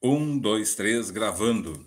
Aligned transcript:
Um, 0.00 0.38
dois, 0.38 0.76
três, 0.76 1.10
gravando. 1.10 1.84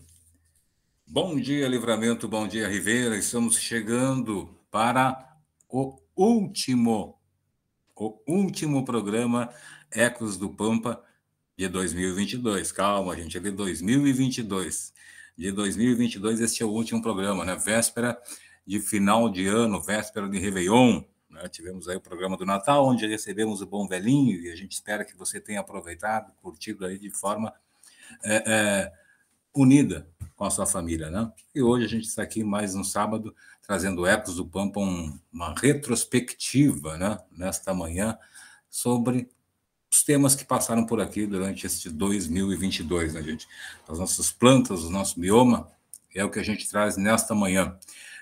Bom 1.07 1.39
dia, 1.39 1.65
Livramento, 1.65 2.27
bom 2.27 2.45
dia, 2.45 2.67
Ribeira. 2.67 3.15
Estamos 3.15 3.57
chegando 3.57 4.53
para 4.69 5.37
o 5.69 5.97
último, 6.13 7.17
o 7.95 8.21
último 8.27 8.83
programa 8.83 9.49
Ecos 9.89 10.35
do 10.35 10.49
Pampa 10.49 11.01
de 11.57 11.69
2022. 11.69 12.73
Calma, 12.73 13.15
gente, 13.15 13.37
é 13.37 13.39
de 13.39 13.49
2022. 13.49 14.93
De 15.37 15.49
2022, 15.53 16.41
este 16.41 16.63
é 16.63 16.65
o 16.65 16.69
último 16.69 17.01
programa, 17.01 17.45
né? 17.45 17.55
Véspera 17.55 18.21
de 18.67 18.81
final 18.81 19.29
de 19.29 19.47
ano, 19.47 19.81
véspera 19.81 20.27
de 20.27 20.37
Réveillon. 20.37 21.01
Né? 21.29 21.47
Tivemos 21.47 21.87
aí 21.87 21.95
o 21.95 22.01
programa 22.01 22.35
do 22.35 22.45
Natal, 22.45 22.85
onde 22.85 23.07
recebemos 23.07 23.61
o 23.61 23.65
Bom 23.65 23.87
Velhinho, 23.87 24.37
e 24.37 24.51
a 24.51 24.55
gente 24.57 24.73
espera 24.73 25.05
que 25.05 25.15
você 25.15 25.39
tenha 25.39 25.61
aproveitado, 25.61 26.33
curtido 26.41 26.85
aí 26.85 26.99
de 26.99 27.09
forma 27.09 27.53
é, 28.23 28.43
é, 28.45 28.93
unida 29.53 30.07
com 30.35 30.45
a 30.45 30.49
sua 30.49 30.65
família, 30.65 31.09
né? 31.09 31.31
E 31.53 31.61
hoje 31.61 31.85
a 31.85 31.89
gente 31.89 32.07
está 32.07 32.23
aqui 32.23 32.43
mais 32.43 32.73
um 32.75 32.83
sábado 32.83 33.35
trazendo 33.61 34.05
Ecos 34.05 34.35
do 34.35 34.45
Pampa 34.45 34.79
um, 34.79 35.19
uma 35.31 35.53
retrospectiva, 35.53 36.97
né? 36.97 37.19
Nesta 37.31 37.73
manhã 37.73 38.17
sobre 38.69 39.29
os 39.91 40.03
temas 40.03 40.33
que 40.35 40.45
passaram 40.45 40.85
por 40.85 41.01
aqui 41.01 41.25
durante 41.27 41.67
este 41.67 41.89
2022, 41.89 43.13
né, 43.13 43.21
gente? 43.21 43.47
As 43.87 43.99
nossas 43.99 44.31
plantas, 44.31 44.83
o 44.83 44.89
nosso 44.89 45.19
bioma, 45.19 45.69
é 46.15 46.23
o 46.23 46.29
que 46.29 46.39
a 46.39 46.43
gente 46.43 46.69
traz 46.69 46.97
nesta 46.97 47.35
manhã, 47.35 47.77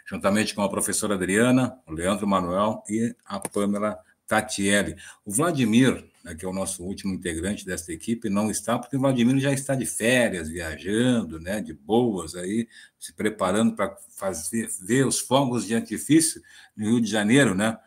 juntamente 0.06 0.56
com 0.56 0.64
a 0.64 0.70
professora 0.70 1.14
Adriana, 1.16 1.80
o 1.88 1.94
Leandro 1.94 2.28
Manuel 2.28 2.84
e 2.90 3.16
a 3.26 3.40
Pamela 3.40 4.00
Tatiele. 4.30 4.96
O 5.26 5.32
Vladimir 5.32 6.08
né, 6.24 6.36
que 6.36 6.46
é 6.46 6.48
o 6.48 6.54
nosso 6.54 6.84
último 6.84 7.14
integrante 7.14 7.66
desta 7.66 7.92
equipe, 7.92 8.30
não 8.30 8.52
está, 8.52 8.78
porque 8.78 8.96
o 8.96 9.00
Vladimir 9.00 9.40
já 9.40 9.52
está 9.52 9.76
de 9.76 9.86
férias, 9.86 10.50
viajando, 10.50 11.40
né, 11.40 11.62
de 11.62 11.74
boas 11.74 12.36
aí, 12.36 12.68
se 13.00 13.14
preparando 13.14 13.76
para 13.76 13.96
fazer 14.16 14.70
ver 14.82 15.06
os 15.06 15.20
fogos 15.20 15.66
de 15.66 15.76
artifício 15.76 16.42
no 16.76 16.86
Rio 16.86 17.02
de 17.02 17.10
Janeiro, 17.10 17.56
né? 17.56 17.78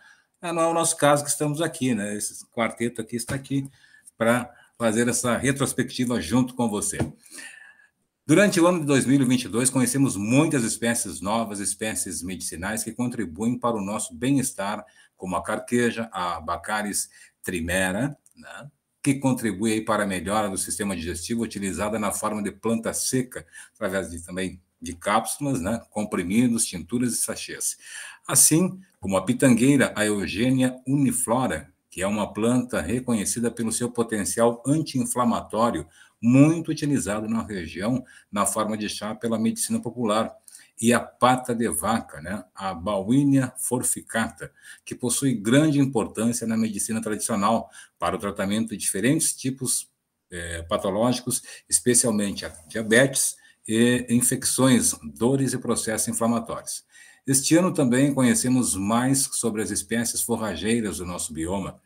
Ah, 0.41 0.53
não 0.53 0.63
é 0.63 0.67
o 0.67 0.75
nosso 0.75 0.97
caso 0.97 1.23
que 1.23 1.31
estamos 1.31 1.61
aqui, 1.61 1.95
né? 1.95 2.17
Esse 2.17 2.45
quarteto 2.47 3.01
aqui 3.01 3.17
está 3.17 3.35
aqui 3.35 3.69
para 4.17 4.51
fazer 4.77 5.09
essa 5.09 5.37
retrospectiva 5.37 6.21
junto 6.21 6.55
com 6.55 6.69
você. 6.69 6.99
Durante 8.27 8.61
o 8.61 8.67
ano 8.67 8.81
de 8.81 8.87
2022, 8.87 9.69
conhecemos 9.69 10.17
muitas 10.17 10.65
espécies 10.65 11.21
novas, 11.21 11.61
espécies 11.61 12.23
medicinais 12.23 12.83
que 12.83 12.93
contribuem 12.93 13.59
para 13.59 13.77
o 13.77 13.81
nosso 13.81 14.15
bem-estar, 14.15 14.85
como 15.23 15.37
a 15.37 15.43
carqueja, 15.43 16.09
a 16.11 16.41
Bacaris 16.41 17.09
trimera, 17.45 18.19
né, 18.35 18.69
que 19.01 19.15
contribui 19.15 19.81
para 19.81 20.03
a 20.03 20.07
melhora 20.07 20.51
do 20.51 20.59
sistema 20.59 20.97
digestivo, 20.97 21.43
utilizada 21.43 21.97
na 21.97 22.11
forma 22.11 22.43
de 22.43 22.51
planta 22.51 22.93
seca, 22.93 23.47
através 23.73 24.11
de, 24.11 24.21
também 24.21 24.61
de 24.81 24.97
cápsulas, 24.97 25.61
né, 25.61 25.81
comprimidos, 25.91 26.67
tinturas 26.67 27.13
e 27.13 27.19
sachês. 27.19 27.79
Assim 28.27 28.81
como 28.99 29.17
a 29.17 29.25
pitangueira, 29.25 29.93
a 29.95 30.05
Eugênia 30.05 30.77
uniflora, 30.85 31.73
que 31.89 32.03
é 32.03 32.07
uma 32.09 32.33
planta 32.33 32.81
reconhecida 32.81 33.49
pelo 33.49 33.71
seu 33.71 33.93
potencial 33.93 34.61
anti-inflamatório, 34.67 35.87
muito 36.21 36.73
utilizado 36.73 37.29
na 37.29 37.45
região 37.45 38.05
na 38.31 38.45
forma 38.45 38.77
de 38.77 38.89
chá 38.89 39.15
pela 39.15 39.39
medicina 39.39 39.81
popular, 39.81 40.35
e 40.81 40.93
a 40.93 41.01
pata 41.01 41.55
de 41.55 41.69
vaca, 41.69 42.21
né, 42.21 42.45
a 42.55 42.75
Bauhinia 42.75 43.53
forficata, 43.57 44.53
que 44.85 44.95
possui 44.95 45.35
grande 45.35 45.79
importância 45.79 46.47
na 46.47 46.57
medicina 46.57 47.01
tradicional 47.01 47.71
para 47.99 48.17
o 48.17 48.19
tratamento 48.19 48.71
de 48.71 48.77
diferentes 48.77 49.35
tipos 49.35 49.89
é, 50.31 50.63
patológicos, 50.63 51.43
especialmente 51.69 52.45
a 52.45 52.49
diabetes 52.69 53.37
e 53.69 54.07
infecções, 54.11 54.95
dores 55.15 55.53
e 55.53 55.59
processos 55.59 56.09
inflamatórios. 56.09 56.85
Este 57.27 57.57
ano 57.57 57.73
também 57.73 58.13
conhecemos 58.13 58.75
mais 58.75 59.29
sobre 59.33 59.63
as 59.63 59.71
espécies 59.71 60.23
forrageiras 60.23 60.99
do 60.99 61.07
nosso 61.07 61.33
bioma, 61.33 61.81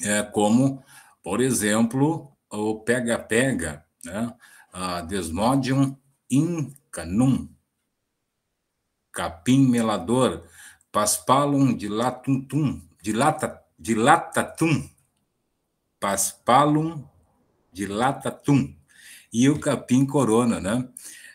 é, 0.00 0.22
como, 0.22 0.82
por 1.22 1.40
exemplo, 1.40 2.30
o 2.50 2.80
pega-pega, 2.80 3.84
né, 4.04 4.34
a 4.72 5.00
Desmodium 5.02 5.96
incanum, 6.30 7.48
capim 9.12 9.68
melador, 9.68 10.42
paspalum 10.90 11.76
dilatuntum, 11.76 12.80
dilata, 13.00 13.62
dilatatum, 13.78 14.88
paspalum 16.00 17.04
dilatatum, 17.72 18.74
e 19.32 19.48
o 19.48 19.58
capim 19.58 20.04
corona, 20.04 20.60
né? 20.60 20.88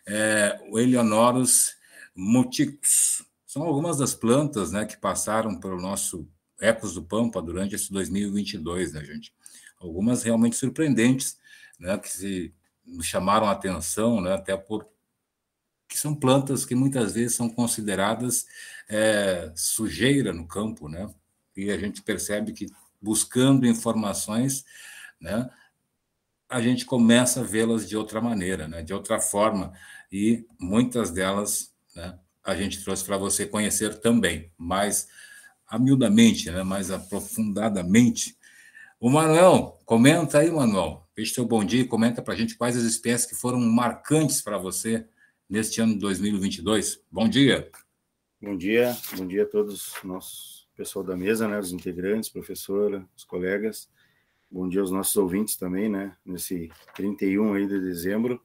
É, 0.05 0.59
o 0.69 0.79
Eleonorus 0.79 1.75
muticus. 2.15 3.23
São 3.45 3.63
algumas 3.63 3.97
das 3.97 4.13
plantas 4.13 4.71
né, 4.71 4.85
que 4.85 4.97
passaram 4.97 5.59
pelo 5.59 5.81
nosso 5.81 6.27
Ecos 6.59 6.93
do 6.93 7.03
Pampa 7.03 7.41
durante 7.41 7.75
esse 7.75 7.91
2022, 7.91 8.93
né, 8.93 9.03
gente? 9.03 9.33
Algumas 9.79 10.23
realmente 10.23 10.55
surpreendentes, 10.55 11.37
né, 11.79 11.97
que 11.97 12.09
se 12.09 12.53
chamaram 13.01 13.47
a 13.47 13.51
atenção, 13.51 14.21
né, 14.21 14.33
até 14.33 14.57
por 14.57 14.87
que 15.87 15.97
são 15.97 16.13
plantas 16.13 16.65
que 16.65 16.75
muitas 16.75 17.13
vezes 17.13 17.35
são 17.35 17.49
consideradas 17.49 18.45
é, 18.89 19.51
sujeira 19.55 20.33
no 20.33 20.47
campo, 20.47 20.89
né? 20.89 21.09
E 21.55 21.71
a 21.71 21.77
gente 21.77 22.01
percebe 22.01 22.51
que 22.51 22.67
buscando 23.01 23.65
informações, 23.65 24.65
né, 25.19 25.49
a 26.49 26.61
gente 26.61 26.85
começa 26.85 27.41
a 27.41 27.43
vê-las 27.43 27.87
de 27.87 27.97
outra 27.97 28.21
maneira, 28.21 28.67
né, 28.67 28.81
de 28.81 28.93
outra 28.93 29.19
forma, 29.19 29.73
e 30.11 30.45
muitas 30.59 31.11
delas, 31.11 31.73
né, 31.95 32.17
a 32.43 32.55
gente 32.55 32.83
trouxe 32.83 33.03
para 33.03 33.17
você 33.17 33.45
conhecer 33.45 33.99
também, 33.99 34.51
mais 34.57 35.07
amiudamente, 35.67 36.49
né, 36.49 36.63
mais 36.63 36.91
aprofundadamente. 36.91 38.37
O 38.99 39.09
Manuel, 39.09 39.79
comenta 39.85 40.39
aí, 40.39 40.49
Manuel, 40.49 41.07
deixa 41.15 41.35
seu 41.35 41.45
bom 41.45 41.63
dia 41.63 41.81
e 41.81 41.87
comenta 41.87 42.21
para 42.21 42.33
a 42.33 42.37
gente 42.37 42.55
quais 42.55 42.77
as 42.77 42.83
espécies 42.83 43.27
que 43.27 43.35
foram 43.35 43.59
marcantes 43.59 44.41
para 44.41 44.57
você 44.57 45.07
neste 45.49 45.81
ano 45.81 45.93
de 45.93 45.99
2022. 45.99 47.01
Bom 47.11 47.27
dia. 47.27 47.69
Bom 48.41 48.55
dia, 48.55 48.95
bom 49.15 49.25
dia 49.25 49.43
a 49.43 49.45
todos 49.45 49.93
nossos 50.03 50.57
pessoal 50.77 51.03
da 51.03 51.17
mesa, 51.17 51.47
né, 51.47 51.57
os 51.57 51.71
integrantes, 51.71 52.29
professora, 52.29 53.03
os 53.15 53.23
colegas. 53.23 53.89
Bom 54.49 54.69
dia 54.69 54.79
aos 54.79 54.91
nossos 54.91 55.15
ouvintes 55.15 55.57
também, 55.57 55.89
né, 55.89 56.15
nesse 56.23 56.71
31 56.93 57.55
aí 57.55 57.65
de 57.65 57.79
dezembro. 57.79 58.39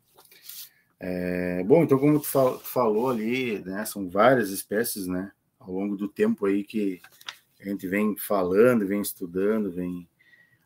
É, 0.98 1.62
bom, 1.64 1.82
então 1.82 1.98
como 1.98 2.18
tu 2.18 2.58
falou 2.60 3.10
ali, 3.10 3.58
né, 3.58 3.84
são 3.84 4.08
várias 4.08 4.48
espécies, 4.48 5.06
né, 5.06 5.30
ao 5.58 5.70
longo 5.72 5.94
do 5.94 6.08
tempo 6.08 6.46
aí 6.46 6.64
que 6.64 7.02
a 7.60 7.64
gente 7.64 7.86
vem 7.86 8.16
falando, 8.16 8.86
vem 8.86 9.02
estudando, 9.02 9.70
vem 9.70 10.08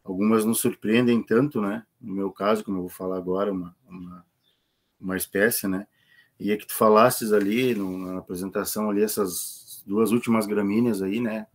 algumas 0.04 0.44
nos 0.44 0.60
surpreendem 0.60 1.20
tanto, 1.22 1.60
né? 1.60 1.84
No 2.00 2.14
meu 2.14 2.30
caso, 2.30 2.64
como 2.64 2.78
eu 2.78 2.82
vou 2.82 2.88
falar 2.88 3.18
agora, 3.18 3.52
uma, 3.52 3.76
uma, 3.86 4.26
uma 4.98 5.16
espécie, 5.16 5.66
né? 5.66 5.86
E 6.38 6.52
é 6.52 6.56
que 6.56 6.66
tu 6.66 6.74
falastes 6.74 7.32
ali 7.32 7.74
no, 7.74 7.98
na 7.98 8.18
apresentação 8.18 8.90
ali 8.90 9.02
essas 9.02 9.82
duas 9.86 10.12
últimas 10.12 10.46
gramíneas 10.46 11.00
aí, 11.00 11.20
né? 11.20 11.46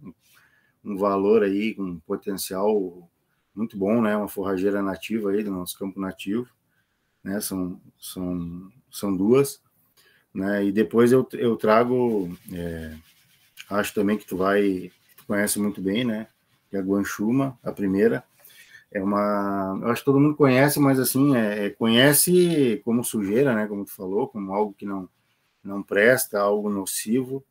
Um 0.84 0.98
valor 0.98 1.44
aí, 1.44 1.76
um 1.78 2.00
potencial 2.00 3.08
muito 3.54 3.78
bom, 3.78 4.02
né? 4.02 4.16
Uma 4.16 4.28
forrageira 4.28 4.82
nativa 4.82 5.32
aí 5.32 5.44
do 5.44 5.52
nosso 5.52 5.78
campo 5.78 6.00
nativo, 6.00 6.48
né? 7.24 7.40
São, 7.42 7.80
são, 8.00 8.72
são 8.90 9.16
duas, 9.16 9.62
né? 10.34 10.66
E 10.66 10.72
depois 10.72 11.12
eu, 11.12 11.28
eu 11.34 11.56
trago, 11.56 12.36
é, 12.52 12.96
acho 13.70 13.94
também 13.94 14.18
que 14.18 14.26
tu 14.26 14.38
vai, 14.38 14.92
tu 15.18 15.26
conhece 15.26 15.60
muito 15.60 15.82
bem, 15.82 16.04
né? 16.04 16.28
Que 16.70 16.78
é 16.78 16.80
a 16.80 16.84
Guanchuma, 16.84 17.60
a 17.64 17.72
primeira, 17.72 18.24
é 18.92 19.02
uma. 19.02 19.80
Eu 19.82 19.90
acho 19.90 20.02
que 20.02 20.06
todo 20.06 20.20
mundo 20.20 20.36
conhece, 20.36 20.80
mas 20.80 21.00
assim, 21.00 21.36
é, 21.36 21.66
é, 21.66 21.70
conhece 21.70 22.82
como 22.84 23.04
sujeira, 23.04 23.56
né? 23.56 23.66
Como 23.66 23.86
tu 23.86 23.92
falou, 23.92 24.28
como 24.28 24.54
algo 24.54 24.74
que 24.74 24.86
não, 24.86 25.08
não 25.64 25.82
presta, 25.82 26.40
algo 26.40 26.70
nocivo. 26.70 27.44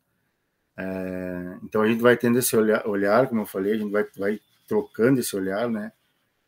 É, 0.77 1.59
então 1.63 1.83
a 1.83 1.89
gente 1.89 2.03
vai 2.03 2.17
tendo 2.17 2.39
esse 2.39 2.55
olhar, 2.57 2.87
olhar, 2.87 3.29
como 3.29 3.41
eu 3.41 3.47
falei, 3.47 3.75
a 3.75 3.79
gente 3.79 3.91
vai, 3.91 4.05
vai 4.17 4.41
trocando 4.69 5.21
esse 5.21 5.35
olhar, 5.35 5.69
né? 5.71 5.93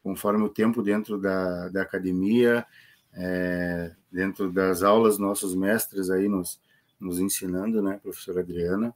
Conforme 0.03 0.45
o 0.45 0.49
tempo 0.51 0.83
dentro 0.83 1.19
da, 1.19 1.69
da 1.69 1.83
academia, 1.83 2.67
é, 3.15 3.93
dentro 4.11 4.53
das 4.53 4.83
aulas, 4.83 5.19
nossos 5.19 5.55
mestres 5.55 6.11
aí 6.11 6.29
nos, 6.29 6.61
nos 7.01 7.19
ensinando, 7.19 7.81
né? 7.81 7.99
Professora 8.03 8.41
Adriana, 8.41 8.95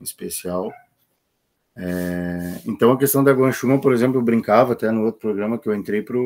em 0.00 0.04
especial. 0.04 0.72
É, 1.76 2.60
então, 2.66 2.92
a 2.92 2.98
questão 2.98 3.24
da 3.24 3.32
Guanchuma, 3.32 3.80
por 3.80 3.92
exemplo, 3.92 4.18
eu 4.18 4.22
brincava 4.22 4.72
até 4.74 4.90
no 4.90 5.04
outro 5.04 5.20
programa 5.20 5.58
que 5.58 5.68
eu 5.68 5.74
entrei 5.74 6.02
para 6.02 6.18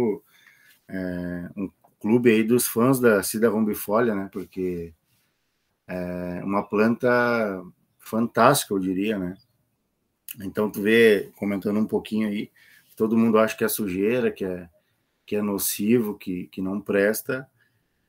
é, 0.89 1.50
um 1.56 1.71
clube 2.00 2.31
aí 2.31 2.45
dos 2.45 2.67
fãs 2.67 3.00
da 3.00 3.23
Cida 3.23 3.49
rombifolia, 3.49 4.15
né? 4.15 4.29
Porque 4.33 4.93
é 5.87 6.43
uma 6.45 6.62
planta 6.62 7.09
fantástica, 7.99 8.75
eu 8.75 8.79
diria, 8.79 9.19
né? 9.19 9.37
Então, 10.41 10.71
tu 10.71 10.83
vê, 10.83 11.31
comentando 11.37 11.79
um 11.79 11.87
pouquinho 11.87 12.29
aí, 12.29 12.51
todo 12.97 13.17
mundo 13.17 13.39
acha 13.39 13.56
que 13.56 13.65
é 13.65 13.69
sujeira, 13.69 14.31
que 14.31 14.44
é, 14.44 14.69
que 15.25 15.37
é 15.37 15.43
nocivo, 15.43 16.17
que, 16.17 16.47
que 16.49 16.61
não 16.62 16.81
presta, 16.81 17.49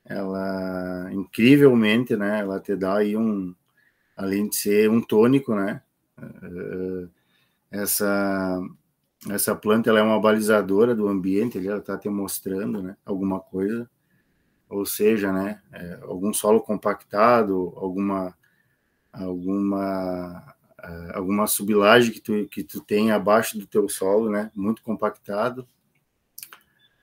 ela 0.06 1.10
incrivelmente, 1.14 2.16
né, 2.16 2.40
ela 2.40 2.60
te 2.60 2.76
dá 2.76 2.98
aí 2.98 3.16
um, 3.16 3.54
além 4.16 4.48
de 4.50 4.56
ser 4.56 4.90
um 4.90 5.02
tônico, 5.02 5.54
né, 5.54 5.82
eh, 6.18 7.08
essa 7.72 8.62
essa 9.30 9.54
planta 9.54 9.90
ela 9.90 10.00
é 10.00 10.04
uma 10.04 10.20
balizadora 10.20 10.96
do 10.96 11.08
ambiente, 11.08 11.58
ela 11.58 11.80
está 11.80 11.98
te 11.98 12.08
mostrando, 12.08 12.82
né, 12.82 12.96
alguma 13.06 13.40
coisa, 13.40 13.90
ou 14.70 14.86
seja, 14.86 15.34
né, 15.34 15.62
é, 15.74 16.00
algum 16.04 16.32
solo 16.34 16.62
compactado, 16.62 17.74
alguma 17.76 18.34
alguma 19.12 20.56
uh, 20.80 21.18
alguma 21.18 21.48
sublagem 21.48 22.14
que 22.14 22.22
tu 22.22 22.48
que 22.48 22.64
tu 22.64 22.82
tem 22.82 23.12
abaixo 23.12 23.58
do 23.58 23.68
teu 23.68 23.90
solo, 23.90 24.30
né, 24.30 24.52
muito 24.56 24.82
compactado, 24.84 25.68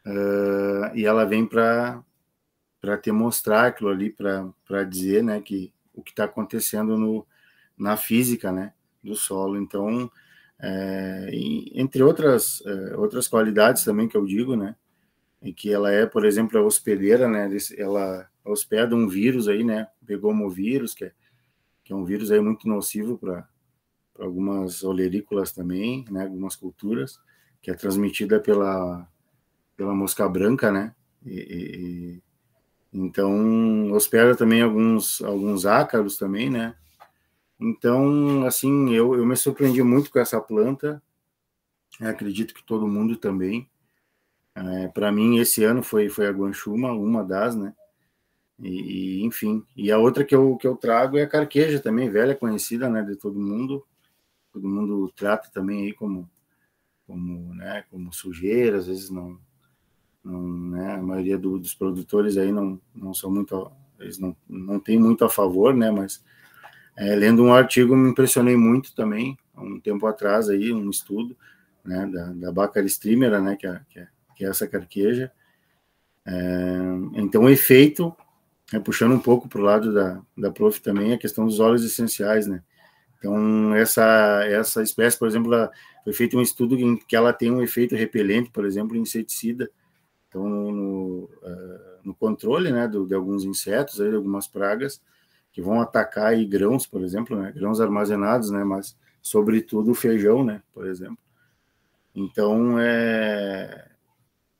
uh, 0.07 0.95
e 0.95 1.05
ela 1.05 1.25
vem 1.27 1.47
para 1.47 2.03
para 2.81 2.97
te 2.97 3.11
mostrar 3.11 3.67
aquilo 3.67 3.91
ali, 3.91 4.11
para 4.11 4.85
dizer, 4.85 5.23
né, 5.23 5.41
que 5.41 5.73
o 5.93 6.03
que 6.03 6.13
está 6.13 6.25
acontecendo 6.25 6.97
no, 6.97 7.27
na 7.77 7.97
física, 7.97 8.53
né, 8.53 8.73
do 9.03 9.17
solo. 9.17 9.61
Então, 9.61 10.11
é, 10.61 11.31
entre 11.75 12.03
outras 12.03 12.62
é, 12.67 12.97
outras 12.97 13.29
qualidades 13.29 13.85
também 13.85 14.08
que 14.08 14.17
eu 14.17 14.25
digo, 14.26 14.56
né, 14.56 14.76
e 15.43 15.53
que 15.55 15.73
ela 15.73 15.93
é, 15.93 16.06
por 16.06 16.25
exemplo, 16.26 16.58
a 16.58 16.62
hospedeira, 16.62 17.29
né, 17.29 17.50
ela 17.79 18.29
hospeda 18.44 18.94
um 18.97 19.08
vírus 19.08 19.49
aí, 19.49 19.64
né, 19.64 19.88
pegomovírus, 20.06 20.94
que 20.94 21.06
é, 21.06 21.12
que 21.85 21.93
é 21.93 21.97
um 21.97 22.05
vírus 22.05 22.31
aí 22.32 22.41
muito 22.41 22.69
nocivo 22.69 23.19
para 23.19 23.49
algumas 24.19 24.85
olerícolas 24.85 25.53
também, 25.53 26.05
né, 26.11 26.25
algumas 26.25 26.56
culturas, 26.56 27.20
que 27.62 27.70
é 27.70 27.75
transmitida 27.75 28.41
pela 28.41 29.08
pela 29.76 29.94
mosca 29.94 30.29
branca, 30.29 30.73
né, 30.73 30.94
e, 31.26 32.23
então, 32.93 33.93
hospeda 33.93 34.35
também 34.37 34.62
alguns, 34.62 35.20
alguns 35.23 35.67
ácaros 35.67 36.17
também, 36.17 36.49
né? 36.50 36.75
Então, 37.58 38.44
assim, 38.44 38.93
eu, 38.94 39.14
eu 39.14 39.25
me 39.26 39.37
surpreendi 39.37 39.82
muito 39.82 40.11
com 40.11 40.19
essa 40.19 40.41
planta. 40.41 41.03
Eu 42.00 42.08
acredito 42.08 42.55
que 42.55 42.64
todo 42.64 42.87
mundo 42.87 43.17
também. 43.17 43.69
É, 44.55 44.88
Para 44.88 45.12
mim, 45.12 45.38
esse 45.38 45.64
ano 45.64 45.82
foi, 45.82 46.08
foi 46.08 46.26
a 46.26 46.32
guanchuma, 46.32 46.93
uma 46.93 47.23
das, 47.25 47.56
né? 47.56 47.75
E, 48.58 49.23
enfim. 49.25 49.64
E 49.76 49.93
a 49.93 49.99
outra 49.99 50.25
que 50.25 50.35
eu, 50.35 50.56
que 50.56 50.67
eu 50.67 50.76
trago 50.76 51.19
é 51.19 51.23
a 51.23 51.29
carqueja 51.29 51.81
também, 51.81 52.11
velha, 52.11 52.35
conhecida, 52.35 52.88
né, 52.88 53.03
de 53.03 53.17
todo 53.17 53.38
mundo. 53.38 53.87
Todo 54.53 54.69
mundo 54.69 55.12
trata 55.14 55.50
também 55.50 55.85
aí 55.85 55.93
como, 55.93 56.29
como, 57.06 57.55
né, 57.55 57.85
como 57.91 58.12
sujeira, 58.12 58.79
às 58.79 58.87
vezes 58.87 59.11
não, 59.11 59.38
não, 60.25 60.43
né, 60.70 60.94
a 60.94 61.03
maioria 61.03 61.38
do, 61.38 61.58
dos 61.58 61.75
produtores 61.75 62.37
aí 62.38 62.50
não, 62.50 62.81
não 62.94 63.12
são 63.12 63.31
muito, 63.31 63.70
eles 64.00 64.19
não, 64.19 64.35
não 64.49 64.81
têm 64.81 64.99
muito 64.99 65.25
a 65.25 65.29
favor, 65.29 65.75
né, 65.75 65.91
mas 65.91 66.25
é, 66.96 67.14
lendo 67.14 67.43
um 67.43 67.52
artigo 67.52 67.94
me 67.94 68.10
impressionei 68.10 68.56
muito 68.56 68.94
também, 68.94 69.37
há 69.54 69.62
um 69.62 69.78
tempo 69.78 70.06
atrás 70.06 70.48
aí, 70.48 70.72
um 70.72 70.88
estudo, 70.88 71.37
né, 71.84 72.06
da, 72.06 72.32
da 72.32 72.52
Bacar 72.52 72.84
Streamer, 72.84 73.40
né, 73.40 73.56
que 73.56 73.66
é, 73.66 73.81
que 73.88 73.98
é, 73.98 74.08
que 74.34 74.44
é 74.44 74.48
essa 74.48 74.66
carqueja, 74.66 75.31
é, 76.26 76.32
então 77.14 77.44
o 77.44 77.50
efeito, 77.50 78.14
é, 78.72 78.78
puxando 78.78 79.14
um 79.14 79.20
pouco 79.20 79.48
para 79.48 79.60
o 79.60 79.64
lado 79.64 79.93
da, 79.93 80.20
da 80.37 80.50
prof 80.50 80.81
também, 80.81 81.12
a 81.12 81.19
questão 81.19 81.44
dos 81.44 81.60
óleos 81.60 81.84
essenciais, 81.84 82.46
né, 82.46 82.62
então, 83.19 83.75
essa, 83.75 84.44
essa 84.44 84.82
espécie, 84.82 85.19
por 85.19 85.26
exemplo, 85.26 85.52
ela, 85.52 85.70
foi 86.04 86.12
feito 86.12 86.38
um 86.38 86.43
estudo 86.43 86.78
em 86.78 86.96
que 86.96 87.16
ela 87.16 87.32
tem 87.32 87.50
um 87.50 87.62
efeito 87.62 87.96
repelente, 87.96 88.50
por 88.50 88.64
exemplo, 88.64 88.96
inseticida, 88.96 89.70
então, 90.28 90.48
no, 90.48 91.25
uh, 91.25 91.98
no 92.04 92.14
controle 92.14 92.70
né, 92.70 92.87
do, 92.87 93.06
de 93.06 93.14
alguns 93.14 93.44
insetos, 93.44 94.00
aí, 94.00 94.10
de 94.10 94.16
algumas 94.16 94.46
pragas, 94.46 95.00
que 95.56 95.62
vão 95.62 95.81
atacar 95.81 96.26
aí 96.26 96.44
grãos, 96.44 96.87
por 96.87 97.03
exemplo, 97.03 97.35
né, 97.35 97.50
grãos 97.50 97.81
armazenados, 97.81 98.50
né, 98.50 98.62
mas 98.62 98.94
sobretudo 99.23 99.94
feijão, 99.94 100.44
né, 100.44 100.62
por 100.70 100.87
exemplo. 100.87 101.17
Então, 102.14 102.79
é, 102.79 103.91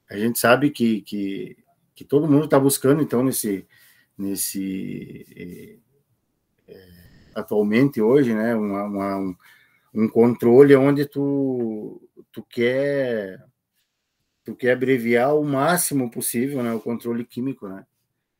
a 0.09 0.17
gente 0.17 0.39
sabe 0.39 0.71
que, 0.71 1.03
que, 1.03 1.59
que 1.95 2.03
todo 2.03 2.27
mundo 2.27 2.47
está 2.47 2.59
buscando, 2.59 3.03
então, 3.03 3.23
nesse, 3.23 3.67
nesse 4.17 5.79
é, 6.67 6.79
atualmente 7.35 8.01
hoje, 8.01 8.33
né, 8.33 8.55
uma, 8.55 8.85
uma, 8.85 9.17
um, 9.19 9.37
um 9.93 10.09
controle 10.09 10.75
onde 10.77 11.05
tu, 11.05 12.01
tu 12.33 12.43
quer 12.43 13.45
tu 14.43 14.57
quer 14.57 14.73
abreviar 14.73 15.37
o 15.37 15.45
máximo 15.45 16.11
possível 16.11 16.63
né, 16.63 16.73
o 16.73 16.81
controle 16.81 17.23
químico, 17.23 17.69
né? 17.69 17.85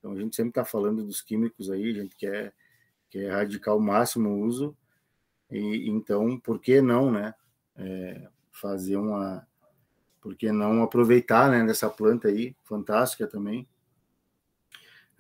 Então 0.07 0.17
a 0.17 0.21
gente 0.21 0.37
sempre 0.37 0.51
está 0.51 0.65
falando 0.65 1.03
dos 1.03 1.21
químicos 1.21 1.69
aí, 1.69 1.91
a 1.91 1.95
gente 1.95 2.15
quer, 2.15 2.55
quer 3.11 3.25
erradicar 3.25 3.77
o 3.77 3.81
máximo 3.81 4.29
o 4.29 4.45
uso, 4.45 4.77
e 5.51 5.91
então 5.91 6.39
por 6.39 6.61
que 6.61 6.81
não, 6.81 7.11
né? 7.11 7.35
É, 7.75 8.29
fazer 8.53 8.97
uma. 8.97 9.45
Por 10.21 10.37
que 10.37 10.53
não 10.53 10.83
aproveitar 10.83 11.51
né, 11.51 11.65
dessa 11.65 11.91
planta 11.91 12.29
aí, 12.29 12.55
fantástica 12.63 13.27
também, 13.27 13.67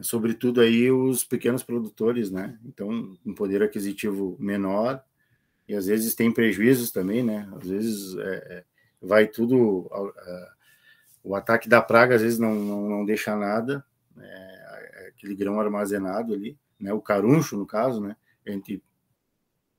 sobretudo 0.00 0.60
aí 0.60 0.90
os 0.90 1.24
pequenos 1.24 1.64
produtores, 1.64 2.30
né? 2.30 2.56
Então, 2.64 3.16
um 3.24 3.34
poder 3.34 3.62
aquisitivo 3.62 4.36
menor 4.38 5.02
e 5.68 5.74
às 5.74 5.86
vezes 5.86 6.14
tem 6.14 6.32
prejuízos 6.32 6.92
também, 6.92 7.24
né? 7.24 7.48
Às 7.60 7.68
vezes 7.68 8.16
é, 8.18 8.58
é 8.58 8.64
vai 9.02 9.26
tudo 9.26 9.90
o 11.24 11.34
ataque 11.34 11.68
da 11.68 11.82
praga 11.82 12.14
às 12.14 12.22
vezes 12.22 12.38
não, 12.38 12.54
não, 12.54 12.88
não 12.88 13.04
deixa 13.04 13.36
nada, 13.36 13.84
é, 14.18 14.45
aquele 15.26 15.34
grão 15.34 15.60
armazenado 15.60 16.32
ali, 16.32 16.56
né, 16.78 16.92
o 16.92 17.00
caruncho 17.00 17.56
no 17.56 17.66
caso, 17.66 18.00
né, 18.00 18.16
entre 18.46 18.82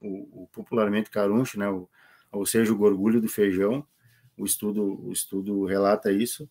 o, 0.02 0.44
o 0.44 0.48
popularmente 0.52 1.10
caruncho, 1.10 1.58
né, 1.58 1.70
o, 1.70 1.88
ou 2.32 2.46
seja, 2.46 2.74
o 2.74 2.78
gorgulho 2.78 3.22
do 3.22 3.30
feijão, 3.30 3.86
o 4.38 4.46
estudo, 4.46 5.02
o 5.08 5.12
estudo 5.12 5.66
relata 5.66 6.12
isso, 6.12 6.50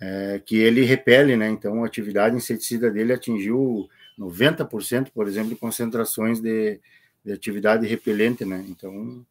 é, 0.00 0.40
que 0.44 0.56
ele 0.56 0.82
repele, 0.82 1.36
né, 1.36 1.48
então 1.50 1.84
a 1.84 1.86
atividade 1.86 2.34
inseticida 2.34 2.90
dele 2.90 3.12
atingiu 3.12 3.88
90%, 4.18 5.10
por 5.12 5.28
exemplo, 5.28 5.50
de 5.50 5.56
concentrações 5.56 6.40
de, 6.40 6.80
de 7.24 7.32
atividade 7.32 7.86
repelente, 7.86 8.44
né, 8.44 8.64
então 8.68 9.24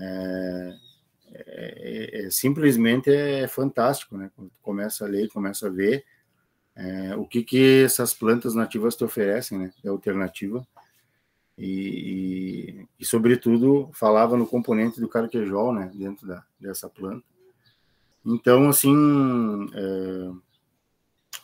é, 0.00 0.74
é, 1.30 2.20
é, 2.20 2.26
é, 2.26 2.30
simplesmente 2.30 3.10
é 3.10 3.46
fantástico, 3.46 4.16
né? 4.16 4.30
Quando 4.34 4.50
começa 4.62 5.04
a 5.04 5.08
ler, 5.08 5.28
começa 5.28 5.66
a 5.66 5.70
ver 5.70 6.04
é, 6.78 7.16
o 7.16 7.26
que 7.26 7.42
que 7.42 7.82
essas 7.82 8.14
plantas 8.14 8.54
nativas 8.54 8.96
te 8.96 9.04
oferecem, 9.04 9.58
né? 9.58 9.72
De 9.82 9.88
alternativa. 9.88 10.66
E, 11.58 11.66
e, 11.66 12.88
e, 13.00 13.04
sobretudo, 13.04 13.90
falava 13.92 14.36
no 14.36 14.46
componente 14.46 15.00
do 15.00 15.08
carquejol, 15.08 15.72
né? 15.72 15.90
Dentro 15.92 16.26
da, 16.26 16.44
dessa 16.58 16.88
planta. 16.88 17.26
Então, 18.24 18.68
assim, 18.68 18.94
é, 19.74 20.30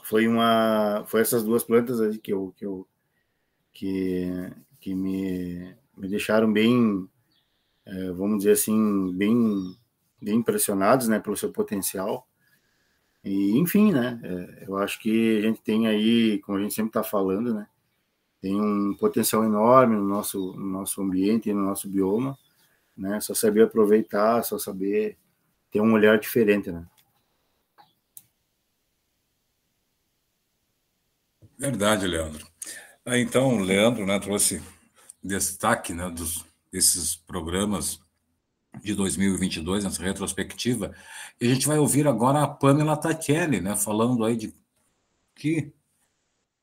foi 0.04 0.28
uma, 0.28 1.04
foi 1.06 1.20
essas 1.20 1.42
duas 1.42 1.64
plantas 1.64 2.00
aí 2.00 2.16
que 2.18 2.32
eu, 2.32 2.54
que 2.56 2.64
eu, 2.64 2.86
que, 3.72 4.30
que 4.80 4.94
me, 4.94 5.74
me 5.96 6.08
deixaram 6.08 6.52
bem 6.52 7.08
é, 7.86 8.12
vamos 8.12 8.38
dizer 8.38 8.52
assim, 8.52 9.12
bem, 9.14 9.76
bem 10.20 10.36
impressionados 10.36 11.06
né, 11.08 11.18
pelo 11.20 11.36
seu 11.36 11.52
potencial. 11.52 12.26
E, 13.24 13.58
enfim, 13.58 13.90
né, 13.90 14.20
é, 14.22 14.64
eu 14.68 14.76
acho 14.76 15.00
que 15.00 15.38
a 15.38 15.40
gente 15.42 15.62
tem 15.62 15.86
aí, 15.86 16.38
como 16.40 16.58
a 16.58 16.60
gente 16.60 16.74
sempre 16.74 16.90
está 16.90 17.02
falando, 17.02 17.54
né, 17.54 17.66
tem 18.40 18.60
um 18.60 18.94
potencial 18.94 19.42
enorme 19.42 19.96
no 19.96 20.04
nosso, 20.04 20.52
no 20.52 20.66
nosso 20.66 21.00
ambiente, 21.00 21.52
no 21.52 21.62
nosso 21.62 21.88
bioma, 21.88 22.38
né, 22.94 23.18
só 23.20 23.32
saber 23.32 23.62
aproveitar, 23.62 24.42
só 24.42 24.58
saber 24.58 25.16
ter 25.70 25.80
um 25.80 25.94
olhar 25.94 26.18
diferente, 26.18 26.70
né. 26.70 26.86
Verdade, 31.56 32.06
Leandro. 32.06 32.46
Então, 33.06 33.58
Leandro 33.60 34.04
né, 34.04 34.18
trouxe 34.18 34.62
destaque 35.22 35.94
né, 35.94 36.10
dos, 36.10 36.44
desses 36.70 37.16
programas 37.16 38.03
de 38.82 38.94
2022, 38.94 39.84
nessa 39.84 40.02
retrospectiva. 40.02 40.94
E 41.40 41.46
a 41.46 41.54
gente 41.54 41.66
vai 41.66 41.78
ouvir 41.78 42.06
agora 42.06 42.42
a 42.42 42.48
Pamela 42.48 42.96
Tatielli, 42.96 43.60
né, 43.60 43.76
falando 43.76 44.24
aí 44.24 44.36
de 44.36 44.54
que 45.34 45.72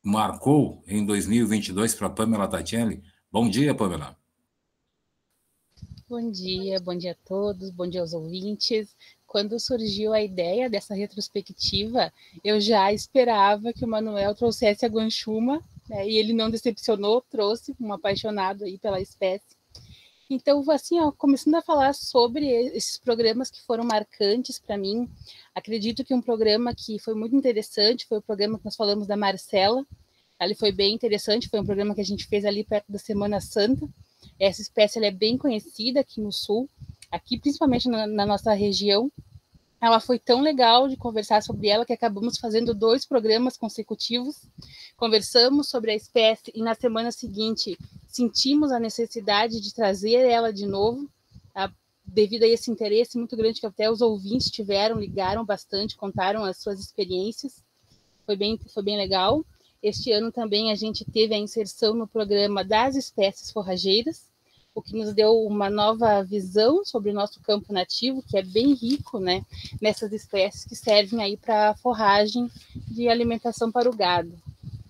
marcou 0.04 0.84
em 0.88 1.06
2022 1.06 1.96
para 1.96 2.10
Pamela 2.10 2.48
Tatielli. 2.48 3.04
Bom 3.32 3.50
dia, 3.50 3.76
Pamela. 3.76 4.18
Bom 6.10 6.30
dia, 6.30 6.80
bom 6.82 6.94
dia 6.94 7.14
a 7.14 7.28
todos, 7.28 7.70
bom 7.72 7.88
dia 7.88 8.02
aos 8.02 8.14
ouvintes. 8.14 8.96
Quando 9.26 9.58
surgiu 9.58 10.12
a 10.12 10.22
ideia 10.22 10.70
dessa 10.70 10.94
retrospectiva, 10.94 12.12
eu 12.44 12.60
já 12.60 12.92
esperava 12.92 13.72
que 13.72 13.86
o 13.86 13.88
Manuel 13.88 14.36
trouxesse 14.36 14.86
a 14.86 14.90
guanchuma, 14.90 15.64
né, 15.88 16.06
e 16.06 16.18
ele 16.18 16.34
não 16.34 16.50
decepcionou, 16.50 17.22
trouxe 17.22 17.74
um 17.80 17.94
apaixonado 17.94 18.66
aí 18.66 18.78
pela 18.78 19.00
espécie 19.00 19.61
Então, 20.34 20.64
assim, 20.72 20.98
ó, 20.98 21.12
começando 21.12 21.56
a 21.56 21.62
falar 21.62 21.94
sobre 21.94 22.48
esses 22.48 22.98
programas 22.98 23.52
que 23.52 23.62
foram 23.64 23.84
marcantes 23.84 24.58
para 24.58 24.78
mim, 24.78 25.10
acredito 25.54 26.06
que 26.06 26.14
um 26.14 26.22
programa 26.22 26.74
que 26.74 26.98
foi 27.00 27.14
muito 27.14 27.36
interessante 27.36 28.08
foi 28.08 28.20
o 28.20 28.22
programa 28.22 28.58
que 28.58 28.64
nós 28.64 28.78
falamos 28.78 29.06
da 29.06 29.18
Marcela. 29.18 29.86
Ele 30.40 30.56
foi 30.56 30.72
bem 30.72 30.96
interessante, 30.96 31.50
foi 31.50 31.60
um 31.60 31.66
programa 31.66 31.94
que 31.94 32.00
a 32.00 32.06
gente 32.06 32.26
fez 32.28 32.46
ali 32.46 32.64
perto 32.64 32.90
da 32.90 32.98
Semana 32.98 33.42
Santa. 33.42 33.86
Essa 34.40 34.62
espécie 34.62 35.04
é 35.04 35.12
bem 35.12 35.38
conhecida 35.38 36.00
aqui 36.00 36.22
no 36.22 36.32
Sul, 36.32 36.70
aqui 37.12 37.38
principalmente 37.38 37.90
na, 37.90 38.08
na 38.08 38.26
nossa 38.26 38.54
região, 38.54 39.12
ela 39.82 40.00
foi 40.00 40.20
tão 40.20 40.42
legal 40.42 40.88
de 40.88 40.96
conversar 40.96 41.42
sobre 41.42 41.68
ela 41.68 41.86
que 41.86 41.92
acabamos 41.92 42.38
fazendo 42.38 42.72
dois 42.72 43.04
programas 43.04 43.58
consecutivos. 43.58 44.48
Conversamos 44.96 45.70
sobre 45.70 45.92
a 45.92 45.96
espécie 45.96 46.52
e 46.54 46.62
na 46.62 46.76
semana 46.76 47.12
seguinte 47.12 47.76
sentimos 48.08 48.72
a 48.72 48.80
necessidade 48.80 49.60
de 49.60 49.74
trazer 49.74 50.20
ela 50.20 50.54
de 50.54 50.68
novo, 50.68 51.10
tá? 51.52 51.74
devido 52.06 52.44
a 52.44 52.48
esse 52.48 52.70
interesse 52.70 53.18
muito 53.18 53.36
grande 53.36 53.60
que 53.60 53.66
até 53.66 53.90
os 53.90 54.02
ouvintes 54.02 54.52
tiveram, 54.52 55.00
ligaram 55.00 55.44
bastante, 55.44 55.98
contaram 55.98 56.44
as 56.44 56.58
suas 56.58 56.80
experiências. 56.80 57.64
Foi 58.24 58.36
bem, 58.36 58.60
foi 58.72 58.84
bem 58.84 58.98
legal. 58.98 59.44
Este 59.82 60.12
ano 60.12 60.32
também 60.32 60.72
a 60.72 60.76
gente 60.76 61.04
teve 61.04 61.34
a 61.34 61.40
inserção 61.40 61.96
no 61.96 62.08
programa 62.08 62.64
das 62.64 62.96
espécies 62.96 63.52
forrageiras, 63.52 64.31
o 64.74 64.82
que 64.82 64.96
nos 64.96 65.14
deu 65.14 65.34
uma 65.44 65.70
nova 65.70 66.24
visão 66.24 66.84
sobre 66.86 67.12
o 67.12 67.14
nosso 67.14 67.40
campo 67.42 67.74
nativo, 67.74 68.24
que 68.24 68.38
é 68.38 68.44
bem 68.44 68.74
rico, 68.74 69.20
né, 69.20 69.46
nessas 69.82 70.12
espécies 70.12 70.66
que 70.66 70.76
servem 70.76 71.22
aí 71.22 71.38
para 71.38 71.76
forragem 71.76 72.50
de 72.88 73.10
alimentação 73.10 73.72
para 73.72 73.90
o 73.90 73.96
gado. 73.96 74.32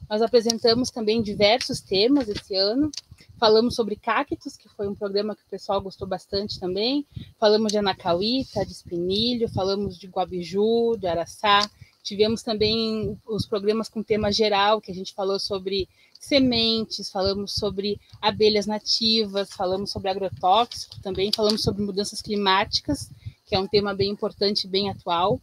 Nós 0.09 0.21
apresentamos 0.21 0.91
também 0.91 1.21
diversos 1.21 1.79
temas 1.79 2.27
esse 2.27 2.53
ano. 2.53 2.91
Falamos 3.39 3.75
sobre 3.75 3.95
cactos, 3.95 4.57
que 4.57 4.67
foi 4.67 4.87
um 4.87 4.93
programa 4.93 5.35
que 5.35 5.41
o 5.41 5.49
pessoal 5.49 5.81
gostou 5.81 6.05
bastante 6.05 6.59
também. 6.59 7.07
Falamos 7.39 7.71
de 7.71 7.77
anacauíta, 7.77 8.65
de 8.65 8.73
espinilho, 8.73 9.47
falamos 9.47 9.97
de 9.97 10.07
guabiju, 10.07 10.97
de 10.97 11.07
araçá. 11.07 11.67
Tivemos 12.03 12.43
também 12.43 13.17
os 13.25 13.45
programas 13.45 13.87
com 13.87 14.03
tema 14.03 14.33
geral, 14.33 14.81
que 14.81 14.91
a 14.91 14.93
gente 14.93 15.13
falou 15.13 15.39
sobre 15.39 15.87
sementes, 16.21 17.09
falamos 17.09 17.55
sobre 17.55 17.99
abelhas 18.21 18.67
nativas, 18.67 19.51
falamos 19.51 19.91
sobre 19.91 20.09
agrotóxico 20.09 21.01
também, 21.01 21.31
falamos 21.35 21.63
sobre 21.63 21.83
mudanças 21.83 22.21
climáticas, 22.21 23.09
que 23.45 23.55
é 23.55 23.59
um 23.59 23.67
tema 23.67 23.93
bem 23.93 24.11
importante, 24.11 24.67
bem 24.67 24.89
atual. 24.89 25.41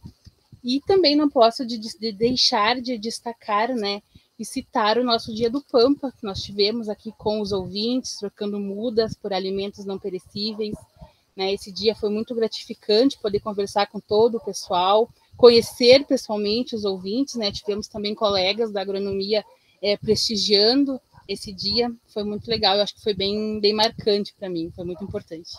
E 0.63 0.79
também 0.81 1.15
não 1.15 1.29
posso 1.29 1.65
de, 1.65 1.77
de 1.77 2.11
deixar 2.13 2.81
de 2.81 2.97
destacar, 2.97 3.75
né, 3.75 4.01
e 4.39 4.45
citar 4.45 4.97
o 4.97 5.03
nosso 5.03 5.33
Dia 5.35 5.49
do 5.49 5.61
Pampa, 5.61 6.13
que 6.17 6.25
nós 6.25 6.41
tivemos 6.41 6.87
aqui 6.87 7.11
com 7.17 7.41
os 7.41 7.51
ouvintes, 7.51 8.17
trocando 8.17 8.57
mudas 8.57 9.13
por 9.13 9.33
alimentos 9.33 9.83
não 9.83 9.99
perecíveis. 9.99 10.75
Né? 11.35 11.53
Esse 11.53 11.73
dia 11.73 11.93
foi 11.93 12.09
muito 12.09 12.33
gratificante 12.33 13.19
poder 13.19 13.41
conversar 13.41 13.87
com 13.87 13.99
todo 13.99 14.35
o 14.35 14.39
pessoal, 14.39 15.09
conhecer 15.35 16.05
pessoalmente 16.05 16.73
os 16.73 16.85
ouvintes. 16.85 17.35
Né? 17.35 17.51
Tivemos 17.51 17.89
também 17.89 18.15
colegas 18.15 18.71
da 18.71 18.81
agronomia 18.81 19.43
é, 19.81 19.97
prestigiando 19.97 20.99
esse 21.27 21.53
dia. 21.53 21.91
Foi 22.07 22.23
muito 22.23 22.47
legal, 22.47 22.75
eu 22.75 22.83
acho 22.83 22.95
que 22.95 23.03
foi 23.03 23.13
bem, 23.13 23.59
bem 23.59 23.73
marcante 23.73 24.33
para 24.37 24.49
mim, 24.49 24.71
foi 24.75 24.85
muito 24.85 25.03
importante. 25.03 25.51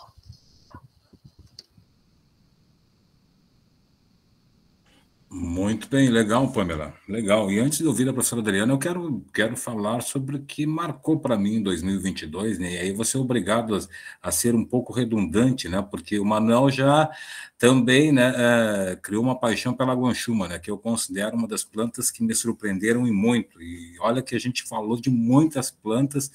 Muito 5.33 5.87
bem, 5.87 6.09
legal, 6.09 6.51
Pamela. 6.51 6.93
Legal. 7.07 7.49
E 7.49 7.57
antes 7.57 7.77
de 7.77 7.87
ouvir 7.87 8.09
a 8.09 8.11
professora 8.11 8.41
Adriana, 8.41 8.73
eu 8.73 8.77
quero, 8.77 9.25
quero 9.33 9.55
falar 9.55 10.01
sobre 10.01 10.35
o 10.35 10.43
que 10.43 10.65
marcou 10.65 11.21
para 11.21 11.37
mim 11.37 11.55
em 11.55 11.63
2022, 11.63 12.59
né? 12.59 12.73
E 12.73 12.77
aí 12.77 12.91
você 12.91 13.15
é 13.15 13.19
obrigado 13.21 13.73
a, 13.73 13.79
a, 14.21 14.29
ser 14.29 14.53
um 14.53 14.65
pouco 14.65 14.91
redundante, 14.91 15.69
né? 15.69 15.81
Porque 15.89 16.19
o 16.19 16.25
Manuel 16.25 16.69
já 16.69 17.09
também 17.57 18.11
né, 18.11 18.33
é, 18.35 18.99
criou 19.01 19.23
uma 19.23 19.39
paixão 19.39 19.73
pela 19.73 19.93
guanchuma, 19.93 20.49
né? 20.49 20.59
Que 20.59 20.69
eu 20.69 20.77
considero 20.77 21.37
uma 21.37 21.47
das 21.47 21.63
plantas 21.63 22.11
que 22.11 22.21
me 22.21 22.35
surpreenderam 22.35 23.07
e 23.07 23.11
muito. 23.11 23.61
E 23.61 23.95
olha 24.01 24.21
que 24.21 24.35
a 24.35 24.39
gente 24.39 24.63
falou 24.63 24.99
de 24.99 25.09
muitas 25.09 25.71
plantas 25.71 26.29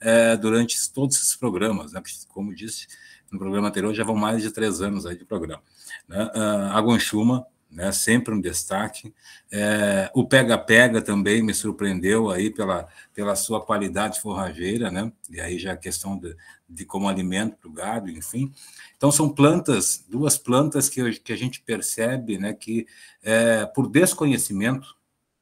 é, 0.00 0.36
durante 0.36 0.76
todos 0.92 1.16
esses 1.16 1.34
programas, 1.34 1.92
né? 1.92 2.00
Como 2.28 2.54
disse 2.54 2.86
no 3.32 3.38
programa 3.40 3.66
anterior, 3.66 3.92
já 3.92 4.04
vão 4.04 4.14
mais 4.14 4.42
de 4.42 4.52
três 4.52 4.80
anos 4.80 5.06
aí 5.06 5.18
de 5.18 5.24
programa. 5.24 5.60
Né? 6.08 6.30
A 6.72 6.80
guanchuma 6.80 7.44
né, 7.70 7.92
sempre 7.92 8.34
um 8.34 8.40
destaque. 8.40 9.14
É, 9.50 10.10
o 10.14 10.26
pega-pega 10.26 11.02
também 11.02 11.42
me 11.42 11.52
surpreendeu 11.52 12.30
aí 12.30 12.50
pela, 12.50 12.88
pela 13.14 13.36
sua 13.36 13.64
qualidade 13.64 14.20
forrageira, 14.20 14.90
né, 14.90 15.12
e 15.30 15.40
aí 15.40 15.58
já 15.58 15.72
a 15.72 15.76
questão 15.76 16.18
de, 16.18 16.34
de 16.68 16.84
como 16.84 17.08
alimento 17.08 17.56
para 17.56 17.68
o 17.68 17.72
gado, 17.72 18.10
enfim. 18.10 18.52
Então, 18.96 19.12
são 19.12 19.28
plantas, 19.28 20.04
duas 20.08 20.36
plantas 20.36 20.88
que, 20.88 21.20
que 21.20 21.32
a 21.32 21.36
gente 21.36 21.60
percebe 21.60 22.38
né, 22.38 22.52
que, 22.52 22.86
é, 23.22 23.66
por 23.66 23.88
desconhecimento, 23.88 24.96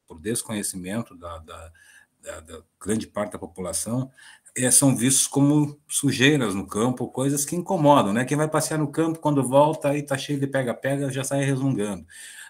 por 0.06 0.20
desconhecimento 0.20 1.16
da, 1.16 1.38
da, 1.38 1.72
da, 2.22 2.40
da 2.40 2.62
grande 2.80 3.06
parte 3.06 3.32
da 3.32 3.38
população, 3.38 4.10
é, 4.56 4.70
são 4.70 4.96
vistos 4.96 5.26
como 5.26 5.78
sujeiras 5.86 6.54
no 6.54 6.66
campo, 6.66 7.08
coisas 7.08 7.44
que 7.44 7.54
incomodam, 7.54 8.12
né? 8.12 8.24
Quem 8.24 8.36
vai 8.36 8.48
passear 8.48 8.78
no 8.78 8.90
campo, 8.90 9.18
quando 9.18 9.46
volta, 9.46 9.90
aí 9.90 10.02
tá 10.02 10.16
cheio 10.16 10.40
de 10.40 10.46
pega-pega, 10.46 11.12
já 11.12 11.22
sai 11.22 11.44
resungando. 11.44 12.06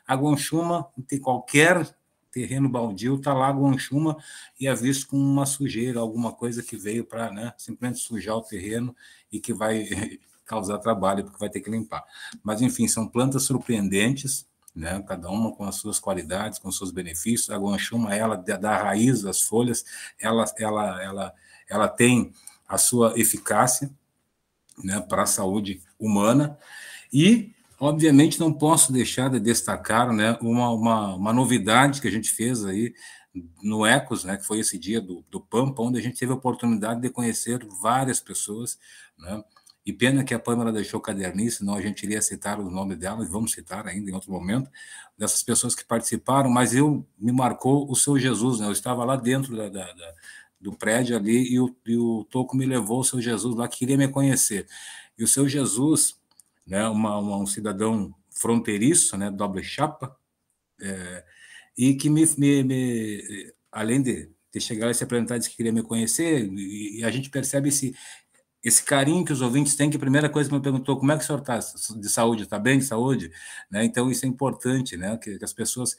A 0.07 0.15
guanchuma, 0.15 0.87
tem 1.09 1.19
qualquer 1.19 1.85
terreno 2.31 2.69
baldio, 2.69 3.19
tá 3.19 3.35
lá 3.35 3.49
a 3.49 3.53
guanchuma 3.53 4.17
e 4.61 4.69
é 4.69 4.75
visto 4.75 5.09
como 5.09 5.23
uma 5.23 5.47
sujeira, 5.47 5.99
alguma 5.99 6.33
coisa 6.33 6.63
que 6.63 6.77
veio 6.77 7.05
para 7.05 7.33
né, 7.33 7.53
simplesmente 7.57 7.99
sujar 7.99 8.37
o 8.37 8.43
terreno 8.43 8.95
e 9.33 9.41
que 9.41 9.53
vai 9.53 9.89
causar 10.47 10.79
trabalho, 10.79 11.25
porque 11.25 11.41
vai 11.41 11.51
ter 11.51 11.61
que 11.61 11.71
limpar. 11.71 12.05
Mas, 12.45 12.63
enfim, 12.63 12.87
são 12.87 13.09
plantas 13.09 13.43
surpreendentes, 13.45 14.47
né? 14.73 15.03
cada 15.09 15.29
uma 15.29 15.51
com 15.57 15.65
as 15.65 15.77
suas 15.77 15.99
qualidades, 15.99 16.61
com 16.61 16.69
os 16.69 16.79
seus 16.79 16.93
benefícios. 16.93 17.51
A 17.51 17.59
guanchuma, 17.59 18.15
ela, 18.15 18.37
da 18.37 18.77
raiz, 18.77 19.23
das 19.23 19.41
folhas, 19.41 19.85
ela, 20.21 20.45
ela, 20.59 21.03
ela 21.03 21.35
ela 21.69 21.89
tem 21.89 22.33
a 22.69 22.79
sua 22.79 23.19
eficácia 23.19 23.91
né, 24.83 25.01
para 25.01 25.23
a 25.23 25.27
saúde 25.27 25.83
humana 25.99 26.59
e, 27.13 27.53
obviamente, 27.79 28.41
não 28.41 28.53
posso 28.53 28.93
deixar 28.93 29.31
de 29.31 29.41
destacar 29.41 30.13
né, 30.13 30.37
uma, 30.41 30.71
uma, 30.71 31.15
uma 31.15 31.33
novidade 31.33 32.01
que 32.01 32.09
a 32.09 32.11
gente 32.11 32.31
fez 32.31 32.65
aí 32.65 32.95
no 33.63 33.85
Ecos, 33.85 34.25
né, 34.25 34.37
que 34.37 34.45
foi 34.45 34.61
esse 34.61 34.79
dia 34.79 35.01
do, 35.01 35.25
do 35.31 35.41
Pampa, 35.41 35.83
onde 35.83 35.99
a 35.99 36.03
gente 36.03 36.19
teve 36.19 36.33
a 36.33 36.37
oportunidade 36.37 37.01
de 37.01 37.11
conhecer 37.11 37.65
várias 37.81 38.21
pessoas, 38.21 38.79
né, 39.19 39.43
e 39.85 39.93
pena 39.93 40.25
que 40.25 40.35
a 40.35 40.39
Pâmela 40.39 40.73
deixou 40.73 41.01
caderninho, 41.01 41.51
senão 41.51 41.75
a 41.75 41.81
gente 41.81 42.03
iria 42.03 42.21
citar 42.21 42.59
o 42.59 42.69
nome 42.69 42.97
dela, 42.97 43.23
e 43.25 43.29
vamos 43.29 43.53
citar 43.53 43.87
ainda 43.87 44.11
em 44.11 44.15
outro 44.15 44.33
momento, 44.33 44.69
dessas 45.17 45.45
pessoas 45.45 45.77
que 45.77 45.85
participaram, 45.85 46.51
mas 46.51 46.75
eu 46.75 47.07
me 47.17 47.31
marcou 47.31 47.89
o 47.89 47.95
seu 47.95 48.19
Jesus, 48.19 48.59
né? 48.59 48.67
Eu 48.67 48.73
estava 48.73 49.05
lá 49.05 49.15
dentro 49.15 49.57
da, 49.57 49.69
da, 49.69 50.15
do 50.67 50.77
prédio 50.77 51.17
ali 51.17 51.53
e 51.53 51.61
o, 51.61 51.73
e 51.87 51.97
o 51.97 52.25
Toco 52.25 52.57
me 52.57 52.67
levou 52.67 52.99
o 52.99 53.05
seu 53.05 53.21
Jesus 53.21 53.55
lá, 53.55 53.69
que 53.69 53.79
queria 53.79 53.97
me 53.97 54.09
conhecer. 54.09 54.67
E 55.17 55.23
o 55.23 55.29
seu 55.29 55.49
Jesus, 55.49 56.17
né, 56.67 56.89
uma, 56.89 57.17
uma 57.19 57.39
um 57.39 57.47
cidadão 57.47 58.13
fronteiriço, 58.31 59.17
né, 59.17 59.31
doble 59.31 59.63
chapa, 59.63 60.17
é, 60.81 61.25
e 61.79 61.95
que 61.95 62.11
me, 62.11 62.27
me, 62.37 62.65
me, 62.65 63.55
além 63.71 64.03
de 64.03 64.29
ter 64.51 64.59
chegado 64.59 64.91
a 64.91 64.95
se 64.95 65.05
apresentar, 65.05 65.39
disse 65.39 65.51
que 65.51 65.57
queria 65.57 65.73
me 65.73 65.85
conhecer, 65.85 66.45
e, 66.53 66.99
e, 66.99 67.05
a 67.05 67.11
gente 67.13 67.31
percebe 67.31 67.69
esse, 67.69 67.95
esse 68.65 68.83
carinho 68.83 69.25
que 69.25 69.33
os 69.33 69.43
ouvintes 69.43 69.77
têm, 69.77 69.89
que 69.89 69.97
a 69.97 70.01
primeira 70.01 70.29
coisa 70.29 70.51
que 70.51 70.55
me 70.57 70.61
perguntou, 70.61 70.99
como 70.99 71.13
é 71.13 71.17
que 71.17 71.23
o 71.23 71.27
senhor 71.27 71.39
está 71.39 71.59
de 71.59 72.09
saúde, 72.09 72.43
está 72.43 72.59
bem 72.59 72.81
de 72.81 72.85
saúde? 72.85 73.31
Né? 73.71 73.85
Então, 73.85 74.11
isso 74.11 74.27
é 74.27 74.29
importante, 74.29 74.97
né? 74.97 75.17
que, 75.17 75.39
que 75.39 75.45
as 75.45 75.53
pessoas 75.53 75.97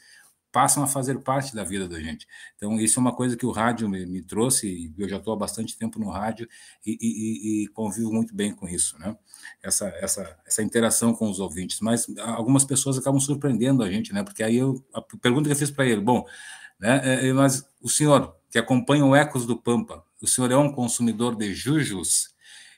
passam 0.51 0.83
a 0.83 0.87
fazer 0.87 1.19
parte 1.19 1.55
da 1.55 1.63
vida 1.63 1.87
da 1.87 1.99
gente. 1.99 2.27
Então, 2.55 2.79
isso 2.79 2.99
é 2.99 3.01
uma 3.01 3.15
coisa 3.15 3.35
que 3.35 3.45
o 3.45 3.51
rádio 3.51 3.89
me, 3.89 4.05
me 4.05 4.21
trouxe, 4.21 4.93
eu 4.97 5.07
já 5.07 5.17
estou 5.17 5.33
há 5.33 5.37
bastante 5.37 5.77
tempo 5.77 5.99
no 5.99 6.09
rádio 6.09 6.47
e, 6.85 6.97
e, 7.01 7.63
e, 7.63 7.67
convivo 7.69 8.11
muito 8.11 8.33
bem 8.35 8.53
com 8.53 8.67
isso, 8.67 8.97
né? 8.97 9.15
Essa, 9.61 9.87
essa, 9.99 10.39
essa 10.45 10.63
interação 10.63 11.13
com 11.13 11.29
os 11.29 11.39
ouvintes. 11.39 11.79
Mas 11.81 12.07
algumas 12.19 12.63
pessoas 12.63 12.97
acabam 12.97 13.19
surpreendendo 13.19 13.83
a 13.83 13.91
gente, 13.91 14.13
né? 14.13 14.23
Porque 14.23 14.43
aí 14.43 14.57
eu, 14.57 14.83
a 14.93 15.01
pergunta 15.01 15.47
que 15.47 15.53
eu 15.53 15.57
fiz 15.57 15.71
para 15.71 15.85
ele, 15.85 16.01
bom, 16.01 16.25
né? 16.79 17.01
É, 17.03 17.27
é, 17.27 17.33
mas 17.33 17.65
o 17.81 17.89
senhor 17.89 18.35
que 18.49 18.57
acompanha 18.57 19.05
o 19.05 19.15
Ecos 19.15 19.45
do 19.45 19.57
Pampa, 19.57 20.03
o 20.21 20.27
senhor 20.27 20.51
é 20.51 20.57
um 20.57 20.71
consumidor 20.71 21.35
de 21.35 21.53
jujos? 21.53 22.35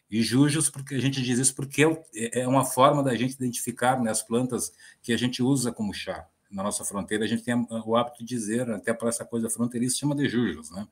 E 0.10 0.24
jujos, 0.24 0.70
porque 0.72 0.96
a 0.96 1.00
gente 1.00 1.22
diz 1.22 1.38
isso 1.38 1.56
porque 1.56 1.84
é, 2.16 2.42
é 2.42 2.48
uma 2.48 2.66
forma 2.66 3.04
da 3.04 3.16
gente 3.16 3.36
identificar 3.36 4.02
né, 4.02 4.10
as 4.10 4.24
plantas 4.24 4.72
que 5.04 5.14
a 5.14 5.18
gente 5.18 5.44
usa 5.44 5.72
como 5.72 5.94
chá 5.94 6.28
na 6.50 6.64
nossa 6.64 6.84
fronteira, 6.84 7.26
a 7.26 7.28
gente 7.28 7.44
tem 7.44 7.54
o 7.86 7.96
hábito 7.96 8.20
de 8.20 8.26
dizer, 8.26 8.70
até 8.72 8.94
para 8.94 9.10
essa 9.10 9.24
coisa 9.24 9.50
fronteiriça, 9.50 9.98
chama 9.98 10.16
de 10.16 10.28
jujos, 10.28 10.72
né? 10.72 10.88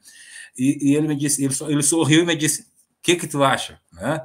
E, 0.57 0.91
e 0.91 0.95
ele 0.95 1.07
me 1.07 1.15
disse, 1.15 1.43
ele, 1.43 1.53
ele, 1.67 1.83
sorriu 1.83 2.21
e 2.21 2.25
me 2.25 2.35
disse, 2.35 2.61
o 2.61 2.65
que 3.01 3.15
que 3.15 3.27
tu 3.27 3.43
acha, 3.43 3.79
né? 3.91 4.21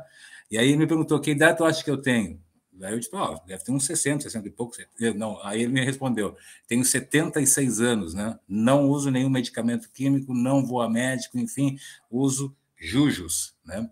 E 0.51 0.59
aí 0.59 0.69
ele 0.69 0.77
me 0.77 0.87
perguntou, 0.87 1.21
que 1.21 1.31
idade 1.31 1.59
tu 1.59 1.65
acha 1.65 1.83
que 1.83 1.91
eu 1.91 1.97
tenho? 1.97 2.41
Aí 2.83 2.93
eu 2.93 2.99
disse, 2.99 3.15
oh, 3.15 3.39
deve 3.47 3.63
ter 3.63 3.71
uns 3.71 3.87
60, 3.87 4.25
60 4.25 4.49
e 4.49 4.51
poucos. 4.51 4.79
não, 5.17 5.43
aí 5.45 5.63
ele 5.63 5.73
me 5.73 5.85
respondeu, 5.85 6.37
tenho 6.67 6.85
76 6.85 7.81
anos, 7.81 8.15
né? 8.15 8.39
Não 8.49 8.89
uso 8.89 9.11
nenhum 9.11 9.31
medicamento 9.31 9.89
químico, 9.91 10.35
não 10.35 10.65
vou 10.65 10.83
a 10.83 10.91
médico, 10.91 11.39
enfim, 11.39 11.79
uso 12.11 12.55
jujos, 12.77 13.55
né? 13.65 13.89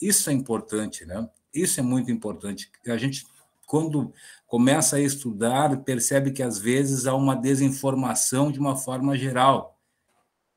Isso 0.00 0.30
é 0.30 0.32
importante, 0.32 1.04
né? 1.04 1.28
Isso 1.52 1.80
é 1.80 1.82
muito 1.82 2.10
importante. 2.10 2.70
A 2.86 2.96
gente, 2.96 3.26
quando 3.66 4.12
começa 4.50 4.96
a 4.96 5.00
estudar, 5.00 5.84
percebe 5.84 6.32
que 6.32 6.42
às 6.42 6.58
vezes 6.58 7.06
há 7.06 7.14
uma 7.14 7.36
desinformação 7.36 8.50
de 8.50 8.58
uma 8.58 8.76
forma 8.76 9.16
geral. 9.16 9.80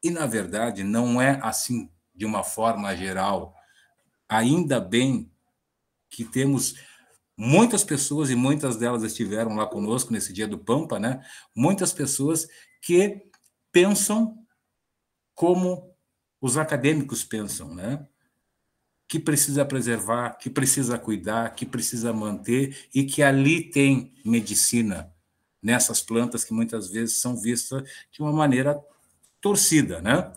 E, 0.04 0.10
na 0.10 0.26
verdade, 0.26 0.84
não 0.84 1.22
é 1.22 1.40
assim 1.44 1.92
de 2.14 2.26
uma 2.26 2.44
forma 2.44 2.96
geral. 2.98 3.54
Ainda 4.28 4.80
bem 4.80 5.32
que 6.10 6.26
temos 6.26 6.74
muitas 7.38 7.84
pessoas, 7.84 8.32
e 8.32 8.36
muitas 8.36 8.78
delas 8.78 9.04
estiveram 9.04 9.56
lá 9.56 9.68
conosco 9.68 10.12
nesse 10.12 10.34
dia 10.34 10.48
do 10.48 10.58
Pampa, 10.58 11.00
né? 11.00 11.24
Muitas 11.56 11.94
pessoas 11.94 12.48
que 12.82 13.22
pensam 13.72 14.44
como 15.36 15.96
os 16.42 16.58
acadêmicos 16.58 17.24
pensam, 17.24 17.76
né? 17.76 18.08
Que 19.14 19.20
precisa 19.20 19.64
preservar, 19.64 20.40
que 20.40 20.50
precisa 20.50 20.98
cuidar, 20.98 21.54
que 21.54 21.68
precisa 21.68 22.12
manter 22.12 22.76
e 22.92 23.04
que 23.04 23.22
ali 23.22 23.62
tem 23.62 24.12
medicina 24.26 25.14
nessas 25.62 26.02
plantas 26.02 26.44
que 26.44 26.52
muitas 26.52 26.90
vezes 26.90 27.18
são 27.18 27.40
vistas 27.40 27.88
de 28.12 28.24
uma 28.24 28.34
maneira 28.34 28.84
torcida, 29.40 30.02
né? 30.02 30.34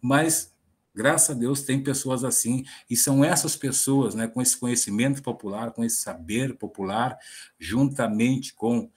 Mas 0.00 0.54
Graças 0.96 1.36
a 1.36 1.38
Deus 1.38 1.62
tem 1.62 1.82
pessoas 1.82 2.22
assim, 2.22 2.64
e 2.88 2.96
são 2.96 3.24
essas 3.24 3.56
pessoas, 3.56 4.14
né, 4.14 4.28
com 4.28 4.40
esse 4.40 4.56
conhecimento 4.56 5.20
popular, 5.24 5.72
com 5.72 5.84
esse 5.84 5.96
saber 5.96 6.54
popular, 6.56 7.18
juntamente 7.58 8.54
com 8.54 8.88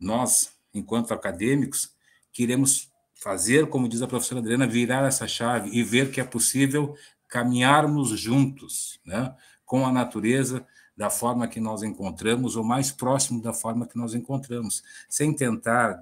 nós, 0.00 0.52
enquanto 0.72 1.12
acadêmicos, 1.12 1.90
queremos 2.32 2.90
fazer, 3.14 3.68
como 3.68 3.88
diz 3.90 4.00
a 4.00 4.06
professora 4.06 4.40
Adriana, 4.40 4.66
virar 4.66 5.06
essa 5.06 5.28
chave 5.28 5.68
e 5.70 5.82
ver 5.82 6.10
que 6.10 6.18
é 6.18 6.24
possível 6.24 6.96
caminharmos 7.34 8.10
juntos, 8.10 9.00
né, 9.04 9.34
com 9.64 9.84
a 9.84 9.90
natureza 9.90 10.64
da 10.96 11.10
forma 11.10 11.48
que 11.48 11.58
nós 11.58 11.82
encontramos, 11.82 12.54
ou 12.54 12.62
mais 12.62 12.92
próximo 12.92 13.42
da 13.42 13.52
forma 13.52 13.88
que 13.88 13.96
nós 13.96 14.14
encontramos, 14.14 14.84
sem 15.08 15.34
tentar 15.34 16.00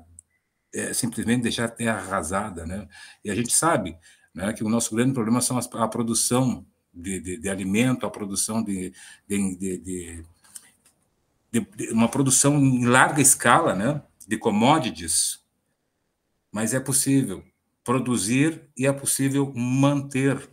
é, 0.74 0.92
simplesmente 0.92 1.44
deixar 1.44 1.64
a 1.64 1.68
terra 1.70 2.00
arrasada, 2.00 2.66
né? 2.66 2.86
E 3.24 3.30
a 3.30 3.34
gente 3.34 3.50
sabe 3.50 3.96
né, 4.34 4.52
que 4.52 4.62
o 4.62 4.68
nosso 4.68 4.94
grande 4.94 5.14
problema 5.14 5.40
são 5.40 5.56
as, 5.56 5.66
a 5.72 5.88
produção 5.88 6.66
de, 6.92 7.18
de, 7.20 7.38
de, 7.38 7.48
alimento, 7.48 8.04
a 8.04 8.10
produção 8.10 8.62
de, 8.62 8.92
de, 9.26 10.22
uma 11.92 12.10
produção 12.10 12.58
em 12.58 12.84
larga 12.84 13.22
escala, 13.22 13.74
né, 13.74 14.02
de 14.28 14.36
commodities, 14.36 15.40
mas 16.50 16.74
é 16.74 16.80
possível 16.80 17.42
produzir 17.82 18.68
e 18.76 18.86
é 18.86 18.92
possível 18.92 19.50
manter, 19.54 20.51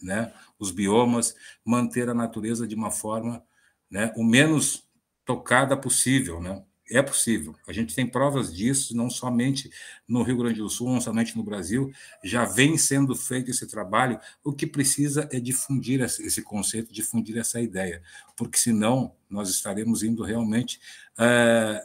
né, 0.00 0.32
os 0.58 0.70
biomas, 0.70 1.34
manter 1.64 2.08
a 2.08 2.14
natureza 2.14 2.66
de 2.66 2.74
uma 2.74 2.90
forma, 2.90 3.42
né, 3.90 4.12
o 4.16 4.24
menos 4.24 4.86
tocada 5.24 5.76
possível, 5.76 6.40
né? 6.40 6.62
É 6.88 7.02
possível. 7.02 7.56
A 7.66 7.72
gente 7.72 7.96
tem 7.96 8.06
provas 8.06 8.54
disso, 8.54 8.96
não 8.96 9.10
somente 9.10 9.68
no 10.06 10.22
Rio 10.22 10.36
Grande 10.38 10.60
do 10.60 10.70
Sul, 10.70 10.88
não 10.88 11.00
somente 11.00 11.36
no 11.36 11.42
Brasil, 11.42 11.90
já 12.22 12.44
vem 12.44 12.78
sendo 12.78 13.12
feito 13.16 13.50
esse 13.50 13.66
trabalho. 13.66 14.20
O 14.44 14.52
que 14.52 14.68
precisa 14.68 15.28
é 15.32 15.40
difundir 15.40 16.00
esse 16.00 16.42
conceito, 16.42 16.92
difundir 16.92 17.36
essa 17.38 17.60
ideia, 17.60 18.00
porque 18.36 18.56
senão 18.56 19.16
nós 19.28 19.48
estaremos 19.48 20.04
indo 20.04 20.22
realmente 20.22 20.78
é, 21.18 21.84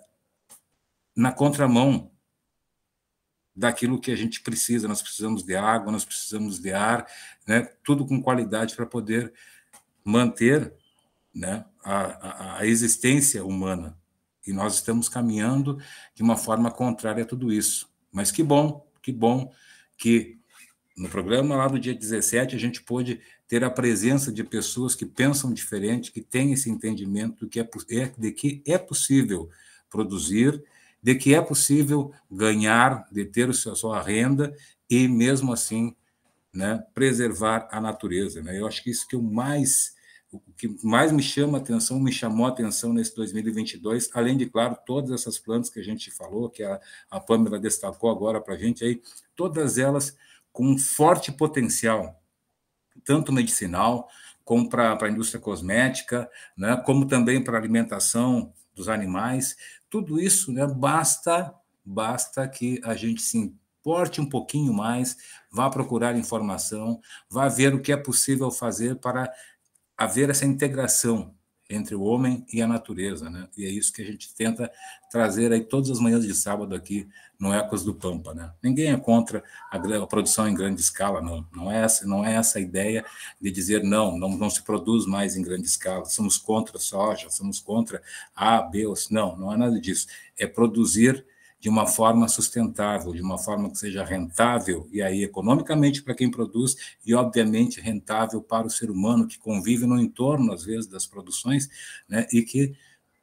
na 1.15 1.31
contramão 1.31 2.11
daquilo 3.55 3.99
que 3.99 4.11
a 4.11 4.15
gente 4.15 4.41
precisa. 4.41 4.87
Nós 4.87 5.01
precisamos 5.01 5.43
de 5.43 5.55
água, 5.55 5.91
nós 5.91 6.05
precisamos 6.05 6.59
de 6.59 6.71
ar, 6.71 7.05
né? 7.47 7.69
tudo 7.83 8.05
com 8.05 8.21
qualidade 8.21 8.75
para 8.75 8.85
poder 8.85 9.33
manter 10.03 10.73
né, 11.33 11.65
a, 11.83 11.95
a, 11.95 12.59
a 12.59 12.65
existência 12.65 13.45
humana. 13.45 13.97
E 14.45 14.51
nós 14.51 14.75
estamos 14.75 15.07
caminhando 15.07 15.77
de 16.15 16.23
uma 16.23 16.35
forma 16.35 16.71
contrária 16.71 17.23
a 17.23 17.27
tudo 17.27 17.51
isso. 17.51 17.89
Mas 18.11 18.31
que 18.31 18.43
bom, 18.43 18.85
que 19.01 19.11
bom 19.11 19.51
que 19.97 20.39
no 20.97 21.07
programa 21.09 21.55
lá 21.55 21.67
do 21.67 21.79
dia 21.79 21.93
17 21.93 22.55
a 22.55 22.59
gente 22.59 22.81
pôde 22.81 23.21
ter 23.47 23.63
a 23.63 23.69
presença 23.69 24.31
de 24.31 24.43
pessoas 24.43 24.95
que 24.95 25.05
pensam 25.05 25.53
diferente, 25.53 26.11
que 26.11 26.21
têm 26.21 26.53
esse 26.53 26.69
entendimento 26.69 27.47
que 27.47 27.59
é, 27.59 27.69
é, 27.89 28.13
de 28.17 28.31
que 28.31 28.63
é 28.65 28.77
possível 28.77 29.49
produzir, 29.89 30.63
de 31.01 31.15
que 31.15 31.33
é 31.33 31.41
possível 31.41 32.11
ganhar, 32.29 33.07
de 33.11 33.25
ter 33.25 33.49
a 33.49 33.53
sua 33.53 34.01
renda 34.01 34.55
e 34.89 35.07
mesmo 35.07 35.51
assim 35.51 35.95
né, 36.53 36.83
preservar 36.93 37.67
a 37.71 37.79
natureza. 37.79 38.41
Né? 38.43 38.59
Eu 38.59 38.67
acho 38.67 38.83
que 38.83 38.91
isso 38.91 39.07
que 39.07 39.15
o 39.15 39.23
mais 39.23 39.95
o 40.31 40.39
que 40.55 40.73
mais 40.81 41.11
me 41.11 41.21
chama 41.21 41.57
a 41.57 41.61
atenção, 41.61 41.99
me 41.99 42.11
chamou 42.11 42.45
a 42.45 42.49
atenção 42.49 42.93
nesse 42.93 43.13
2022, 43.15 44.09
além 44.13 44.37
de, 44.37 44.45
claro, 44.45 44.77
todas 44.85 45.11
essas 45.11 45.37
plantas 45.37 45.69
que 45.69 45.79
a 45.79 45.83
gente 45.83 46.09
falou, 46.09 46.49
que 46.49 46.63
a, 46.63 46.79
a 47.09 47.19
Pâmela 47.19 47.59
destacou 47.59 48.09
agora 48.09 48.39
para 48.39 48.53
a 48.53 48.57
gente 48.57 48.81
aí, 48.81 49.01
todas 49.35 49.77
elas 49.77 50.15
com 50.53 50.65
um 50.65 50.77
forte 50.77 51.33
potencial, 51.33 52.17
tanto 53.03 53.33
medicinal, 53.33 54.07
como 54.45 54.69
para 54.69 54.97
a 55.01 55.09
indústria 55.09 55.39
cosmética, 55.39 56.29
né, 56.57 56.77
como 56.85 57.05
também 57.05 57.43
para 57.43 57.57
a 57.57 57.59
alimentação 57.59 58.53
dos 58.73 58.87
animais. 58.87 59.55
Tudo 59.91 60.19
isso 60.19 60.53
né, 60.53 60.65
basta, 60.65 61.53
basta 61.85 62.47
que 62.47 62.79
a 62.83 62.95
gente 62.95 63.21
se 63.21 63.37
importe 63.37 64.21
um 64.21 64.27
pouquinho 64.27 64.73
mais, 64.73 65.17
vá 65.51 65.69
procurar 65.69 66.15
informação, 66.15 66.99
vá 67.29 67.49
ver 67.49 67.75
o 67.75 67.81
que 67.81 67.91
é 67.91 67.97
possível 67.97 68.49
fazer 68.49 68.95
para 68.95 69.31
haver 69.97 70.29
essa 70.29 70.45
integração 70.45 71.35
entre 71.71 71.95
o 71.95 72.01
homem 72.01 72.45
e 72.51 72.61
a 72.61 72.67
natureza, 72.67 73.29
né? 73.29 73.47
E 73.57 73.65
é 73.65 73.69
isso 73.69 73.93
que 73.93 74.01
a 74.01 74.05
gente 74.05 74.33
tenta 74.35 74.71
trazer 75.09 75.51
aí 75.51 75.61
todas 75.61 75.89
as 75.89 75.99
manhãs 75.99 76.25
de 76.25 76.33
sábado 76.35 76.75
aqui 76.75 77.07
no 77.39 77.53
Ecos 77.53 77.83
do 77.83 77.95
Pampa, 77.95 78.33
né? 78.33 78.51
Ninguém 78.61 78.91
é 78.91 78.97
contra 78.97 79.43
a, 79.71 80.05
produção 80.05 80.47
em 80.47 80.53
grande 80.53 80.81
escala, 80.81 81.21
não. 81.21 81.45
Não 81.51 81.71
é 81.71 81.81
essa, 81.81 82.05
não 82.05 82.25
é 82.25 82.35
essa 82.35 82.59
a 82.59 82.61
ideia 82.61 83.05
de 83.39 83.49
dizer 83.49 83.83
não, 83.83 84.17
não, 84.17 84.29
não 84.37 84.49
se 84.49 84.61
produz 84.63 85.05
mais 85.05 85.35
em 85.35 85.41
grande 85.41 85.65
escala. 85.67 86.05
Somos 86.05 86.37
contra 86.37 86.77
soja, 86.77 87.29
somos 87.29 87.59
contra 87.59 88.01
A, 88.35 88.61
B, 88.61 88.85
ou 88.85 88.95
não, 89.09 89.35
não 89.37 89.53
é 89.53 89.57
nada 89.57 89.79
disso. 89.79 90.07
É 90.37 90.45
produzir 90.45 91.25
de 91.61 91.69
uma 91.69 91.85
forma 91.85 92.27
sustentável, 92.27 93.13
de 93.13 93.21
uma 93.21 93.37
forma 93.37 93.69
que 93.69 93.77
seja 93.77 94.03
rentável, 94.03 94.89
e 94.91 94.99
aí 94.99 95.23
economicamente 95.23 96.01
para 96.01 96.15
quem 96.15 96.29
produz, 96.29 96.75
e 97.05 97.13
obviamente 97.13 97.79
rentável 97.79 98.41
para 98.41 98.65
o 98.65 98.69
ser 98.69 98.89
humano 98.89 99.27
que 99.27 99.37
convive 99.37 99.85
no 99.85 100.01
entorno, 100.01 100.51
às 100.51 100.65
vezes, 100.65 100.87
das 100.87 101.05
produções, 101.05 101.69
né, 102.09 102.25
e 102.33 102.41
que, 102.41 102.73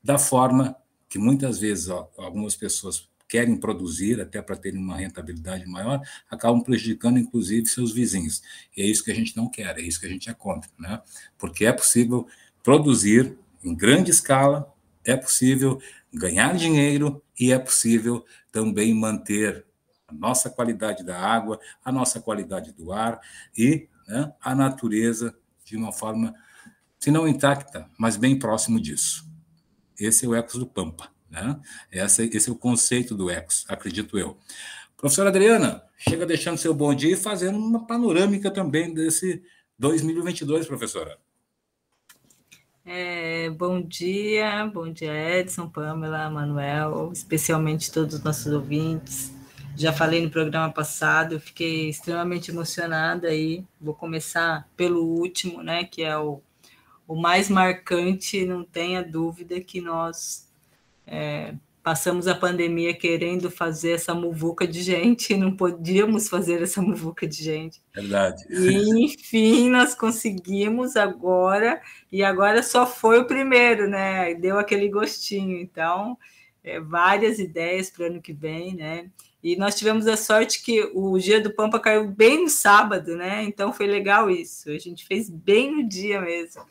da 0.03 0.19
forma 0.19 0.77
que 1.09 1.19
muitas 1.19 1.59
vezes 1.59 1.89
ó, 1.89 2.09
algumas 2.17 2.55
pessoas 2.55 3.09
querem 3.29 3.57
produzir 3.57 4.21
até 4.21 4.41
para 4.41 4.57
terem 4.57 4.81
uma 4.81 4.97
rentabilidade 4.97 5.67
maior, 5.67 6.01
acabam 6.31 6.63
prejudicando 6.63 7.19
inclusive 7.19 7.67
seus 7.67 7.93
vizinhos. 7.93 8.41
E 8.77 8.83
é 8.83 8.87
isso 8.87 9.05
que 9.05 9.11
a 9.11 9.15
gente 9.15 9.37
não 9.37 9.51
quer, 9.51 9.77
é 9.77 9.83
isso 9.83 9.99
que 9.99 10.07
a 10.07 10.09
gente 10.09 10.31
é 10.31 10.35
contra, 10.35 10.71
né? 10.79 11.03
Porque 11.37 11.67
é 11.67 11.73
possível 11.73 12.27
produzir 12.63 13.37
em 13.65 13.75
grande 13.75 14.13
escala, 14.13 14.73
é 15.05 15.17
possível 15.17 15.81
ganhar 16.13 16.55
dinheiro 16.55 17.23
e 17.39 17.53
é 17.53 17.59
possível 17.59 18.25
também 18.51 18.95
manter 18.95 19.65
a 20.07 20.13
nossa 20.13 20.49
qualidade 20.49 21.05
da 21.05 21.19
água, 21.19 21.61
a 21.85 21.93
nossa 21.93 22.21
qualidade 22.21 22.73
do 22.73 22.93
ar 22.93 23.21
e 23.57 23.89
né, 24.07 24.33
a 24.41 24.55
natureza 24.55 25.37
de 25.65 25.77
uma 25.77 25.93
forma, 25.93 26.35
se 26.99 27.11
não 27.11 27.29
intacta, 27.29 27.89
mas 27.99 28.17
bem 28.17 28.39
próximo 28.39 28.81
disso. 28.81 29.29
Esse 29.99 30.25
é 30.25 30.29
o 30.29 30.35
Ecos 30.35 30.59
do 30.59 30.67
Pampa. 30.67 31.11
Né? 31.31 31.61
Esse, 31.93 32.49
é 32.49 32.51
o 32.51 32.57
conceito 32.57 33.15
do 33.15 33.31
Ecos, 33.31 33.67
acredito 33.69 34.19
eu. 34.19 34.39
Professora 34.97 35.29
Adriana, 35.29 35.85
chega 35.97 36.25
deixando 36.25 36.57
seu 36.57 36.73
bom 36.73 36.95
dia 36.95 37.13
e 37.13 37.17
fazendo 37.17 37.59
uma 37.59 37.87
panorâmica 37.87 38.51
também 38.51 38.93
desse 38.93 39.43
2022, 39.79 40.67
professora. 40.67 41.19
É, 42.91 43.51
bom 43.51 43.83
dia, 43.83 44.65
bom 44.65 44.91
dia 44.91 45.13
Edson, 45.13 45.69
Pamela, 45.69 46.31
Manuel, 46.31 47.11
especialmente 47.13 47.93
todos 47.93 48.15
os 48.15 48.23
nossos 48.23 48.51
ouvintes. 48.51 49.31
Já 49.77 49.93
falei 49.93 50.23
no 50.23 50.31
programa 50.31 50.73
passado, 50.73 51.35
eu 51.35 51.41
fiquei 51.41 51.91
extremamente 51.91 52.51
emocionada 52.51 53.29
aí. 53.29 53.63
Vou 53.79 53.93
começar 53.93 54.67
pelo 54.75 55.05
último, 55.05 55.63
né, 55.63 55.85
que 55.85 56.03
é 56.03 56.17
o, 56.17 56.41
o 57.07 57.15
mais 57.15 57.51
marcante, 57.51 58.47
não 58.47 58.65
tenha 58.65 59.03
dúvida 59.03 59.61
que 59.61 59.83
nós 59.83 60.51
é, 61.07 61.55
passamos 61.83 62.27
a 62.27 62.35
pandemia 62.35 62.95
querendo 62.95 63.51
fazer 63.51 63.93
essa 63.93 64.15
muvuca 64.15 64.67
de 64.67 64.83
gente, 64.83 65.35
não 65.37 65.57
podíamos 65.57 66.29
fazer 66.29 66.63
essa 66.63 66.83
muvuca 66.83 67.27
de 67.27 67.43
gente. 67.43 67.83
Verdade. 67.95 68.45
E, 68.51 69.05
enfim, 69.05 69.71
nós 69.71 69.95
conseguimos 69.95 70.97
agora, 70.97 71.81
e 72.11 72.23
agora 72.23 72.63
só 72.63 72.87
foi 72.87 73.19
o 73.19 73.27
primeiro, 73.27 73.89
né? 73.89 74.35
Deu 74.35 74.59
aquele 74.59 74.89
gostinho. 74.89 75.59
Então, 75.59 76.17
é, 76.63 76.81
várias 76.81 77.39
ideias 77.39 77.91
para 77.91 78.05
o 78.05 78.07
ano 78.07 78.21
que 78.21 78.33
vem, 78.33 78.75
né? 78.75 79.11
E 79.43 79.57
nós 79.57 79.77
tivemos 79.77 80.07
a 80.07 80.17
sorte 80.17 80.63
que 80.63 80.91
o 80.95 81.17
dia 81.19 81.41
do 81.41 81.55
Pampa 81.55 81.79
caiu 81.79 82.11
bem 82.11 82.43
no 82.43 82.49
sábado, 82.49 83.17
né? 83.17 83.45
Então 83.45 83.73
foi 83.73 83.87
legal 83.87 84.29
isso. 84.29 84.69
A 84.71 84.79
gente 84.79 85.07
fez 85.07 85.31
bem 85.31 85.77
no 85.77 85.89
dia 85.89 86.21
mesmo, 86.21 86.63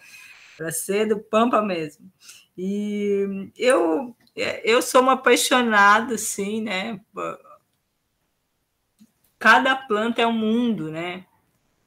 para 0.58 0.72
ser 0.72 1.08
do 1.08 1.18
Pampa 1.18 1.62
mesmo. 1.62 2.12
E 2.58 3.52
eu, 3.56 4.16
eu 4.64 4.82
sou 4.82 5.02
uma 5.02 5.14
apaixonada, 5.14 6.16
assim, 6.16 6.62
né? 6.62 7.00
Cada 9.38 9.76
planta 9.76 10.22
é 10.22 10.28
um 10.28 10.34
mundo, 10.34 10.92
né? 10.92 11.26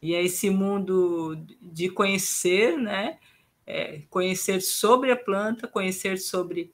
E 0.01 0.15
é 0.15 0.23
esse 0.23 0.49
mundo 0.49 1.37
de 1.61 1.91
conhecer, 1.91 2.79
né? 2.79 3.19
É, 3.67 4.03
conhecer 4.09 4.61
sobre 4.61 5.11
a 5.11 5.17
planta, 5.17 5.67
conhecer 5.67 6.19
sobre 6.19 6.73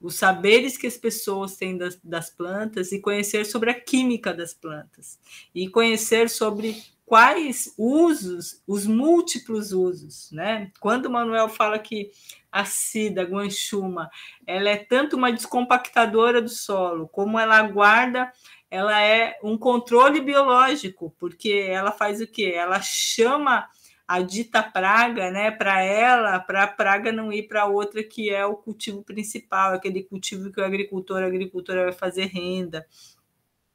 os 0.00 0.16
saberes 0.16 0.76
que 0.76 0.86
as 0.86 0.98
pessoas 0.98 1.56
têm 1.56 1.78
das, 1.78 1.98
das, 2.04 2.28
plantas 2.28 2.92
e 2.92 3.00
conhecer 3.00 3.46
sobre 3.46 3.70
a 3.70 3.80
química 3.80 4.34
das 4.34 4.52
plantas 4.52 5.18
e 5.54 5.68
conhecer 5.68 6.28
sobre 6.28 6.82
quais 7.06 7.74
usos, 7.76 8.62
os 8.66 8.86
múltiplos 8.86 9.72
usos, 9.72 10.30
né? 10.32 10.70
Quando 10.80 11.06
o 11.06 11.10
Manuel 11.10 11.48
fala 11.48 11.78
que 11.78 12.10
a 12.50 12.64
Cida 12.64 13.22
guanchuma, 13.24 14.08
ela 14.46 14.70
é 14.70 14.76
tanto 14.76 15.16
uma 15.16 15.32
descompactadora 15.32 16.40
do 16.40 16.48
solo, 16.48 17.08
como 17.08 17.38
ela 17.38 17.62
guarda, 17.62 18.32
ela 18.70 19.00
é 19.02 19.38
um 19.42 19.58
controle 19.58 20.20
biológico, 20.20 21.14
porque 21.18 21.66
ela 21.68 21.92
faz 21.92 22.20
o 22.20 22.26
quê? 22.26 22.52
Ela 22.56 22.80
chama 22.80 23.68
a 24.06 24.20
dita 24.20 24.62
praga, 24.62 25.30
né, 25.30 25.50
para 25.50 25.80
ela, 25.82 26.38
para 26.38 26.64
a 26.64 26.68
praga 26.68 27.10
não 27.10 27.32
ir 27.32 27.48
para 27.48 27.66
outra 27.66 28.02
que 28.02 28.30
é 28.30 28.44
o 28.44 28.56
cultivo 28.56 29.02
principal, 29.02 29.74
aquele 29.74 30.02
cultivo 30.02 30.52
que 30.52 30.60
o 30.60 30.64
agricultor, 30.64 31.22
a 31.22 31.26
agricultora 31.26 31.84
vai 31.84 31.92
fazer 31.92 32.26
renda, 32.26 32.86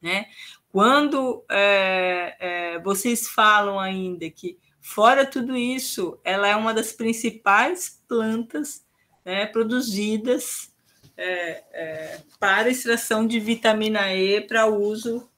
né? 0.01 0.27
Quando 0.71 1.43
é, 1.49 2.35
é, 2.39 2.79
vocês 2.79 3.27
falam 3.27 3.79
ainda 3.79 4.29
que 4.29 4.57
fora 4.79 5.25
tudo 5.25 5.57
isso, 5.57 6.19
ela 6.23 6.47
é 6.47 6.55
uma 6.55 6.73
das 6.73 6.91
principais 6.91 8.01
plantas 8.07 8.85
né, 9.25 9.45
produzidas 9.47 10.71
é, 11.17 11.63
é 11.73 12.21
para 12.39 12.69
extração 12.69 13.27
de 13.27 13.39
vitamina 13.39 14.13
E 14.13 14.41
para 14.41 14.67
uso 14.67 15.29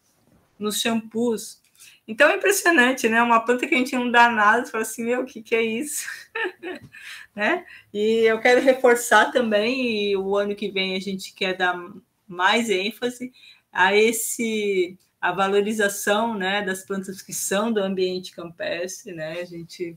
nos 0.59 0.79
shampoos, 0.79 1.61
então 2.07 2.29
é 2.29 2.35
impressionante, 2.35 3.07
né? 3.07 3.21
Uma 3.21 3.39
planta 3.39 3.65
que 3.65 3.73
a 3.73 3.77
gente 3.77 3.95
não 3.95 4.11
dá 4.11 4.29
nada, 4.29 4.65
fala 4.65 4.81
assim, 4.81 5.05
meu, 5.05 5.21
o 5.21 5.25
que, 5.25 5.41
que 5.41 5.55
é 5.55 5.61
isso? 5.61 6.05
né? 7.33 7.65
E 7.93 8.25
eu 8.25 8.39
quero 8.41 8.59
reforçar 8.59 9.31
também, 9.31 10.09
e 10.09 10.17
o 10.17 10.35
ano 10.35 10.55
que 10.55 10.69
vem 10.69 10.95
a 10.95 10.99
gente 10.99 11.33
quer 11.33 11.55
dar 11.55 11.79
mais 12.27 12.69
ênfase 12.69 13.31
a 13.71 13.95
esse 13.95 14.97
a 15.21 15.31
valorização 15.31 16.35
né, 16.35 16.63
das 16.63 16.83
plantas 16.83 17.21
que 17.21 17.31
são 17.31 17.71
do 17.71 17.79
ambiente 17.79 18.31
campestre, 18.31 19.13
né? 19.13 19.39
A 19.39 19.45
gente 19.45 19.95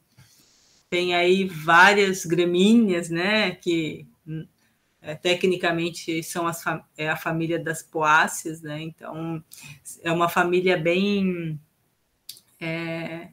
tem 0.91 1.15
aí 1.15 1.49
várias 1.49 2.27
gramíneas, 2.27 3.09
né, 3.09 3.53
que 3.53 4.07
é, 5.01 5.15
tecnicamente 5.15 6.23
são 6.23 6.47
as, 6.47 6.63
é 6.97 7.09
a 7.09 7.17
família 7.17 7.59
das 7.59 7.83
poáceas, 7.83 8.61
né? 8.61 8.83
Então 8.83 9.43
é 10.03 10.13
uma 10.13 10.29
família 10.29 10.77
bem 10.77 11.59
é, 12.61 13.29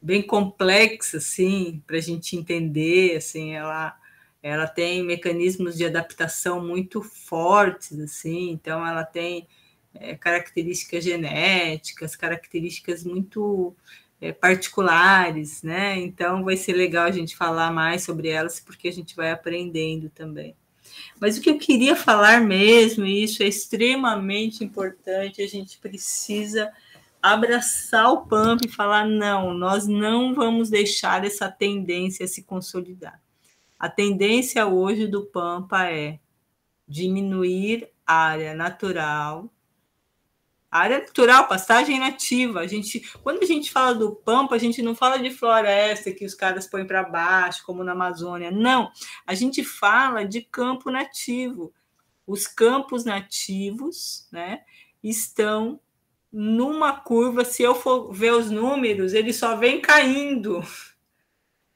bem 0.00 0.22
complexa, 0.22 1.16
assim, 1.16 1.82
para 1.86 1.96
a 1.96 2.00
gente 2.00 2.36
entender, 2.36 3.16
assim, 3.16 3.54
ela 3.54 3.98
ela 4.42 4.66
tem 4.66 5.02
mecanismos 5.02 5.74
de 5.74 5.86
adaptação 5.86 6.62
muito 6.62 7.02
fortes, 7.02 7.98
assim, 7.98 8.50
então 8.50 8.86
ela 8.86 9.02
tem 9.02 9.48
é, 9.94 10.14
características 10.16 11.04
genéticas, 11.04 12.16
características 12.16 13.04
muito 13.04 13.74
é, 14.20 14.32
particulares, 14.32 15.62
né? 15.62 15.98
Então 15.98 16.44
vai 16.44 16.56
ser 16.56 16.72
legal 16.72 17.06
a 17.06 17.10
gente 17.10 17.36
falar 17.36 17.72
mais 17.72 18.02
sobre 18.02 18.28
elas, 18.28 18.60
porque 18.60 18.88
a 18.88 18.92
gente 18.92 19.14
vai 19.14 19.30
aprendendo 19.30 20.10
também. 20.10 20.56
Mas 21.20 21.36
o 21.36 21.40
que 21.40 21.50
eu 21.50 21.58
queria 21.58 21.96
falar 21.96 22.40
mesmo, 22.40 23.04
e 23.04 23.24
isso 23.24 23.42
é 23.42 23.46
extremamente 23.46 24.64
importante, 24.64 25.42
a 25.42 25.46
gente 25.46 25.78
precisa 25.78 26.72
abraçar 27.22 28.12
o 28.12 28.26
pump 28.26 28.64
e 28.64 28.70
falar: 28.70 29.06
não, 29.06 29.54
nós 29.54 29.86
não 29.86 30.34
vamos 30.34 30.70
deixar 30.70 31.24
essa 31.24 31.50
tendência 31.50 32.26
se 32.26 32.42
consolidar. 32.42 33.20
A 33.78 33.88
tendência 33.88 34.66
hoje 34.66 35.06
do 35.06 35.26
Pampa 35.26 35.90
é 35.90 36.18
diminuir 36.86 37.88
área 38.06 38.54
natural. 38.54 39.50
A 40.74 40.80
área 40.80 40.98
natural, 40.98 41.46
pastagem 41.46 42.00
nativa. 42.00 42.58
A 42.58 42.66
gente, 42.66 43.08
quando 43.22 43.40
a 43.44 43.46
gente 43.46 43.70
fala 43.70 43.94
do 43.94 44.12
Pampa, 44.12 44.56
a 44.56 44.58
gente 44.58 44.82
não 44.82 44.92
fala 44.92 45.18
de 45.18 45.30
floresta 45.30 46.10
que 46.10 46.24
os 46.24 46.34
caras 46.34 46.66
põem 46.66 46.84
para 46.84 47.04
baixo, 47.04 47.62
como 47.64 47.84
na 47.84 47.92
Amazônia. 47.92 48.50
Não, 48.50 48.90
a 49.24 49.34
gente 49.34 49.62
fala 49.62 50.24
de 50.24 50.40
campo 50.40 50.90
nativo. 50.90 51.72
Os 52.26 52.48
campos 52.48 53.04
nativos, 53.04 54.26
né, 54.32 54.62
estão 55.00 55.78
numa 56.32 56.92
curva, 56.92 57.44
se 57.44 57.62
eu 57.62 57.76
for 57.76 58.12
ver 58.12 58.32
os 58.32 58.50
números, 58.50 59.14
ele 59.14 59.32
só 59.32 59.54
vem 59.54 59.80
caindo, 59.80 60.60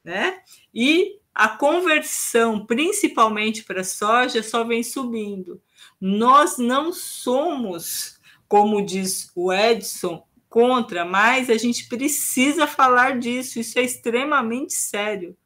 né? 0.03 0.41
E 0.73 1.21
a 1.33 1.47
conversão, 1.47 2.65
principalmente 2.65 3.63
para 3.63 3.81
soja, 3.81 4.43
só 4.43 4.65
vem 4.65 4.83
subindo. 4.83 5.61
Nós 6.01 6.57
não 6.57 6.91
somos, 6.91 8.18
como 8.49 8.83
diz 8.83 9.31
o 9.35 9.53
Edson, 9.53 10.27
contra, 10.49 11.05
mas 11.05 11.49
a 11.49 11.57
gente 11.57 11.87
precisa 11.87 12.65
falar 12.65 13.19
disso, 13.19 13.59
isso 13.59 13.77
é 13.77 13.83
extremamente 13.83 14.73
sério. 14.73 15.37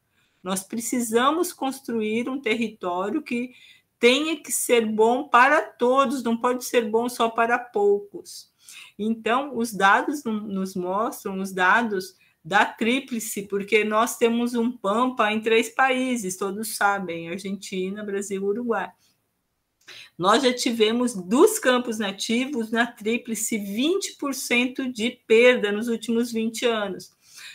Nós 0.41 0.63
precisamos 0.63 1.51
construir 1.51 2.29
um 2.29 2.39
território 2.39 3.21
que 3.21 3.51
tenha 3.99 4.41
que 4.41 4.51
ser 4.51 4.85
bom 4.85 5.27
para 5.27 5.61
todos, 5.61 6.23
não 6.23 6.37
pode 6.37 6.63
ser 6.63 6.89
bom 6.89 7.07
só 7.09 7.29
para 7.29 7.59
poucos. 7.59 8.51
Então, 8.97 9.57
os 9.57 9.73
dados 9.73 10.23
nos 10.23 10.73
mostram, 10.75 11.39
os 11.39 11.51
dados 11.51 12.15
da 12.43 12.65
tríplice, 12.65 13.43
porque 13.43 13.83
nós 13.83 14.17
temos 14.17 14.53
um 14.53 14.71
Pampa 14.71 15.31
em 15.31 15.41
três 15.41 15.69
países, 15.69 16.37
todos 16.37 16.75
sabem: 16.75 17.29
Argentina, 17.29 18.03
Brasil, 18.03 18.43
Uruguai. 18.43 18.89
Nós 20.17 20.43
já 20.43 20.54
tivemos 20.54 21.13
dos 21.13 21.60
campos 21.60 22.00
nativos 22.00 22.72
na 22.72 22.86
tríplice 22.86 23.58
20% 23.58 24.91
de 24.91 25.12
perda 25.28 25.72
nos 25.72 25.88
últimos 25.88 26.32
20 26.32 26.65
anos. 26.65 27.12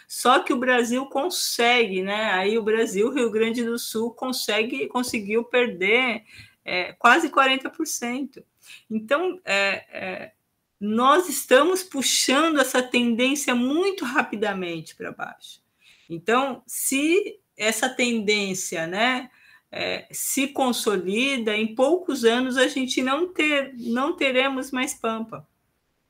Só 0.06 0.40
que 0.40 0.52
o 0.52 0.58
Brasil 0.58 1.04
consegue, 1.06 2.02
né? 2.02 2.32
Aí 2.32 2.56
o 2.58 2.62
Brasil, 2.62 3.12
Rio 3.12 3.30
Grande 3.30 3.62
do 3.62 3.78
Sul, 3.78 4.10
consegue, 4.10 4.86
conseguiu 4.88 5.44
perder 5.44 6.24
é, 6.64 6.94
quase 6.94 7.28
40%. 7.28 8.42
Então, 8.90 9.40
é, 9.44 9.84
é, 9.92 10.32
nós 10.80 11.28
estamos 11.28 11.82
puxando 11.82 12.58
essa 12.58 12.82
tendência 12.82 13.54
muito 13.54 14.04
rapidamente 14.04 14.94
para 14.94 15.12
baixo. 15.12 15.60
Então, 16.08 16.62
se 16.66 17.38
essa 17.56 17.88
tendência 17.88 18.86
né, 18.86 19.30
é, 19.70 20.06
se 20.10 20.48
consolida, 20.48 21.56
em 21.56 21.74
poucos 21.74 22.24
anos 22.24 22.56
a 22.56 22.66
gente 22.68 23.02
não, 23.02 23.32
ter, 23.32 23.74
não 23.76 24.16
teremos 24.16 24.70
mais 24.70 24.94
pampa. 24.94 25.46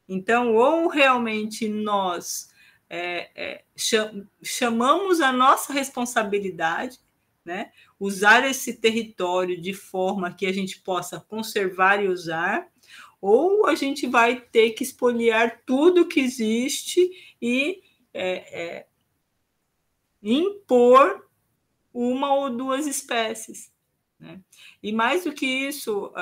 Então, 0.09 0.55
ou 0.55 0.88
realmente 0.88 1.68
nós 1.68 2.51
é, 2.88 3.31
é, 3.35 3.64
chamamos 4.42 5.21
a 5.21 5.33
nossa 5.33 5.73
responsabilidade, 5.73 6.99
né, 7.44 7.73
usar 7.99 8.47
esse 8.49 8.75
território 8.75 9.61
de 9.61 9.73
forma 9.73 10.33
que 10.33 10.47
a 10.47 10.53
gente 10.53 10.81
possa 10.81 11.18
conservar 11.21 12.03
e 12.03 12.09
usar, 12.09 12.68
ou 13.21 13.66
a 13.66 13.75
gente 13.75 14.07
vai 14.07 14.40
ter 14.40 14.71
que 14.71 14.83
espoliar 14.83 15.62
tudo 15.66 16.07
que 16.07 16.21
existe 16.21 17.11
e 17.40 17.83
é, 18.14 18.62
é, 18.62 18.87
impor 20.23 21.28
uma 22.01 22.35
ou 22.35 22.51
duas 22.51 22.87
espécies. 22.87 23.73
Né? 24.19 24.41
E 24.83 24.93
mais 24.93 25.25
do 25.25 25.33
que 25.33 25.47
isso, 25.47 26.13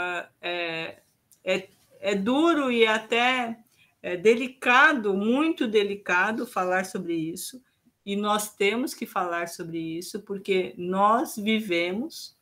é, 0.40 0.98
é, 1.44 1.68
é 2.00 2.14
duro 2.14 2.70
e 2.70 2.86
até 2.86 3.58
é 4.02 4.16
delicado, 4.16 5.14
muito 5.14 5.66
delicado 5.66 6.46
falar 6.46 6.84
sobre 6.84 7.14
isso, 7.14 7.62
e 8.04 8.14
nós 8.14 8.54
temos 8.54 8.94
que 8.94 9.04
falar 9.04 9.48
sobre 9.48 9.78
isso, 9.78 10.20
porque 10.20 10.74
nós 10.78 11.36
vivemos 11.36 12.36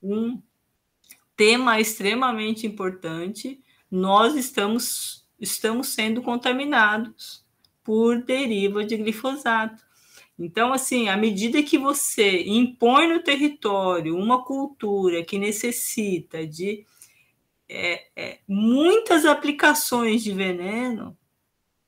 um 0.00 0.40
tema 1.36 1.80
extremamente 1.80 2.66
importante 2.66 3.60
nós 3.92 4.34
estamos, 4.34 5.28
estamos 5.38 5.88
sendo 5.88 6.22
contaminados 6.22 7.44
por 7.84 8.22
deriva 8.22 8.82
de 8.82 8.96
glifosato. 8.96 9.84
Então, 10.38 10.72
assim, 10.72 11.08
à 11.08 11.16
medida 11.16 11.62
que 11.62 11.78
você 11.78 12.42
impõe 12.44 13.08
no 13.08 13.22
território 13.22 14.16
uma 14.16 14.44
cultura 14.44 15.24
que 15.24 15.38
necessita 15.38 16.46
de 16.46 16.84
é, 17.68 18.06
é, 18.16 18.38
muitas 18.46 19.24
aplicações 19.24 20.22
de 20.22 20.32
veneno, 20.32 21.16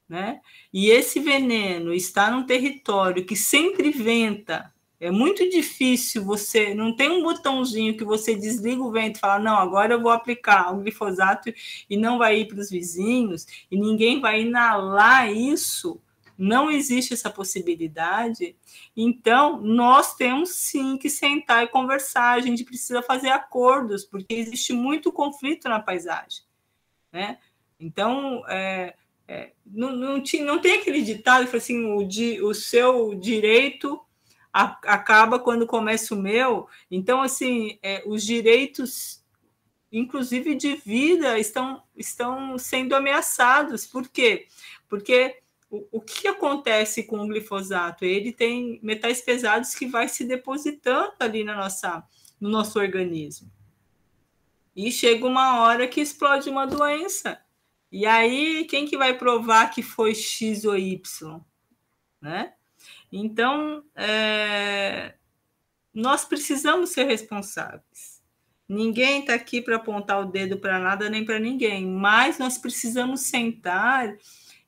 né? 0.09 0.41
E 0.73 0.91
esse 0.91 1.21
veneno 1.21 1.93
está 1.93 2.31
num 2.31 2.45
território 2.45 3.25
que 3.25 3.37
sempre 3.37 3.91
venta. 3.91 4.73
É 5.01 5.11
muito 5.11 5.49
difícil 5.51 6.25
você. 6.25 6.75
Não 6.75 6.95
tem 6.95 7.11
um 7.11 7.23
botãozinho 7.23 7.97
que 7.97 8.05
você 8.05 8.35
desliga 8.35 8.83
o 8.83 8.93
vento 8.93 9.17
e 9.17 9.21
fala: 9.21 9.43
não, 9.43 9.57
agora 9.57 9.95
eu 9.95 10.01
vou 10.01 10.11
aplicar 10.11 10.73
o 10.73 10.81
glifosato 10.81 11.53
e 11.91 11.97
não 11.97 12.19
vai 12.19 12.41
ir 12.41 12.49
para 12.49 12.61
os 12.61 12.71
vizinhos, 12.71 13.47
e 13.71 13.77
ninguém 13.79 14.21
vai 14.21 14.43
inalar 14.43 15.33
isso 15.33 16.01
não 16.37 16.71
existe 16.71 17.15
essa 17.15 17.31
possibilidade, 17.31 18.57
então 18.97 19.61
nós 19.61 20.15
temos 20.17 20.51
sim 20.51 20.97
que 20.97 21.09
sentar 21.09 21.65
e 21.65 21.69
conversar, 21.69 22.33
a 22.33 22.41
gente 22.41 22.65
precisa 22.65 23.03
fazer 23.03 23.29
acordos, 23.29 24.05
porque 24.05 24.35
existe 24.35 24.73
muito 24.73 25.13
conflito 25.13 25.69
na 25.69 25.81
paisagem. 25.81 26.43
Né? 27.13 27.39
Então, 27.79 28.43
é, 28.49 28.95
é, 29.27 29.53
não, 29.65 29.93
não, 29.93 30.23
tinha, 30.23 30.45
não 30.45 30.61
tem 30.61 30.81
aquele 30.81 31.03
ditado 31.03 31.49
que 31.49 31.57
assim, 31.57 31.85
o, 31.95 32.05
di, 32.07 32.43
o 32.43 32.53
seu 32.53 33.15
direito 33.15 34.01
a, 34.53 34.79
acaba 34.85 35.39
quando 35.39 35.67
começa 35.67 36.15
o 36.15 36.19
meu. 36.19 36.69
Então, 36.91 37.23
assim, 37.23 37.79
é, 37.83 38.03
os 38.07 38.25
direitos, 38.25 39.25
inclusive 39.91 40.55
de 40.55 40.77
vida, 40.77 41.39
estão, 41.39 41.83
estão 41.97 42.59
sendo 42.59 42.95
ameaçados. 42.95 43.87
Por 43.87 44.09
quê? 44.09 44.47
Porque 44.89 45.43
o, 45.91 46.01
que 46.01 46.29
acontece 46.29 47.05
com 47.05 47.19
o 47.19 47.27
glifosato? 47.27 48.05
Ele 48.05 48.33
tem 48.33 48.79
metais 48.83 49.21
pesados 49.21 49.75
que 49.75 49.87
vai 49.87 50.09
se 50.09 50.25
depositando 50.25 51.15
ali 51.21 51.43
na 51.43 51.57
nossa, 51.57 52.03
no 52.41 52.49
nosso 52.49 52.79
organismo. 52.79 53.51
E 54.77 54.91
chega 54.91 55.27
uma 55.27 55.61
hora 55.61 55.87
que 55.87 56.01
explode 56.01 56.51
uma 56.51 56.67
doença. 56.67 57.41
E 57.91 58.07
aí, 58.07 58.67
quem 58.69 58.87
que 58.87 58.97
vai 58.97 59.17
provar 59.17 59.71
que 59.71 59.83
foi 59.83 60.15
X 60.15 60.65
ou 60.65 60.77
Y? 60.77 61.41
Né? 62.21 62.53
Então, 63.13 63.85
é, 63.95 65.15
nós 65.93 66.25
precisamos 66.25 66.91
ser 66.91 67.05
responsáveis. 67.05 68.23
Ninguém 68.69 69.21
está 69.21 69.35
aqui 69.35 69.61
para 69.61 69.77
apontar 69.77 70.21
o 70.21 70.25
dedo 70.25 70.59
para 70.59 70.79
nada 70.79 71.09
nem 71.09 71.25
para 71.25 71.39
ninguém, 71.39 71.87
mas 71.87 72.39
nós 72.39 72.59
precisamos 72.59 73.21
sentar 73.21 74.17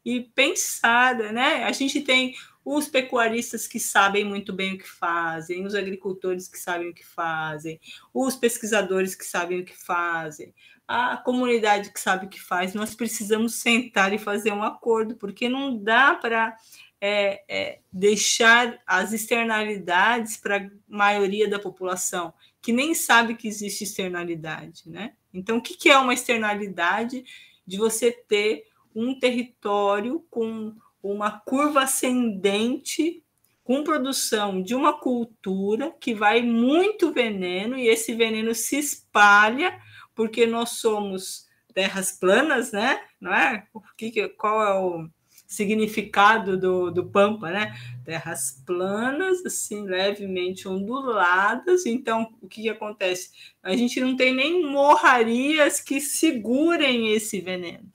e 0.06 0.20
pensar, 0.20 1.16
né? 1.16 1.64
A 1.64 1.72
gente 1.72 2.00
tem 2.00 2.36
os 2.64 2.86
pecuaristas 2.86 3.66
que 3.66 3.80
sabem 3.80 4.24
muito 4.24 4.52
bem 4.52 4.74
o 4.74 4.78
que 4.78 4.88
fazem, 4.88 5.66
os 5.66 5.74
agricultores 5.74 6.46
que 6.46 6.58
sabem 6.58 6.90
o 6.90 6.94
que 6.94 7.04
fazem, 7.04 7.80
os 8.14 8.36
pesquisadores 8.36 9.16
que 9.16 9.24
sabem 9.24 9.60
o 9.60 9.64
que 9.64 9.76
fazem, 9.76 10.54
a 10.86 11.16
comunidade 11.16 11.92
que 11.92 11.98
sabe 11.98 12.26
o 12.26 12.28
que 12.28 12.40
faz. 12.40 12.72
Nós 12.72 12.94
precisamos 12.94 13.56
sentar 13.56 14.12
e 14.12 14.18
fazer 14.18 14.52
um 14.52 14.62
acordo, 14.62 15.16
porque 15.16 15.48
não 15.48 15.76
dá 15.76 16.14
para 16.14 16.56
é, 17.00 17.42
é, 17.48 17.80
deixar 17.92 18.78
as 18.86 19.12
externalidades 19.12 20.36
para 20.36 20.58
a 20.58 20.70
maioria 20.86 21.50
da 21.50 21.58
população, 21.58 22.32
que 22.62 22.72
nem 22.72 22.94
sabe 22.94 23.34
que 23.34 23.48
existe 23.48 23.82
externalidade, 23.82 24.88
né? 24.88 25.14
Então, 25.34 25.56
o 25.56 25.60
que 25.60 25.90
é 25.90 25.98
uma 25.98 26.14
externalidade 26.14 27.24
de 27.66 27.76
você 27.76 28.12
ter 28.12 28.64
um 28.96 29.18
território 29.18 30.24
com 30.30 30.74
uma 31.02 31.30
curva 31.30 31.82
ascendente, 31.82 33.22
com 33.62 33.85
produção 33.85 34.62
de 34.62 34.74
uma 34.74 34.98
cultura 34.98 35.94
que 36.00 36.14
vai 36.14 36.40
muito 36.40 37.12
veneno 37.12 37.76
e 37.76 37.88
esse 37.88 38.14
veneno 38.14 38.54
se 38.54 38.78
espalha 38.78 39.78
porque 40.14 40.46
nós 40.46 40.70
somos 40.70 41.46
terras 41.74 42.12
planas, 42.12 42.72
né? 42.72 43.02
Não 43.20 43.35
é? 43.35 43.66
O 43.74 43.82
que, 43.96 44.28
qual 44.30 44.62
é 44.62 44.80
o 44.80 45.09
significado 45.46 46.59
do, 46.59 46.90
do 46.90 47.04
Pampa, 47.06 47.50
né? 47.50 47.74
Terras 48.02 48.62
planas, 48.64 49.44
assim, 49.44 49.82
levemente 49.82 50.66
onduladas. 50.66 51.85
Então, 51.85 52.35
o 52.40 52.48
que, 52.48 52.62
que 52.62 52.70
acontece? 52.70 53.30
A 53.62 53.76
gente 53.76 54.00
não 54.00 54.16
tem 54.16 54.35
nem 54.35 54.66
morrarias 54.66 55.80
que 55.80 56.00
segurem 56.00 57.12
esse 57.12 57.42
veneno. 57.42 57.92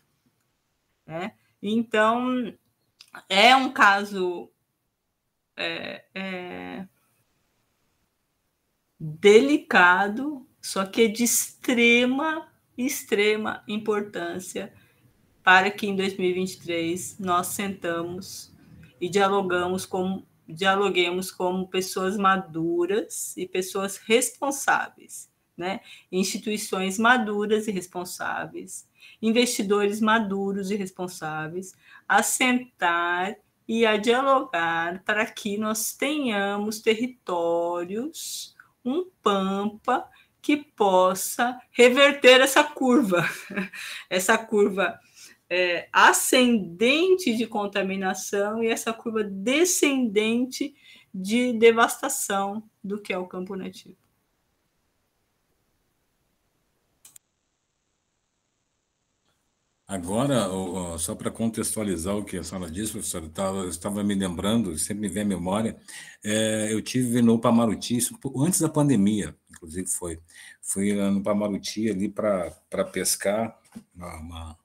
Né? 1.11 1.33
Então, 1.61 2.57
é 3.27 3.53
um 3.53 3.73
caso 3.73 4.49
é, 5.57 6.05
é, 6.15 6.87
delicado, 8.97 10.47
só 10.61 10.85
que 10.85 11.01
é 11.01 11.07
de 11.09 11.25
extrema, 11.25 12.49
extrema 12.77 13.61
importância 13.67 14.73
para 15.43 15.69
que 15.69 15.85
em 15.85 15.97
2023 15.97 17.19
nós 17.19 17.47
sentamos 17.47 18.55
e 19.01 19.09
dialogamos 19.09 19.85
com, 19.85 20.23
dialoguemos 20.47 21.29
como 21.29 21.67
pessoas 21.67 22.15
maduras 22.15 23.35
e 23.35 23.45
pessoas 23.45 23.97
responsáveis, 23.97 25.29
né? 25.57 25.81
Instituições 26.09 26.97
maduras 26.97 27.67
e 27.67 27.71
responsáveis, 27.71 28.89
investidores 29.21 30.01
maduros 30.01 30.71
e 30.71 30.75
responsáveis 30.75 31.73
a 32.07 32.23
sentar 32.23 33.35
e 33.67 33.85
a 33.85 33.95
dialogar 33.97 35.03
para 35.03 35.25
que 35.25 35.57
nós 35.57 35.93
tenhamos 35.93 36.79
territórios, 36.81 38.55
um 38.83 39.09
pampa 39.21 40.09
que 40.41 40.57
possa 40.57 41.59
reverter 41.71 42.41
essa 42.41 42.63
curva, 42.63 43.23
essa 44.09 44.37
curva 44.37 44.99
é, 45.49 45.87
ascendente 45.91 47.35
de 47.35 47.45
contaminação 47.45 48.63
e 48.63 48.67
essa 48.67 48.91
curva 48.91 49.23
descendente 49.23 50.73
de 51.13 51.53
devastação 51.53 52.63
do 52.83 52.99
que 52.99 53.13
é 53.13 53.17
o 53.17 53.27
campo 53.27 53.55
nativo. 53.55 53.97
Agora, 59.91 60.47
só 60.97 61.13
para 61.13 61.29
contextualizar 61.29 62.15
o 62.15 62.23
que 62.23 62.37
a 62.37 62.43
senhora 62.45 62.71
disse, 62.71 62.93
professora, 62.93 63.29
eu 63.61 63.67
estava 63.67 64.01
me 64.05 64.15
lembrando, 64.15 64.77
sempre 64.77 65.01
me 65.01 65.09
vem 65.09 65.23
à 65.23 65.25
memória, 65.25 65.75
é, 66.23 66.71
eu 66.71 66.81
tive 66.81 67.21
no 67.21 67.37
Pamaruti, 67.37 67.97
antes 68.37 68.61
da 68.61 68.69
pandemia, 68.69 69.35
inclusive 69.49 69.89
foi, 69.89 70.17
fui 70.61 70.93
no 70.93 71.21
Pamaruti 71.21 71.89
ali 71.89 72.07
para 72.07 72.85
pescar, 72.93 73.59
uma, 73.93 74.57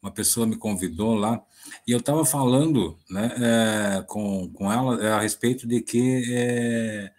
uma 0.00 0.12
pessoa 0.12 0.46
me 0.46 0.56
convidou 0.56 1.16
lá, 1.16 1.44
e 1.84 1.90
eu 1.90 1.98
estava 1.98 2.24
falando 2.24 2.96
né, 3.10 3.32
é, 3.98 4.02
com, 4.02 4.48
com 4.52 4.72
ela 4.72 5.04
é, 5.04 5.10
a 5.14 5.20
respeito 5.20 5.66
de 5.66 5.80
que 5.80 7.10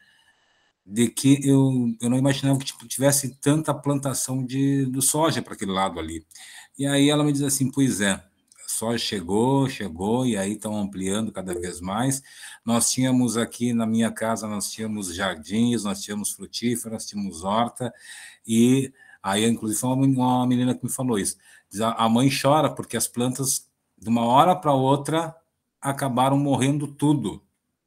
de 0.85 1.09
que 1.09 1.39
eu, 1.47 1.95
eu 1.99 2.09
não 2.09 2.17
imaginava 2.17 2.59
que 2.59 2.65
tipo, 2.65 2.87
tivesse 2.87 3.35
tanta 3.41 3.73
plantação 3.73 4.45
de, 4.45 4.85
do 4.85 5.01
soja 5.01 5.41
para 5.41 5.55
aquele 5.55 5.71
lado 5.71 5.99
ali. 5.99 6.23
E 6.77 6.85
aí 6.85 7.09
ela 7.09 7.23
me 7.23 7.31
diz 7.31 7.41
assim: 7.41 7.71
pois 7.71 8.01
é, 8.01 8.21
só 8.67 8.97
chegou, 8.97 9.69
chegou, 9.69 10.25
e 10.25 10.35
aí 10.37 10.53
estão 10.53 10.75
ampliando 10.77 11.31
cada 11.31 11.53
vez 11.53 11.79
mais. 11.79 12.21
Nós 12.65 12.91
tínhamos 12.91 13.37
aqui 13.37 13.73
na 13.73 13.85
minha 13.85 14.11
casa, 14.11 14.47
nós 14.47 14.69
tínhamos 14.71 15.13
jardins, 15.15 15.83
nós 15.83 16.01
tínhamos 16.01 16.31
frutíferas, 16.31 17.05
tínhamos 17.05 17.43
horta, 17.43 17.93
e 18.45 18.93
aí, 19.23 19.45
inclusive, 19.45 19.79
foi 19.79 19.89
uma 19.89 20.45
menina 20.45 20.75
que 20.75 20.83
me 20.83 20.91
falou 20.91 21.17
isso. 21.17 21.37
Diz, 21.69 21.81
a 21.81 22.07
mãe 22.09 22.29
chora 22.29 22.69
porque 22.69 22.97
as 22.97 23.07
plantas, 23.07 23.69
de 23.97 24.09
uma 24.09 24.25
hora 24.25 24.55
para 24.55 24.73
outra, 24.73 25.35
acabaram 25.81 26.37
morrendo 26.37 26.87
tudo. 26.87 27.41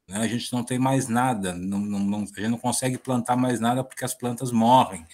Né? 0.09 0.19
A 0.19 0.27
gente 0.27 0.53
não 0.53 0.65
tem 0.65 0.79
mais 0.79 1.09
nada, 1.09 1.53
não, 1.55 1.79
não, 1.79 2.23
a 2.23 2.25
gente 2.25 2.49
não 2.49 2.59
consegue 2.59 2.97
plantar 2.99 3.37
mais 3.37 3.61
nada 3.61 3.85
porque 3.85 4.05
as 4.05 4.15
plantas 4.15 4.51
morrem, 4.51 5.07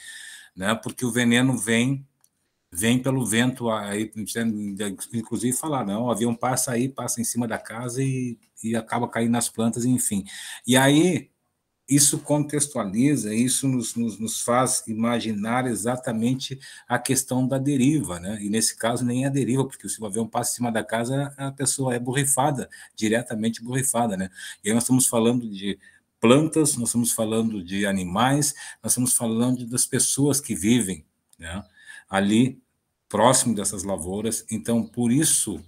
né? 0.56 0.74
porque 0.74 1.04
o 1.04 1.10
veneno 1.10 1.56
vem 1.58 2.06
vem 2.74 2.98
pelo 3.00 3.24
vento, 3.24 3.70
aí, 3.70 4.10
inclusive 5.12 5.56
falar, 5.56 5.87
não, 5.87 6.04
o 6.04 6.10
avião 6.10 6.34
passa 6.34 6.72
aí, 6.72 6.88
passa 6.88 7.20
em 7.20 7.24
cima 7.24 7.46
da 7.46 7.56
casa 7.56 8.02
e, 8.02 8.37
e 8.62 8.74
acaba 8.74 9.08
caindo 9.08 9.30
nas 9.30 9.48
plantas, 9.48 9.84
enfim. 9.84 10.24
E 10.66 10.76
aí, 10.76 11.30
isso 11.88 12.18
contextualiza, 12.18 13.32
isso 13.32 13.68
nos, 13.68 13.94
nos, 13.94 14.18
nos, 14.18 14.40
faz 14.40 14.82
imaginar 14.88 15.66
exatamente 15.66 16.58
a 16.88 16.98
questão 16.98 17.46
da 17.46 17.58
deriva, 17.58 18.18
né? 18.18 18.42
E 18.42 18.48
nesse 18.48 18.76
caso 18.76 19.04
nem 19.04 19.24
a 19.24 19.28
deriva, 19.28 19.66
porque 19.66 19.88
se 19.88 20.00
o 20.00 20.06
avião 20.06 20.26
passa 20.26 20.52
em 20.52 20.54
cima 20.56 20.72
da 20.72 20.82
casa, 20.82 21.32
a 21.37 21.52
pessoa 21.52 21.94
é 21.94 21.98
borrifada, 21.98 22.68
diretamente 22.96 23.62
borrifada, 23.62 24.16
né? 24.16 24.30
E 24.64 24.68
aí 24.68 24.74
nós 24.74 24.84
estamos 24.84 25.06
falando 25.06 25.48
de 25.48 25.78
plantas, 26.18 26.76
nós 26.76 26.88
estamos 26.88 27.12
falando 27.12 27.62
de 27.62 27.87
animais, 27.87 28.54
nós 28.82 28.92
estamos 28.92 29.14
falando 29.14 29.66
das 29.66 29.87
pessoas 29.87 30.40
que 30.40 30.54
vivem, 30.54 31.04
né? 31.38 31.64
Ali 32.09 32.62
próximo 33.09 33.55
dessas 33.55 33.85
lavouras. 33.85 34.44
Então, 34.51 34.85
por 34.85 35.12
isso, 35.12 35.64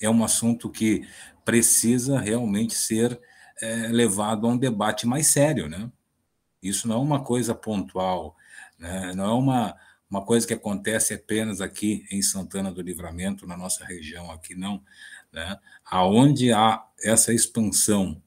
é 0.00 0.08
um 0.08 0.24
assunto 0.24 0.70
que 0.70 1.06
precisa 1.44 2.18
realmente 2.18 2.74
ser 2.74 3.20
é, 3.60 3.88
levado 3.88 4.46
a 4.46 4.50
um 4.50 4.56
debate 4.56 5.06
mais 5.06 5.26
sério, 5.28 5.68
né? 5.68 5.90
Isso 6.62 6.88
não 6.88 6.96
é 6.96 6.98
uma 6.98 7.22
coisa 7.22 7.54
pontual, 7.54 8.36
né? 8.78 9.12
não 9.14 9.24
é 9.24 9.32
uma, 9.32 9.76
uma 10.08 10.24
coisa 10.24 10.46
que 10.46 10.54
acontece 10.54 11.12
apenas 11.12 11.60
aqui 11.60 12.06
em 12.10 12.22
Santana 12.22 12.72
do 12.72 12.80
Livramento, 12.80 13.46
na 13.46 13.56
nossa 13.56 13.84
região 13.84 14.30
aqui, 14.30 14.54
não, 14.54 14.82
né? 15.32 15.58
Aonde 15.84 16.52
há 16.52 16.82
essa 17.02 17.34
expansão, 17.34 18.22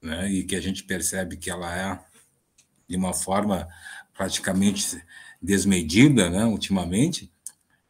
né? 0.00 0.30
E 0.30 0.44
que 0.44 0.54
a 0.54 0.60
gente 0.60 0.84
percebe 0.84 1.36
que 1.36 1.50
ela 1.50 1.74
é 1.74 1.98
de 2.88 2.96
uma 2.96 3.12
forma 3.12 3.68
praticamente 4.14 5.02
desmedida, 5.40 6.28
né? 6.28 6.44
Ultimamente, 6.44 7.32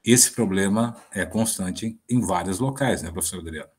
esse 0.04 0.32
problema 0.32 0.96
é 1.12 1.24
constante 1.26 1.98
em 2.08 2.20
vários 2.20 2.58
locais, 2.58 3.02
né, 3.02 3.10
professor 3.10 3.40
Adriano? 3.40 3.70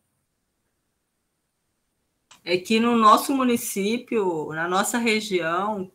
É 2.43 2.57
que 2.57 2.79
no 2.79 2.95
nosso 2.95 3.35
município, 3.35 4.49
na 4.53 4.67
nossa 4.67 4.97
região, 4.97 5.91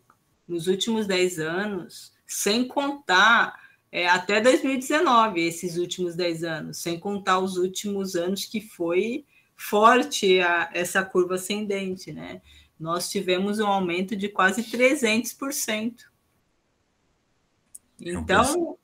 nos 0.47 0.67
últimos 0.67 1.07
10 1.07 1.39
anos, 1.39 2.13
sem 2.27 2.67
contar 2.67 3.55
é, 3.91 4.09
até 4.09 4.41
2019, 4.41 5.41
esses 5.41 5.77
últimos 5.77 6.17
10 6.17 6.45
anos, 6.45 6.79
sem 6.79 6.99
contar 6.99 7.39
os 7.39 7.57
últimos 7.57 8.17
anos 8.17 8.45
que 8.45 8.61
foi 8.61 9.25
forte 9.57 10.41
a, 10.41 10.69
essa 10.75 11.05
curva 11.05 11.37
ascendente, 11.37 12.13
né? 12.13 12.43
Nós 12.79 13.09
tivemos 13.09 13.61
um 13.61 13.67
aumento 13.67 14.17
de 14.17 14.29
quase 14.29 14.65
300%. 14.65 15.95
Então, 18.05 18.77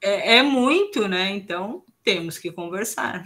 é, 0.00 0.36
é 0.36 0.42
muito, 0.42 1.08
né? 1.08 1.30
Então, 1.30 1.82
temos 2.04 2.38
que 2.38 2.52
conversar. 2.52 3.24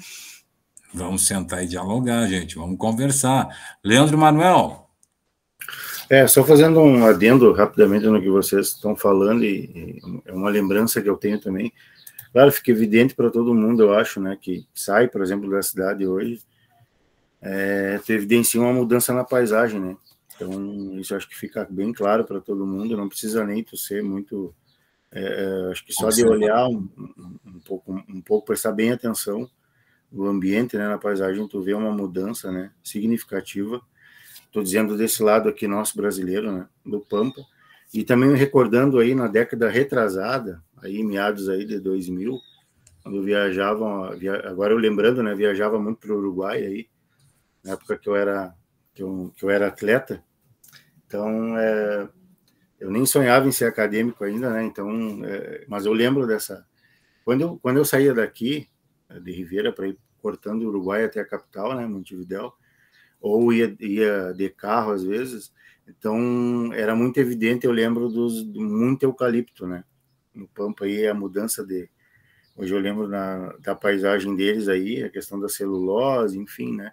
Vamos 0.94 1.26
sentar 1.26 1.64
e 1.64 1.66
dialogar, 1.66 2.26
gente. 2.28 2.56
Vamos 2.56 2.78
conversar. 2.78 3.48
Leandro 3.82 4.16
Manuel, 4.16 4.88
é, 6.08 6.26
só 6.26 6.44
fazendo 6.44 6.80
um 6.80 7.06
adendo 7.06 7.52
rapidamente 7.52 8.06
no 8.06 8.20
que 8.20 8.28
vocês 8.28 8.68
estão 8.68 8.94
falando, 8.94 9.44
e, 9.44 9.64
e 9.64 10.22
é 10.26 10.32
uma 10.32 10.50
lembrança 10.50 11.00
que 11.00 11.08
eu 11.08 11.16
tenho 11.16 11.40
também. 11.40 11.72
Claro, 12.32 12.52
fica 12.52 12.70
evidente 12.70 13.14
para 13.14 13.30
todo 13.30 13.54
mundo, 13.54 13.82
eu 13.82 13.94
acho, 13.94 14.20
né, 14.20 14.36
que 14.40 14.66
sai, 14.74 15.08
por 15.08 15.22
exemplo, 15.22 15.50
da 15.50 15.62
cidade 15.62 16.06
hoje, 16.06 16.40
é, 17.40 17.98
tu 18.04 18.12
evidencia 18.12 18.60
uma 18.60 18.72
mudança 18.72 19.12
na 19.12 19.24
paisagem, 19.24 19.80
né? 19.80 19.96
Então, 20.34 20.98
isso 20.98 21.14
acho 21.14 21.28
que 21.28 21.36
fica 21.36 21.66
bem 21.68 21.92
claro 21.92 22.24
para 22.24 22.40
todo 22.40 22.66
mundo, 22.66 22.96
não 22.96 23.08
precisa 23.08 23.44
nem 23.44 23.62
tu 23.62 23.76
ser 23.76 24.02
muito. 24.02 24.54
É, 25.12 25.22
é 25.22 25.70
acho 25.70 25.84
que 25.84 25.92
só 25.92 26.08
de 26.08 26.26
olhar 26.26 26.66
um, 26.68 26.88
um, 26.96 27.38
um, 27.46 27.60
pouco, 27.60 27.92
um 28.08 28.20
pouco, 28.20 28.46
prestar 28.46 28.72
bem 28.72 28.90
atenção 28.92 29.48
no 30.10 30.26
ambiente, 30.26 30.76
né, 30.76 30.86
na 30.86 30.98
paisagem, 30.98 31.46
tu 31.48 31.62
vê 31.62 31.72
uma 31.72 31.90
mudança 31.90 32.52
né, 32.52 32.70
significativa. 32.82 33.80
Estou 34.44 34.62
dizendo 34.62 34.96
desse 34.96 35.22
lado 35.22 35.48
aqui 35.48 35.66
nosso 35.66 35.96
brasileiro, 35.96 36.52
né, 36.52 36.68
do 36.84 37.00
Pampa, 37.00 37.40
e 37.94 38.04
também 38.04 38.34
recordando 38.34 38.98
aí 38.98 39.14
na 39.14 39.26
década 39.26 39.68
retrasada, 39.68 40.62
aí 40.82 41.02
meados 41.02 41.48
aí 41.48 41.64
de 41.64 41.80
2000, 41.80 42.38
quando 43.02 43.16
eu 43.16 43.22
viajava, 43.22 44.14
via, 44.14 44.34
agora 44.48 44.74
eu 44.74 44.78
lembrando, 44.78 45.22
né, 45.22 45.34
viajava 45.34 45.78
muito 45.78 45.98
para 45.98 46.12
o 46.12 46.18
Uruguai 46.18 46.64
aí, 46.64 46.88
na 47.64 47.72
época 47.72 47.96
que 47.96 48.08
eu 48.08 48.14
era 48.14 48.54
que 48.94 49.02
eu, 49.02 49.32
que 49.34 49.44
eu 49.44 49.48
era 49.48 49.68
atleta, 49.68 50.22
então 51.06 51.56
é, 51.56 52.08
eu 52.82 52.90
nem 52.90 53.06
sonhava 53.06 53.46
em 53.46 53.52
ser 53.52 53.66
acadêmico 53.66 54.24
ainda, 54.24 54.50
né, 54.50 54.64
então, 54.64 54.90
é, 55.24 55.64
mas 55.68 55.86
eu 55.86 55.92
lembro 55.92 56.26
dessa, 56.26 56.66
quando 57.24 57.40
eu, 57.40 57.58
quando 57.62 57.76
eu 57.76 57.84
saía 57.84 58.12
daqui, 58.12 58.68
de 59.20 59.30
Ribeira, 59.30 59.72
para 59.72 59.88
ir 59.88 59.98
cortando 60.20 60.62
o 60.62 60.68
Uruguai 60.68 61.04
até 61.04 61.20
a 61.20 61.24
capital, 61.24 61.76
né, 61.76 61.86
Montevidéu, 61.86 62.52
ou 63.20 63.52
ia, 63.52 63.74
ia 63.78 64.32
de 64.32 64.50
carro 64.50 64.90
às 64.92 65.04
vezes. 65.04 65.52
Então 65.86 66.72
era 66.72 66.94
muito 66.94 67.18
evidente, 67.18 67.66
eu 67.66 67.72
lembro 67.72 68.08
dos 68.08 68.44
muito 68.46 69.04
eucalipto, 69.04 69.66
né? 69.66 69.84
No 70.34 70.48
Pampa 70.48 70.84
aí 70.84 71.06
a 71.06 71.14
mudança 71.14 71.64
de 71.64 71.88
hoje 72.56 72.74
eu 72.74 72.80
lembro 72.80 73.06
na, 73.08 73.52
da 73.58 73.74
paisagem 73.74 74.34
deles 74.34 74.68
aí, 74.68 75.02
a 75.02 75.10
questão 75.10 75.38
da 75.38 75.48
celulose, 75.48 76.38
enfim, 76.38 76.76
né? 76.76 76.92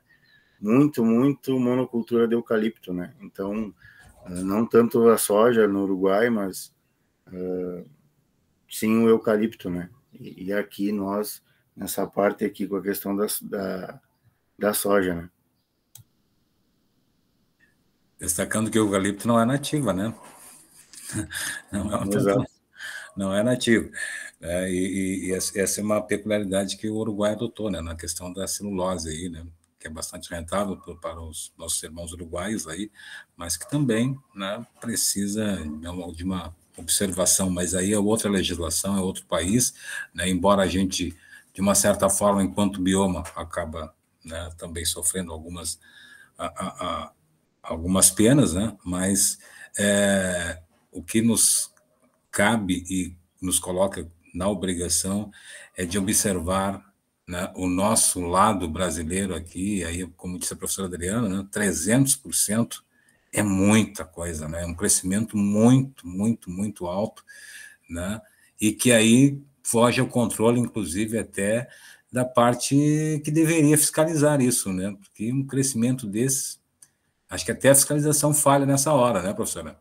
Muito, 0.60 1.04
muito 1.04 1.58
monocultura 1.60 2.28
de 2.28 2.36
eucalipto, 2.36 2.93
né? 2.93 3.13
Então, 3.21 3.73
não 4.29 4.65
tanto 4.65 5.09
a 5.09 5.17
soja 5.17 5.67
no 5.67 5.83
Uruguai, 5.83 6.29
mas 6.29 6.73
uh, 7.27 7.89
sim 8.69 9.03
o 9.03 9.09
eucalipto, 9.09 9.69
né? 9.69 9.89
E, 10.13 10.45
e, 10.45 10.53
aqui 10.53 10.91
nós, 10.91 11.41
nessa 11.75 12.05
parte 12.05 12.45
aqui 12.45 12.67
com 12.67 12.75
a 12.75 12.81
questão 12.81 13.15
da, 13.15 13.25
da, 13.41 14.01
da 14.57 14.73
soja, 14.73 15.15
né? 15.15 15.29
Destacando 18.19 18.69
que 18.69 18.77
o 18.77 18.85
eucalipto 18.85 19.27
não 19.27 19.39
é 19.39 19.45
nativa, 19.45 19.93
né? 19.93 20.13
Não 21.71 21.91
é, 21.91 21.95
uma, 21.95 22.45
não 23.17 23.33
é 23.33 23.41
nativo. 23.41 23.89
É, 24.39 24.69
e, 24.69 25.29
e, 25.29 25.33
essa 25.33 25.81
é 25.81 25.83
uma 25.83 26.05
peculiaridade 26.05 26.77
que 26.77 26.87
o 26.87 26.97
Uruguai 26.97 27.31
adotou, 27.31 27.71
né? 27.71 27.81
Na 27.81 27.95
questão 27.95 28.31
da 28.31 28.47
celulose 28.47 29.09
aí, 29.09 29.27
né? 29.27 29.43
Que 29.79 29.87
é 29.87 29.89
bastante 29.89 30.29
rentável 30.29 30.77
para 31.01 31.21
os 31.21 31.53
nossos 31.57 31.81
irmãos 31.81 32.11
uruguaios 32.11 32.67
aí, 32.67 32.91
mas 33.35 33.55
que 33.55 33.69
também 33.69 34.17
né, 34.35 34.65
precisa 34.81 35.57
de 36.13 36.23
uma 36.23 36.55
observação, 36.77 37.49
mas 37.49 37.73
aí 37.73 37.93
é 37.93 37.99
outra 37.99 38.29
legislação, 38.29 38.97
é 38.97 39.01
outro 39.01 39.25
país, 39.25 39.73
né? 40.13 40.29
embora 40.29 40.63
a 40.63 40.67
gente, 40.67 41.15
de 41.53 41.61
uma 41.61 41.75
certa 41.75 42.09
forma, 42.09 42.43
enquanto 42.43 42.81
bioma, 42.81 43.23
acaba 43.35 43.93
né, 44.23 44.49
também 44.57 44.85
sofrendo 44.85 45.31
algumas 45.31 45.79
a, 46.37 46.45
a, 46.47 47.11
algumas 47.61 48.09
penas, 48.09 48.53
né? 48.53 48.75
mas 48.83 49.37
é, 49.77 50.61
o 50.91 51.03
que 51.03 51.21
nos 51.21 51.73
cabe 52.31 52.83
e 52.89 53.15
nos 53.41 53.59
coloca 53.59 54.07
na 54.33 54.47
obrigação 54.47 55.31
é 55.75 55.85
de 55.85 55.97
observar 55.97 56.88
né, 57.29 57.51
o 57.53 57.67
nosso 57.67 58.21
lado 58.21 58.67
brasileiro 58.67 59.35
aqui, 59.35 59.83
aí, 59.83 60.07
como 60.17 60.39
disse 60.39 60.51
a 60.53 60.57
professora 60.57 60.87
Adriana, 60.87 61.29
né, 61.29 61.47
300% 61.53 62.81
é 63.31 63.43
muita 63.43 64.03
coisa, 64.03 64.47
né? 64.47 64.63
é 64.63 64.65
um 64.65 64.73
crescimento 64.73 65.37
muito, 65.37 66.07
muito, 66.07 66.49
muito 66.49 66.87
alto, 66.87 67.23
né? 67.87 68.19
e 68.59 68.71
que 68.71 68.91
aí 68.91 69.39
foge 69.61 70.01
ao 70.01 70.07
controle, 70.07 70.59
inclusive, 70.59 71.19
até 71.19 71.69
da 72.11 72.25
parte 72.25 73.21
que 73.23 73.29
deveria 73.29 73.77
fiscalizar 73.77 74.41
isso, 74.41 74.73
né? 74.73 74.97
porque 74.99 75.31
um 75.31 75.45
crescimento 75.45 76.07
desse 76.07 76.57
Acho 77.29 77.45
que 77.45 77.51
até 77.51 77.69
a 77.69 77.75
fiscalização 77.75 78.33
falha 78.33 78.65
nessa 78.65 78.91
hora, 78.91 79.21
né, 79.21 79.35
professora? 79.35 79.77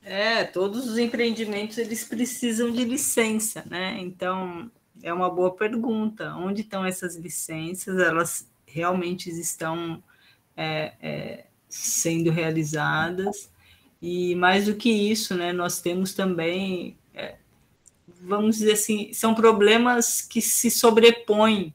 É, 0.00 0.44
todos 0.44 0.86
os 0.86 0.96
empreendimentos 0.96 1.76
eles 1.76 2.04
precisam 2.04 2.70
de 2.70 2.84
licença, 2.84 3.64
né? 3.68 3.98
Então 3.98 4.70
é 5.02 5.12
uma 5.12 5.30
boa 5.30 5.54
pergunta. 5.54 6.34
Onde 6.34 6.62
estão 6.62 6.84
essas 6.84 7.16
licenças? 7.16 7.98
Elas 7.98 8.48
realmente 8.66 9.30
estão 9.30 10.02
é, 10.56 10.94
é, 11.00 11.46
sendo 11.68 12.30
realizadas? 12.30 13.50
E 14.00 14.34
mais 14.36 14.66
do 14.66 14.74
que 14.74 14.90
isso, 14.90 15.34
né? 15.34 15.52
Nós 15.52 15.80
temos 15.80 16.14
também, 16.14 16.96
é, 17.14 17.36
vamos 18.22 18.58
dizer 18.58 18.72
assim, 18.72 19.12
são 19.12 19.34
problemas 19.34 20.22
que 20.22 20.40
se 20.40 20.70
sobrepõem, 20.70 21.74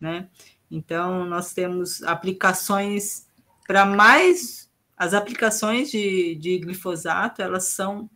né? 0.00 0.28
Então, 0.70 1.24
nós 1.24 1.52
temos 1.52 2.02
aplicações 2.02 3.26
para 3.66 3.84
mais. 3.84 4.68
As 4.96 5.14
aplicações 5.14 5.90
de, 5.90 6.34
de 6.36 6.58
glifosato, 6.58 7.40
elas 7.40 7.64
são 7.64 8.10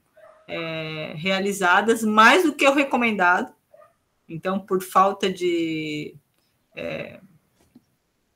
é, 0.47 1.15
realizadas 1.17 2.03
mais 2.05 2.45
do 2.45 2.53
que 2.53 2.67
o 2.67 2.75
recomendado. 2.75 3.53
Então, 4.29 4.59
por 4.59 4.83
falta 4.83 5.33
de, 5.33 6.17
é, 6.75 7.21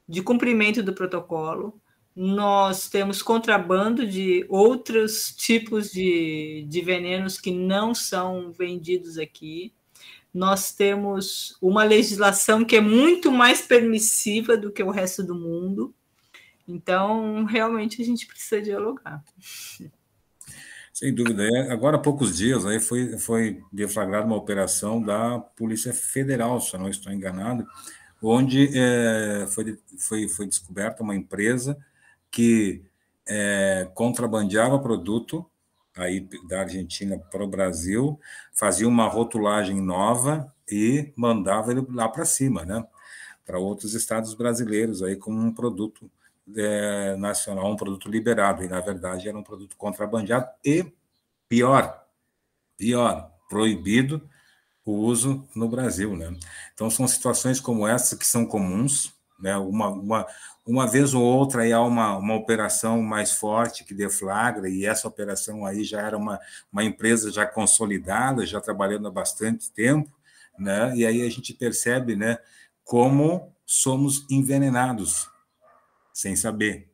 de 0.08 0.22
cumprimento 0.22 0.82
do 0.82 0.92
protocolo, 0.92 1.80
nós 2.14 2.88
temos 2.88 3.22
contrabando 3.22 4.06
de 4.06 4.44
outros 4.48 5.34
tipos 5.36 5.90
de, 5.90 6.66
de 6.68 6.80
venenos 6.80 7.40
que 7.40 7.50
não 7.50 7.94
são 7.94 8.52
vendidos 8.52 9.18
aqui 9.18 9.72
nós 10.32 10.72
temos 10.72 11.56
uma 11.60 11.82
legislação 11.84 12.64
que 12.64 12.76
é 12.76 12.80
muito 12.80 13.32
mais 13.32 13.62
permissiva 13.62 14.56
do 14.56 14.70
que 14.70 14.82
o 14.82 14.90
resto 14.90 15.22
do 15.22 15.34
mundo. 15.34 15.94
Então, 16.66 17.44
realmente, 17.44 18.00
a 18.02 18.04
gente 18.04 18.26
precisa 18.26 18.60
dialogar. 18.60 19.22
Sem 20.98 21.14
dúvida. 21.14 21.44
É, 21.44 21.70
agora, 21.70 21.96
há 21.96 22.00
poucos 22.00 22.36
dias, 22.36 22.66
aí 22.66 22.80
foi, 22.80 23.16
foi 23.18 23.62
deflagrada 23.72 24.26
uma 24.26 24.34
operação 24.34 25.00
da 25.00 25.38
Polícia 25.38 25.94
Federal, 25.94 26.60
se 26.60 26.74
eu 26.74 26.80
não 26.80 26.88
estou 26.88 27.12
enganado, 27.12 27.64
onde 28.20 28.68
é, 28.76 29.46
foi, 29.46 29.78
foi, 29.96 30.28
foi 30.28 30.48
descoberta 30.48 31.04
uma 31.04 31.14
empresa 31.14 31.78
que 32.32 32.82
é, 33.28 33.88
contrabandeava 33.94 34.76
produto 34.80 35.48
aí 35.96 36.28
da 36.48 36.62
Argentina 36.62 37.16
para 37.16 37.44
o 37.44 37.48
Brasil, 37.48 38.18
fazia 38.52 38.88
uma 38.88 39.06
rotulagem 39.06 39.80
nova 39.80 40.52
e 40.68 41.12
mandava 41.14 41.70
ele 41.70 41.86
lá 41.90 42.08
para 42.08 42.24
cima, 42.24 42.64
né? 42.64 42.84
Para 43.46 43.60
outros 43.60 43.94
estados 43.94 44.34
brasileiros 44.34 45.00
aí 45.00 45.14
como 45.14 45.38
um 45.38 45.54
produto 45.54 46.10
é, 46.56 47.16
nacional, 47.16 47.70
um 47.70 47.76
produto 47.76 48.08
liberado 48.08 48.64
e 48.64 48.68
na 48.68 48.80
verdade 48.80 49.28
era 49.28 49.36
um 49.36 49.42
produto 49.42 49.76
contrabandeado 49.76 50.48
e 50.64 50.84
pior, 51.48 52.04
ó, 52.94 53.22
proibido 53.48 54.28
o 54.84 54.92
uso 54.92 55.46
no 55.54 55.68
Brasil, 55.68 56.16
né? 56.16 56.34
Então, 56.72 56.88
são 56.88 57.06
situações 57.06 57.60
como 57.60 57.86
essa 57.86 58.16
que 58.16 58.26
são 58.26 58.46
comuns, 58.46 59.12
né? 59.38 59.56
Uma, 59.56 59.88
uma, 59.88 60.26
uma 60.66 60.86
vez 60.86 61.12
ou 61.12 61.22
outra 61.22 61.62
aí 61.62 61.72
há 61.72 61.80
uma, 61.82 62.16
uma 62.16 62.34
operação 62.34 63.02
mais 63.02 63.32
forte 63.32 63.84
que 63.84 63.94
deflagra, 63.94 64.68
e 64.68 64.86
essa 64.86 65.06
operação 65.06 65.66
aí 65.66 65.84
já 65.84 66.00
era 66.00 66.16
uma, 66.16 66.40
uma 66.72 66.84
empresa 66.84 67.30
já 67.30 67.46
consolidada, 67.46 68.46
já 68.46 68.60
trabalhando 68.60 69.08
há 69.08 69.10
bastante 69.10 69.70
tempo, 69.72 70.10
né? 70.58 70.94
E 70.96 71.04
aí 71.04 71.22
a 71.22 71.30
gente 71.30 71.52
percebe, 71.52 72.16
né, 72.16 72.38
como 72.82 73.54
somos 73.66 74.24
envenenados 74.30 75.28
sem 76.18 76.34
saber, 76.34 76.90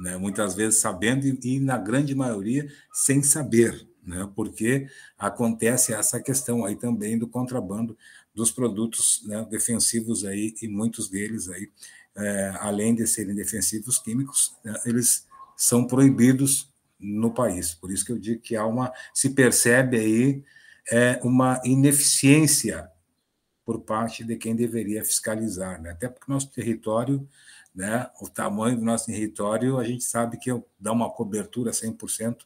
né? 0.00 0.16
Muitas 0.16 0.56
vezes 0.56 0.80
sabendo 0.80 1.24
e, 1.24 1.38
e 1.44 1.60
na 1.60 1.78
grande 1.78 2.16
maioria 2.16 2.68
sem 2.92 3.22
saber, 3.22 3.88
né? 4.02 4.28
Porque 4.34 4.88
acontece 5.16 5.94
essa 5.94 6.20
questão 6.20 6.64
aí 6.64 6.74
também 6.74 7.16
do 7.16 7.28
contrabando 7.28 7.96
dos 8.34 8.50
produtos 8.50 9.22
né, 9.24 9.46
defensivos 9.48 10.24
aí 10.24 10.52
e 10.60 10.66
muitos 10.66 11.08
deles 11.08 11.48
aí, 11.48 11.70
é, 12.16 12.52
além 12.58 12.92
de 12.92 13.06
serem 13.06 13.36
defensivos 13.36 14.00
químicos, 14.00 14.56
né, 14.64 14.74
eles 14.84 15.28
são 15.56 15.86
proibidos 15.86 16.74
no 16.98 17.32
país. 17.32 17.72
Por 17.72 17.92
isso 17.92 18.04
que 18.04 18.10
eu 18.10 18.18
digo 18.18 18.42
que 18.42 18.56
há 18.56 18.66
uma 18.66 18.92
se 19.14 19.30
percebe 19.30 19.96
aí 19.96 20.44
é, 20.90 21.20
uma 21.22 21.60
ineficiência 21.64 22.90
por 23.64 23.82
parte 23.82 24.24
de 24.24 24.36
quem 24.36 24.56
deveria 24.56 25.04
fiscalizar, 25.04 25.80
né? 25.80 25.90
até 25.90 26.08
porque 26.08 26.30
nosso 26.30 26.50
território, 26.50 27.26
né, 27.74 28.08
o 28.20 28.28
tamanho 28.28 28.76
do 28.76 28.84
nosso 28.84 29.06
território, 29.06 29.78
a 29.78 29.84
gente 29.84 30.04
sabe 30.04 30.38
que 30.38 30.50
dar 30.78 30.92
uma 30.92 31.10
cobertura 31.10 31.72
100% 31.72 32.38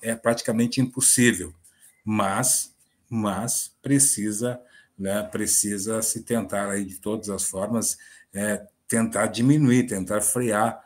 é 0.00 0.16
praticamente 0.16 0.80
impossível, 0.80 1.54
mas, 2.04 2.74
mas 3.08 3.72
precisa, 3.80 4.60
né, 4.98 5.22
precisa 5.22 6.02
se 6.02 6.22
tentar 6.22 6.68
aí 6.68 6.84
de 6.84 6.98
todas 6.98 7.30
as 7.30 7.44
formas 7.44 7.96
é, 8.34 8.66
tentar 8.88 9.26
diminuir, 9.28 9.86
tentar 9.86 10.20
frear 10.20 10.82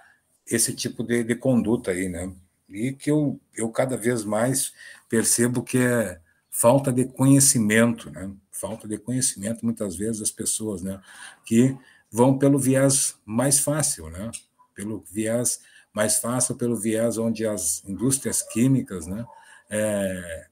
esse 0.47 0.75
tipo 0.75 1.03
de, 1.03 1.25
de 1.25 1.35
conduta 1.35 1.91
aí, 1.91 2.09
né? 2.09 2.33
E 2.69 2.93
que 2.93 3.11
eu, 3.11 3.41
eu 3.55 3.69
cada 3.71 3.97
vez 3.97 4.25
mais 4.25 4.73
percebo 5.09 5.63
que 5.63 5.79
é 5.79 6.21
falta 6.51 6.93
de 6.93 7.05
conhecimento, 7.07 8.11
né? 8.11 8.31
Falta 8.53 8.87
de 8.87 8.97
conhecimento, 8.97 9.65
muitas 9.65 9.97
vezes, 9.97 10.21
das 10.21 10.31
pessoas, 10.31 10.83
né? 10.83 11.01
Que 11.45 11.77
vão 12.17 12.39
pelo 12.39 12.59
viés 12.59 13.15
mais 13.27 13.59
fácil, 13.59 14.09
né? 14.09 14.31
Pelo 14.75 15.05
viés 15.13 15.61
mais 15.93 16.17
fácil, 16.17 16.55
pelo 16.55 16.75
viés 16.75 17.19
onde 17.19 17.47
as 17.47 17.85
indústrias 17.85 18.41
químicas, 18.41 19.07
né? 19.07 19.27
É, 19.69 20.47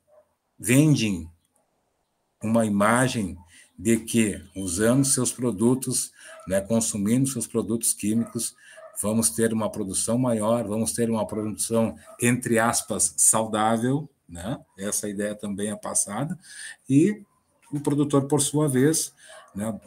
vendem 0.59 1.27
uma 2.43 2.67
imagem 2.67 3.39
de 3.79 3.97
que, 3.97 4.39
usando 4.55 5.07
seus 5.07 5.33
produtos, 5.33 6.13
né, 6.47 6.61
consumindo 6.61 7.27
seus 7.27 7.47
produtos 7.47 7.95
químicos, 7.95 8.55
vamos 9.01 9.31
ter 9.31 9.51
uma 9.51 9.73
produção 9.73 10.19
maior, 10.19 10.69
vamos 10.69 10.93
ter 10.93 11.09
uma 11.09 11.27
produção, 11.27 11.97
entre 12.21 12.59
aspas, 12.59 13.15
saudável, 13.17 14.07
né? 14.29 14.59
Essa 14.79 15.09
ideia 15.09 15.35
também 15.35 15.71
é 15.71 15.77
passada. 15.77 16.39
E 16.89 17.23
o 17.73 17.81
produtor, 17.81 18.29
por 18.29 18.43
sua 18.43 18.69
vez, 18.69 19.15
né, 19.55 19.81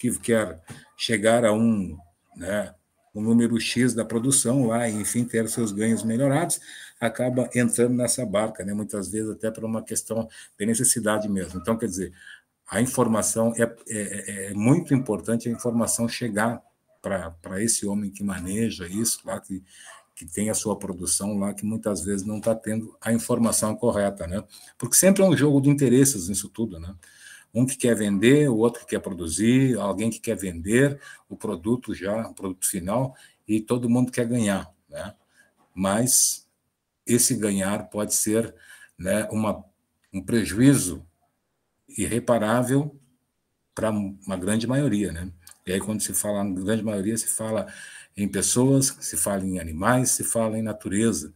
que 0.00 0.18
quer 0.18 0.58
chegar 0.96 1.44
a 1.44 1.52
um, 1.52 1.98
né, 2.34 2.74
um 3.14 3.20
número 3.20 3.60
X 3.60 3.92
da 3.92 4.04
produção 4.04 4.66
lá, 4.66 4.88
e, 4.88 4.94
enfim, 4.94 5.24
ter 5.24 5.46
seus 5.50 5.72
ganhos 5.72 6.02
melhorados, 6.02 6.58
acaba 6.98 7.50
entrando 7.54 7.94
nessa 7.94 8.24
barca, 8.24 8.64
né, 8.64 8.72
muitas 8.72 9.10
vezes 9.10 9.30
até 9.30 9.50
por 9.50 9.62
uma 9.62 9.82
questão 9.82 10.26
de 10.58 10.64
necessidade 10.64 11.28
mesmo. 11.28 11.60
Então, 11.60 11.76
quer 11.76 11.86
dizer, 11.86 12.14
a 12.66 12.80
informação 12.80 13.52
é, 13.58 13.62
é, 13.88 14.46
é 14.46 14.54
muito 14.54 14.94
importante 14.94 15.48
a 15.48 15.52
informação 15.52 16.08
chegar 16.08 16.62
para 17.02 17.62
esse 17.62 17.86
homem 17.86 18.10
que 18.10 18.24
maneja 18.24 18.86
isso 18.86 19.20
lá, 19.24 19.38
que 19.38 19.62
que 20.20 20.26
tem 20.26 20.50
a 20.50 20.54
sua 20.54 20.78
produção 20.78 21.38
lá, 21.38 21.54
que 21.54 21.64
muitas 21.64 22.02
vezes 22.02 22.26
não 22.26 22.36
está 22.36 22.54
tendo 22.54 22.94
a 23.00 23.10
informação 23.10 23.74
correta, 23.74 24.26
né? 24.26 24.44
Porque 24.76 24.94
sempre 24.94 25.22
é 25.22 25.26
um 25.26 25.34
jogo 25.34 25.62
de 25.62 25.70
interesses 25.70 26.28
nisso 26.28 26.46
tudo, 26.50 26.78
né? 26.78 26.94
Um 27.52 27.66
que 27.66 27.76
quer 27.76 27.94
vender, 27.96 28.48
o 28.48 28.56
outro 28.56 28.80
que 28.80 28.90
quer 28.90 29.00
produzir, 29.00 29.78
alguém 29.78 30.10
que 30.10 30.20
quer 30.20 30.36
vender 30.36 31.00
o 31.28 31.36
produto 31.36 31.94
já, 31.94 32.26
o 32.28 32.34
produto 32.34 32.66
final, 32.66 33.14
e 33.46 33.60
todo 33.60 33.90
mundo 33.90 34.12
quer 34.12 34.26
ganhar, 34.26 34.72
né? 34.88 35.14
Mas 35.74 36.46
esse 37.06 37.34
ganhar 37.34 37.88
pode 37.90 38.14
ser 38.14 38.54
né, 38.98 39.26
uma, 39.30 39.64
um 40.12 40.22
prejuízo 40.22 41.04
irreparável 41.88 42.96
para 43.74 43.90
uma 43.90 44.36
grande 44.36 44.66
maioria, 44.66 45.10
né? 45.12 45.32
E 45.66 45.72
aí, 45.72 45.80
quando 45.80 46.00
se 46.00 46.12
fala 46.12 46.42
na 46.42 46.60
grande 46.60 46.82
maioria, 46.82 47.16
se 47.16 47.28
fala 47.28 47.66
em 48.16 48.28
pessoas, 48.28 48.96
se 49.00 49.16
fala 49.16 49.44
em 49.44 49.58
animais, 49.58 50.10
se 50.10 50.24
fala 50.24 50.58
em 50.58 50.62
natureza, 50.62 51.32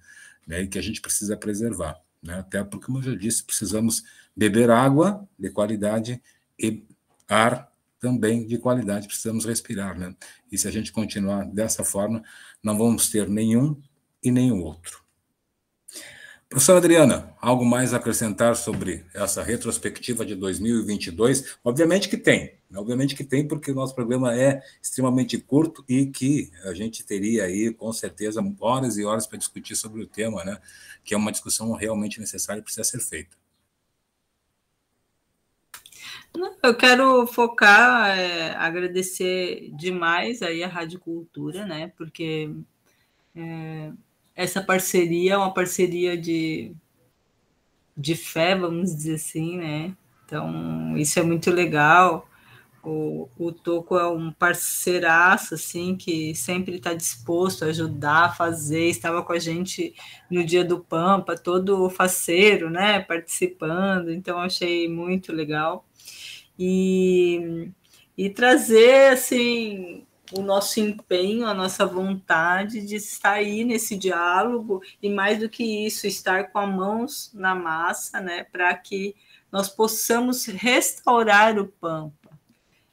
né, 0.46 0.62
e 0.62 0.68
que 0.68 0.78
a 0.78 0.82
gente 0.82 1.00
precisa 1.00 1.36
preservar. 1.36 2.00
Né, 2.24 2.38
até 2.38 2.64
porque, 2.64 2.86
como 2.86 2.98
eu 2.98 3.02
já 3.02 3.14
disse, 3.14 3.44
precisamos 3.44 4.02
beber 4.34 4.70
água 4.70 5.28
de 5.38 5.50
qualidade 5.50 6.22
e 6.58 6.82
ar 7.28 7.70
também 8.00 8.46
de 8.46 8.56
qualidade, 8.58 9.06
precisamos 9.06 9.44
respirar. 9.44 9.98
Né? 9.98 10.14
E 10.50 10.56
se 10.56 10.66
a 10.66 10.70
gente 10.70 10.90
continuar 10.90 11.44
dessa 11.44 11.84
forma, 11.84 12.22
não 12.62 12.78
vamos 12.78 13.10
ter 13.10 13.28
nenhum 13.28 13.78
e 14.22 14.30
nenhum 14.30 14.62
outro. 14.62 15.03
Professora 16.54 16.78
Adriana, 16.78 17.34
algo 17.40 17.64
mais 17.66 17.92
a 17.92 17.96
acrescentar 17.96 18.54
sobre 18.54 19.04
essa 19.12 19.42
retrospectiva 19.42 20.24
de 20.24 20.36
2022? 20.36 21.58
Obviamente 21.64 22.08
que 22.08 22.16
tem, 22.16 22.54
né? 22.70 22.78
obviamente 22.78 23.16
que 23.16 23.24
tem, 23.24 23.48
porque 23.48 23.72
o 23.72 23.74
nosso 23.74 23.92
programa 23.92 24.38
é 24.38 24.62
extremamente 24.80 25.36
curto 25.36 25.84
e 25.88 26.06
que 26.06 26.52
a 26.62 26.72
gente 26.72 27.04
teria 27.04 27.42
aí, 27.42 27.74
com 27.74 27.92
certeza, 27.92 28.40
horas 28.60 28.96
e 28.96 29.04
horas 29.04 29.26
para 29.26 29.36
discutir 29.36 29.74
sobre 29.74 30.00
o 30.00 30.06
tema, 30.06 30.44
né? 30.44 30.60
que 31.02 31.12
é 31.12 31.16
uma 31.16 31.32
discussão 31.32 31.72
realmente 31.72 32.20
necessária 32.20 32.60
e 32.60 32.62
precisa 32.62 32.84
ser 32.84 33.00
feita. 33.00 33.36
Eu 36.62 36.76
quero 36.76 37.26
focar, 37.26 38.16
é, 38.16 38.54
agradecer 38.54 39.72
demais 39.76 40.40
aí 40.40 40.62
a 40.62 40.68
Rádio 40.68 41.00
Cultura, 41.00 41.66
né? 41.66 41.92
Porque 41.96 42.48
é, 43.34 43.90
essa 44.34 44.62
parceria 44.62 45.34
é 45.34 45.36
uma 45.36 45.54
parceria 45.54 46.16
de, 46.16 46.74
de 47.96 48.14
fé, 48.16 48.56
vamos 48.56 48.94
dizer 48.94 49.14
assim, 49.14 49.56
né? 49.58 49.96
Então, 50.24 50.96
isso 50.96 51.18
é 51.18 51.22
muito 51.22 51.50
legal. 51.50 52.28
O, 52.82 53.28
o 53.38 53.52
Toco 53.52 53.96
é 53.96 54.06
um 54.08 54.30
parceiraço, 54.32 55.54
assim, 55.54 55.96
que 55.96 56.34
sempre 56.34 56.76
está 56.76 56.92
disposto 56.92 57.64
a 57.64 57.68
ajudar, 57.68 58.26
a 58.26 58.32
fazer. 58.32 58.88
Estava 58.88 59.22
com 59.22 59.32
a 59.32 59.38
gente 59.38 59.94
no 60.30 60.44
dia 60.44 60.64
do 60.64 60.80
Pampa, 60.80 61.36
todo 61.36 61.88
faceiro, 61.88 62.68
né? 62.68 63.00
Participando. 63.00 64.10
Então, 64.10 64.38
achei 64.38 64.88
muito 64.88 65.32
legal. 65.32 65.86
E, 66.58 67.70
e 68.18 68.28
trazer, 68.30 69.12
assim, 69.12 70.04
o 70.32 70.40
nosso 70.40 70.80
empenho, 70.80 71.46
a 71.46 71.54
nossa 71.54 71.84
vontade 71.86 72.80
de 72.80 72.96
estar 72.96 73.32
aí 73.32 73.64
nesse 73.64 73.96
diálogo 73.96 74.82
e 75.02 75.08
mais 75.08 75.38
do 75.38 75.48
que 75.48 75.86
isso, 75.86 76.06
estar 76.06 76.50
com 76.50 76.58
as 76.58 76.68
mãos 76.68 77.30
na 77.34 77.54
massa, 77.54 78.20
né, 78.20 78.44
para 78.44 78.74
que 78.74 79.14
nós 79.52 79.68
possamos 79.68 80.46
restaurar 80.46 81.58
o 81.58 81.68
Pampa. 81.68 82.30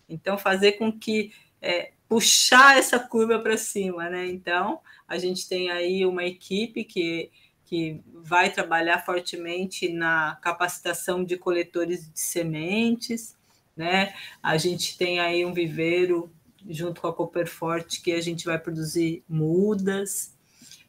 Então, 0.07 0.37
fazer 0.37 0.73
com 0.73 0.91
que 0.91 1.33
é, 1.61 1.93
puxar 2.07 2.77
essa 2.77 2.99
curva 2.99 3.39
para 3.39 3.57
cima, 3.57 4.09
né? 4.09 4.27
Então, 4.27 4.81
a 5.07 5.17
gente 5.17 5.47
tem 5.47 5.71
aí 5.71 6.05
uma 6.05 6.25
equipe 6.25 6.83
que 6.83 7.31
que 7.71 8.01
vai 8.13 8.51
trabalhar 8.51 8.99
fortemente 8.99 9.87
na 9.87 10.37
capacitação 10.41 11.23
de 11.23 11.37
coletores 11.37 12.11
de 12.11 12.19
sementes, 12.19 13.33
né? 13.77 14.13
A 14.43 14.57
gente 14.57 14.97
tem 14.97 15.21
aí 15.21 15.45
um 15.45 15.53
viveiro 15.53 16.29
junto 16.69 17.01
com 17.01 17.07
a 17.07 17.13
Copperforte, 17.13 18.01
que 18.01 18.11
a 18.11 18.21
gente 18.21 18.45
vai 18.45 18.57
produzir 18.57 19.23
mudas. 19.27 20.35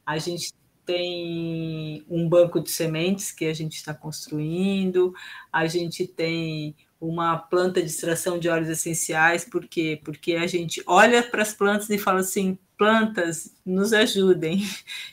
A 0.04 0.18
gente 0.18 0.52
tem 0.84 2.04
um 2.08 2.28
banco 2.28 2.60
de 2.60 2.70
sementes 2.70 3.30
que 3.30 3.44
a 3.44 3.54
gente 3.54 3.76
está 3.76 3.94
construindo. 3.94 5.14
A 5.52 5.66
gente 5.66 6.06
tem 6.06 6.74
uma 7.00 7.36
planta 7.36 7.80
de 7.80 7.88
extração 7.88 8.38
de 8.38 8.48
óleos 8.48 8.68
essenciais, 8.68 9.44
por 9.44 9.66
quê? 9.66 10.00
Porque 10.04 10.34
a 10.34 10.46
gente 10.46 10.82
olha 10.86 11.22
para 11.22 11.42
as 11.42 11.52
plantas 11.52 11.90
e 11.90 11.98
fala 11.98 12.20
assim: 12.20 12.56
plantas, 12.78 13.54
nos 13.64 13.92
ajudem. 13.92 14.62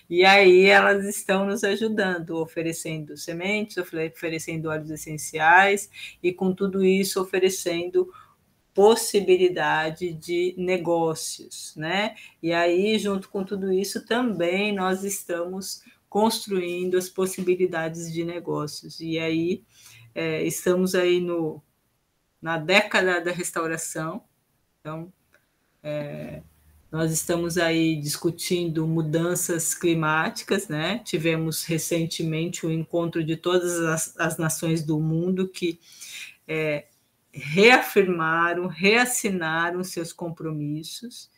E 0.09 0.25
aí 0.25 0.65
elas 0.65 1.05
estão 1.05 1.45
nos 1.45 1.63
ajudando, 1.63 2.31
oferecendo 2.37 3.15
sementes, 3.15 3.77
oferecendo 3.77 4.69
óleos 4.69 4.89
essenciais 4.89 5.87
e 6.21 6.33
com 6.33 6.51
tudo 6.51 6.83
isso 6.83 7.21
oferecendo 7.21 8.11
possibilidade 8.73 10.13
de 10.13 10.55
negócios, 10.57 11.73
né? 11.75 12.15
E 12.41 12.53
aí, 12.53 12.97
junto 12.97 13.29
com 13.29 13.43
tudo 13.43 13.71
isso, 13.73 14.05
também 14.05 14.73
nós 14.73 15.03
estamos 15.03 15.81
construindo 16.09 16.97
as 16.97 17.07
possibilidades 17.07 18.11
de 18.11 18.23
negócios. 18.23 18.99
E 18.99 19.19
aí 19.19 19.63
é, 20.15 20.43
estamos 20.43 20.95
aí 20.95 21.19
no, 21.19 21.61
na 22.41 22.57
década 22.57 23.21
da 23.21 23.31
restauração, 23.31 24.23
então 24.79 25.13
é, 25.83 26.41
nós 26.91 27.11
estamos 27.11 27.57
aí 27.57 27.95
discutindo 27.95 28.87
mudanças 28.87 29.75
climáticas, 29.75 30.67
né? 30.67 30.99
Tivemos 31.05 31.63
recentemente 31.63 32.65
o 32.65 32.69
um 32.69 32.71
encontro 32.71 33.23
de 33.23 33.37
todas 33.37 33.79
as, 33.81 34.19
as, 34.19 34.37
nações 34.37 34.83
do 34.83 34.99
mundo 34.99 35.47
que 35.47 35.79
é, 36.47 36.87
reafirmaram, 37.31 38.67
reassinaram 38.67 39.83
seus 39.83 40.11
compromissos 40.11 41.29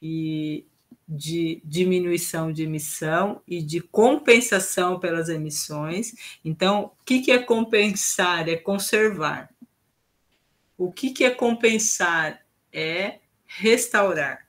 e 0.00 0.66
de 1.08 1.60
diminuição 1.64 2.52
de 2.52 2.62
emissão 2.62 3.42
e 3.46 3.60
de 3.60 3.80
compensação 3.80 5.00
pelas 5.00 5.28
emissões. 5.28 6.14
Então, 6.44 6.92
o 7.00 7.04
que 7.04 7.32
é 7.32 7.38
compensar? 7.38 8.48
É 8.48 8.54
conservar. 8.54 9.50
O 10.78 10.92
que 10.92 11.24
é 11.24 11.30
compensar? 11.30 12.40
É 12.72 13.18
restaurar. 13.44 14.46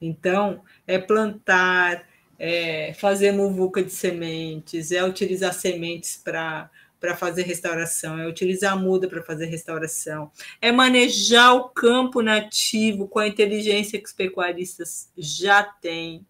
Então, 0.00 0.64
é 0.86 0.98
plantar, 0.98 2.04
é 2.36 2.92
fazer 2.94 3.30
muvuca 3.30 3.82
de 3.82 3.92
sementes, 3.92 4.90
é 4.90 5.04
utilizar 5.04 5.54
sementes 5.54 6.16
para 6.16 6.68
para 7.04 7.14
fazer 7.14 7.42
restauração, 7.42 8.18
é 8.18 8.26
utilizar 8.26 8.72
a 8.72 8.76
muda 8.76 9.06
para 9.06 9.22
fazer 9.22 9.44
restauração, 9.44 10.32
é 10.58 10.72
manejar 10.72 11.52
o 11.52 11.68
campo 11.68 12.22
nativo 12.22 13.06
com 13.06 13.18
a 13.18 13.28
inteligência 13.28 13.98
que 13.98 14.06
os 14.06 14.14
pecuaristas 14.14 15.10
já 15.14 15.62
têm. 15.62 16.26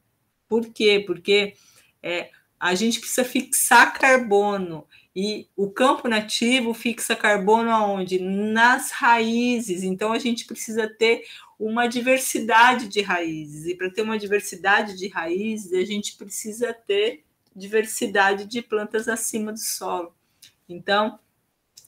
Por 0.49 0.67
quê? 0.73 1.01
Porque 1.07 1.55
é, 2.03 2.31
a 2.59 2.75
gente 2.75 2.99
precisa 2.99 3.25
fixar 3.25 3.97
carbono 3.97 4.85
e 5.15 5.47
o 5.57 5.71
campo 5.71 6.09
nativo 6.09 6.75
fixa 6.75 7.15
carbono 7.15 7.71
aonde? 7.71 8.19
Nas 8.19 8.91
raízes. 8.91 9.85
Então 9.85 10.13
a 10.13 10.19
gente 10.19 10.45
precisa 10.45 10.89
ter 10.89 11.23
uma 11.57 11.87
diversidade 11.87 12.89
de 12.89 13.01
raízes. 13.01 13.67
E 13.67 13.77
para 13.77 13.91
ter 13.91 14.03
uma 14.03 14.19
diversidade 14.19 14.99
de 14.99 15.07
raízes, 15.07 15.73
a 15.73 15.85
gente 15.85 16.17
precisa 16.17 16.75
ter 16.75 17.23
diversidade 17.55 18.45
de 18.47 18.61
plantas 18.61 19.07
acima 19.07 19.53
do 19.53 19.61
solo. 19.61 20.13
Então, 20.69 21.19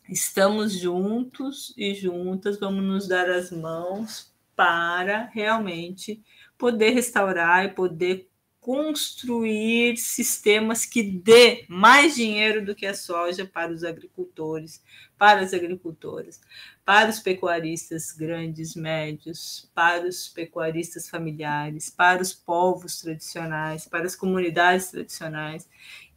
estamos 0.08 0.72
juntos 0.72 1.72
e 1.76 1.94
juntas, 1.94 2.58
vamos 2.58 2.84
nos 2.84 3.08
dar 3.08 3.28
as 3.30 3.50
mãos 3.50 4.34
para 4.54 5.30
realmente 5.32 6.22
poder 6.58 6.90
restaurar 6.90 7.64
e 7.64 7.74
poder 7.74 8.28
construir 8.60 9.96
sistemas 9.96 10.84
que 10.84 11.00
dê 11.02 11.64
mais 11.68 12.16
dinheiro 12.16 12.64
do 12.64 12.74
que 12.74 12.84
a 12.84 12.94
soja 12.94 13.46
para 13.46 13.72
os 13.72 13.84
agricultores, 13.84 14.82
para 15.16 15.40
as 15.40 15.54
agricultoras, 15.54 16.40
para 16.84 17.08
os 17.08 17.20
pecuaristas 17.20 18.10
grandes, 18.10 18.74
médios, 18.74 19.70
para 19.72 20.04
os 20.04 20.28
pecuaristas 20.28 21.08
familiares, 21.08 21.88
para 21.88 22.20
os 22.20 22.34
povos 22.34 23.00
tradicionais, 23.00 23.86
para 23.86 24.04
as 24.04 24.16
comunidades 24.16 24.90
tradicionais. 24.90 25.68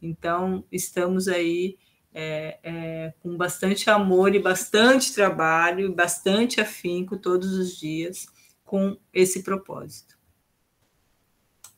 Então, 0.02 0.64
estamos 0.72 1.28
aí 1.28 1.78
é, 2.12 2.58
é, 2.62 3.14
com 3.20 3.36
bastante 3.36 3.88
amor 3.88 4.34
e 4.34 4.38
bastante 4.38 5.14
trabalho, 5.14 5.94
bastante 5.94 6.60
afinco 6.60 7.16
todos 7.16 7.52
os 7.52 7.76
dias 7.76 8.26
com 8.64 8.96
esse 9.12 9.42
propósito. 9.42 10.18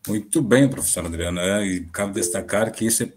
Muito 0.06 0.42
bem, 0.42 0.68
professora 0.68 1.06
Adriana, 1.06 1.64
e 1.64 1.86
cabe 1.86 2.14
destacar 2.14 2.72
que 2.72 2.84
isso 2.84 3.04
é, 3.04 3.12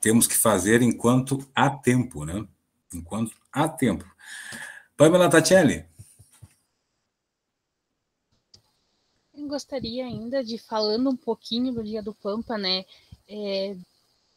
temos 0.00 0.26
que 0.26 0.36
fazer 0.36 0.82
enquanto 0.82 1.38
há 1.54 1.70
tempo, 1.70 2.24
né? 2.24 2.46
Enquanto 2.92 3.34
há 3.50 3.68
tempo. 3.68 4.04
Pamela 4.96 5.30
Tatielli. 5.30 5.86
Eu 9.34 9.48
gostaria 9.48 10.04
ainda 10.04 10.44
de, 10.44 10.58
falando 10.58 11.10
um 11.10 11.16
pouquinho 11.16 11.72
do 11.72 11.82
Dia 11.82 12.02
do 12.02 12.14
Pampa, 12.14 12.58
né? 12.58 12.84
É, 13.28 13.76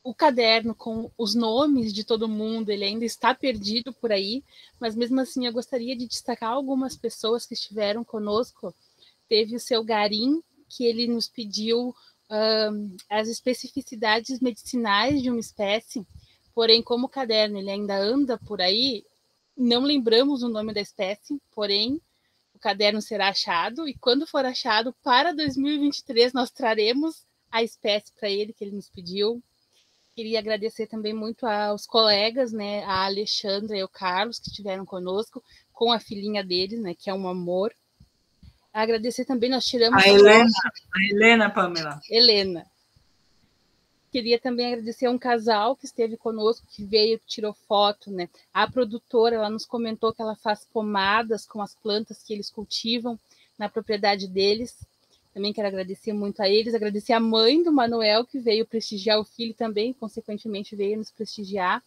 o 0.04 0.14
caderno 0.14 0.74
com 0.74 1.12
os 1.18 1.36
nomes 1.36 1.94
de 1.94 2.04
todo 2.04 2.28
mundo, 2.28 2.70
ele 2.70 2.86
ainda 2.86 3.06
está 3.06 3.34
perdido 3.36 3.94
por 3.94 4.12
aí, 4.12 4.44
mas 4.80 4.96
mesmo 4.96 5.20
assim 5.20 5.46
eu 5.46 5.54
gostaria 5.54 5.96
de 5.96 6.08
destacar 6.08 6.52
algumas 6.52 6.96
pessoas 6.96 7.46
que 7.46 7.54
estiveram 7.54 8.04
conosco. 8.04 8.74
Teve 9.28 9.56
o 9.56 9.60
seu 9.60 9.84
Garim, 9.84 10.42
que 10.70 10.86
ele 10.86 11.08
nos 11.08 11.28
pediu 11.28 11.94
um, 12.30 12.98
as 13.10 13.28
especificidades 13.28 14.40
medicinais 14.40 15.22
de 15.22 15.30
uma 15.30 15.40
espécie, 15.40 16.06
porém, 16.54 16.82
como 16.82 17.08
o 17.08 17.10
caderno 17.10 17.58
ele 17.58 17.70
ainda 17.70 17.98
anda 17.98 18.38
por 18.38 18.62
aí, 18.62 19.06
não 19.58 19.82
lembramos 19.82 20.42
o 20.44 20.50
nome 20.50 20.74
da 20.74 20.80
espécie, 20.80 21.42
porém, 21.52 22.00
o 22.54 22.60
caderno 22.60 23.02
será 23.02 23.30
achado, 23.30 23.88
e 23.88 23.94
quando 23.94 24.28
for 24.28 24.46
achado, 24.46 24.96
para 25.04 25.34
2023, 25.34 26.34
nós 26.34 26.50
traremos 26.50 27.26
a 27.52 27.64
espécie 27.64 28.12
para 28.14 28.30
ele 28.30 28.54
que 28.54 28.64
ele 28.64 28.76
nos 28.76 28.90
pediu, 28.90 29.44
queria 30.20 30.40
agradecer 30.40 30.86
também 30.86 31.14
muito 31.14 31.48
aos 31.48 31.86
colegas, 31.86 32.52
né, 32.52 32.84
a 32.84 33.06
Alexandra 33.06 33.78
e 33.78 33.84
o 33.86 33.88
Carlos, 33.88 34.38
que 34.38 34.50
estiveram 34.50 34.86
conosco, 34.86 35.42
com 35.72 35.94
a 35.94 36.00
filhinha 36.00 36.44
deles, 36.44 36.78
né, 36.82 36.94
que 36.94 37.10
é 37.10 37.14
um 37.14 37.26
amor. 37.26 37.74
Agradecer 38.74 39.24
também, 39.24 39.50
nós 39.50 39.66
tiramos... 39.66 40.04
A 40.04 40.10
Helena, 40.10 40.44
nosso... 40.44 40.58
a 40.94 41.10
Helena, 41.10 41.50
Pamela. 41.50 42.02
Helena. 42.10 42.66
Queria 44.12 44.38
também 44.38 44.74
agradecer 44.74 45.06
a 45.06 45.12
um 45.12 45.18
casal 45.18 45.74
que 45.74 45.86
esteve 45.86 46.18
conosco, 46.18 46.68
que 46.70 46.84
veio, 46.84 47.22
tirou 47.26 47.54
foto, 47.54 48.12
né? 48.12 48.28
A 48.54 48.70
produtora, 48.70 49.38
ela 49.38 49.50
nos 49.50 49.66
comentou 49.66 50.14
que 50.14 50.22
ela 50.22 50.36
faz 50.36 50.66
pomadas 50.66 51.46
com 51.46 51.62
as 51.62 51.76
plantas 51.76 52.22
que 52.22 52.34
eles 52.34 52.50
cultivam 52.50 53.18
na 53.58 53.70
propriedade 53.70 54.28
deles. 54.28 54.76
Também 55.40 55.54
quero 55.54 55.70
agradecer 55.70 56.12
muito 56.12 56.42
a 56.42 56.50
eles, 56.50 56.74
agradecer 56.74 57.14
a 57.14 57.20
mãe 57.20 57.64
do 57.64 57.72
Manuel, 57.72 58.26
que 58.26 58.38
veio 58.38 58.66
prestigiar 58.66 59.18
o 59.18 59.24
filho 59.24 59.54
também, 59.54 59.94
consequentemente 59.94 60.76
veio 60.76 60.98
nos 60.98 61.12
prestigiar. 61.12 61.82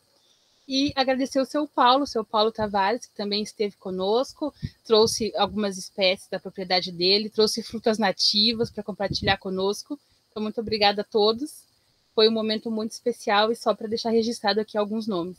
E 0.67 0.91
agradecer 0.97 1.39
o 1.39 1.45
seu 1.45 1.69
Paulo, 1.69 2.05
o 2.05 2.07
seu 2.07 2.25
Paulo 2.25 2.51
Tavares, 2.51 3.05
que 3.05 3.15
também 3.15 3.43
esteve 3.43 3.77
conosco, 3.77 4.55
trouxe 4.87 5.35
algumas 5.37 5.77
espécies 5.77 6.31
da 6.31 6.41
propriedade 6.41 6.91
dele, 6.91 7.29
trouxe 7.29 7.63
frutas 7.63 7.99
nativas 7.99 8.71
para 8.71 8.83
compartilhar 8.83 9.37
conosco. 9.37 10.01
Então, 10.31 10.43
muito 10.43 10.59
obrigada 10.59 11.03
a 11.03 11.05
todos. 11.05 11.65
Foi 12.15 12.31
um 12.31 12.33
momento 12.33 12.71
muito 12.71 12.93
especial 12.93 13.53
e 13.53 13.55
só 13.55 13.75
para 13.75 13.87
deixar 13.87 14.09
registrado 14.09 14.61
aqui 14.61 14.79
alguns 14.79 15.07
nomes. 15.07 15.37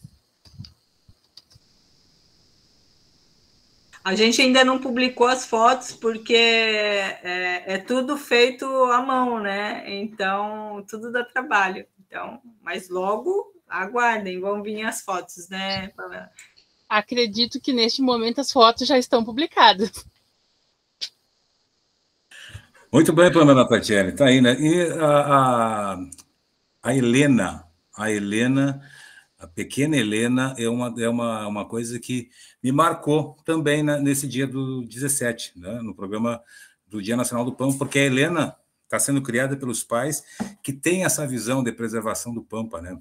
A 4.03 4.15
gente 4.15 4.41
ainda 4.41 4.65
não 4.65 4.79
publicou 4.79 5.27
as 5.27 5.45
fotos 5.45 5.93
porque 5.93 6.35
é, 6.35 7.63
é, 7.73 7.77
tudo 7.77 8.17
feito 8.17 8.65
à 8.65 9.01
mão, 9.01 9.39
né? 9.39 9.83
Então, 9.87 10.85
tudo 10.89 11.09
dá 11.09 11.23
trabalho. 11.23 11.85
Então, 12.05 12.41
mas 12.61 12.89
logo 12.89 13.53
aguardem, 13.67 14.41
vão 14.41 14.61
vir 14.61 14.83
as 14.83 15.01
fotos, 15.01 15.47
né, 15.47 15.87
Pamela? 15.89 16.29
Acredito 16.87 17.61
que 17.61 17.71
neste 17.71 18.01
momento 18.01 18.41
as 18.41 18.51
fotos 18.51 18.87
já 18.87 18.97
estão 18.97 19.23
publicadas. 19.23 20.05
Muito 22.91 23.11
bem, 23.13 23.31
Pamela 23.31 23.67
Tatiele, 23.67 24.11
tá 24.11 24.25
aí, 24.25 24.41
né? 24.41 24.55
E 24.59 24.91
a, 24.91 25.93
a, 25.93 25.97
a 26.83 26.95
Helena, 26.95 27.65
a 27.97 28.11
Helena 28.11 28.87
a 29.43 29.47
pequena 29.47 29.97
Helena 29.97 30.55
é 30.57 30.69
uma, 30.69 30.93
é 30.97 31.09
uma, 31.09 31.47
uma 31.47 31.65
coisa 31.65 31.99
que 31.99 32.29
me 32.63 32.71
marcou 32.71 33.35
também 33.43 33.83
nesse 33.83 34.25
dia 34.25 34.47
do 34.47 34.83
17, 34.85 35.59
né, 35.59 35.81
no 35.81 35.93
programa 35.93 36.41
do 36.87 37.01
Dia 37.01 37.17
Nacional 37.17 37.43
do 37.43 37.53
Pampa, 37.53 37.77
porque 37.77 37.99
a 37.99 38.05
Helena 38.05 38.55
está 38.85 38.97
sendo 38.97 39.21
criada 39.21 39.57
pelos 39.57 39.83
pais 39.83 40.23
que 40.63 40.71
têm 40.71 41.03
essa 41.03 41.27
visão 41.27 41.61
de 41.61 41.73
preservação 41.73 42.33
do 42.33 42.41
Pampa, 42.41 42.81
né? 42.81 42.97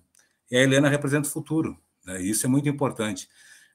E 0.51 0.57
a 0.57 0.61
Helena 0.61 0.89
representa 0.89 1.29
o 1.29 1.31
futuro, 1.31 1.79
né? 2.05 2.21
E 2.21 2.31
isso 2.31 2.45
é 2.45 2.49
muito 2.49 2.69
importante. 2.69 3.29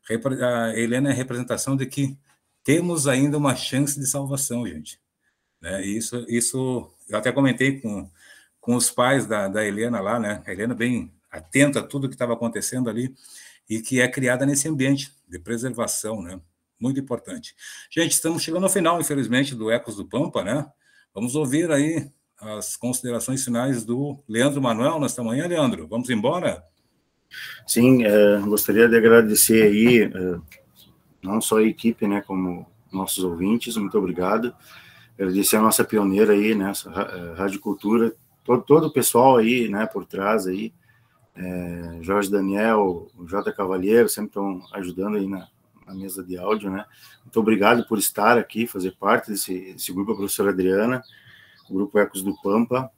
A 0.09 0.78
Helena 0.78 1.09
é 1.09 1.11
a 1.13 1.15
representação 1.15 1.78
de 1.78 1.86
que 1.86 2.18
temos 2.63 3.07
ainda 3.07 3.38
uma 3.38 3.55
chance 3.55 3.97
de 3.97 4.05
salvação, 4.05 4.68
gente. 4.68 4.99
Né? 5.61 5.86
Isso, 5.86 6.26
isso 6.28 6.91
eu 7.07 7.18
até 7.18 7.32
comentei 7.32 7.80
com, 7.80 8.09
com 8.59 8.76
os 8.76 8.89
pais 8.89 9.26
da, 9.26 9.47
da 9.47 9.65
Helena 9.65 10.01
lá, 10.01 10.20
né? 10.20 10.43
A 10.45 10.51
Helena 10.51 10.74
bem 10.76 11.16
atenta 11.38 11.79
a 11.79 11.83
tudo 11.83 12.07
que 12.07 12.15
estava 12.15 12.33
acontecendo 12.33 12.89
ali 12.89 13.13
e 13.69 13.81
que 13.81 13.99
é 13.99 14.07
criada 14.07 14.45
nesse 14.45 14.67
ambiente 14.67 15.11
de 15.27 15.39
preservação, 15.39 16.21
né? 16.21 16.39
Muito 16.79 16.99
importante. 16.99 17.55
Gente, 17.89 18.11
estamos 18.11 18.43
chegando 18.43 18.63
ao 18.63 18.69
final, 18.69 18.99
infelizmente, 19.01 19.55
do 19.55 19.71
Ecos 19.71 19.95
do 19.95 20.05
Pampa, 20.05 20.43
né? 20.43 20.65
Vamos 21.13 21.35
ouvir 21.35 21.71
aí 21.71 22.09
as 22.39 22.75
considerações 22.75 23.43
finais 23.43 23.83
do 23.83 24.17
Leandro 24.27 24.61
Manuel 24.61 24.99
nesta 24.99 25.23
manhã, 25.23 25.47
Leandro. 25.47 25.88
Vamos 25.88 26.09
embora? 26.09 26.63
Sim, 27.65 28.03
é, 28.03 28.39
gostaria 28.41 28.88
de 28.88 28.95
agradecer 28.95 29.63
aí, 29.63 30.03
é, 30.03 30.39
não 31.21 31.41
só 31.41 31.57
a 31.57 31.63
equipe, 31.63 32.07
né, 32.07 32.21
como 32.21 32.65
nossos 32.91 33.23
ouvintes, 33.23 33.75
muito 33.75 33.97
obrigado. 33.97 34.55
Agradecer 35.15 35.57
a 35.57 35.61
nossa 35.61 35.83
pioneira 35.83 36.33
aí, 36.33 36.53
né, 36.55 36.71
a 36.85 37.33
Rádio 37.35 37.59
Cultura, 37.59 38.13
todo, 38.43 38.61
todo 38.61 38.88
o 38.88 38.93
pessoal 38.93 39.38
aí, 39.38 39.67
né, 39.67 39.85
por 39.88 40.05
trás 40.05 40.47
aí, 40.47 40.71
é, 41.38 41.99
Jorge 42.01 42.31
Daniel, 42.31 43.07
Jota 43.27 43.53
Cavalheiro, 43.53 44.09
sempre 44.09 44.29
estão 44.29 44.61
ajudando 44.73 45.17
aí 45.17 45.27
na, 45.27 45.47
na, 45.85 45.93
mesa 45.93 46.23
de 46.23 46.35
áudio, 46.35 46.71
né? 46.71 46.83
Muito 47.23 47.39
obrigado 47.39 47.85
por 47.88 47.99
estar 47.99 48.38
aqui, 48.38 48.65
fazer 48.65 48.95
parte 48.99 49.29
desse, 49.29 49.73
desse 49.73 49.93
grupo, 49.93 50.13
a 50.13 50.15
professora 50.15 50.49
Adriana, 50.49 51.03
o 51.69 51.73
grupo 51.75 51.99
Ecos 51.99 52.23
do 52.23 52.35
Pampa. 52.41 52.89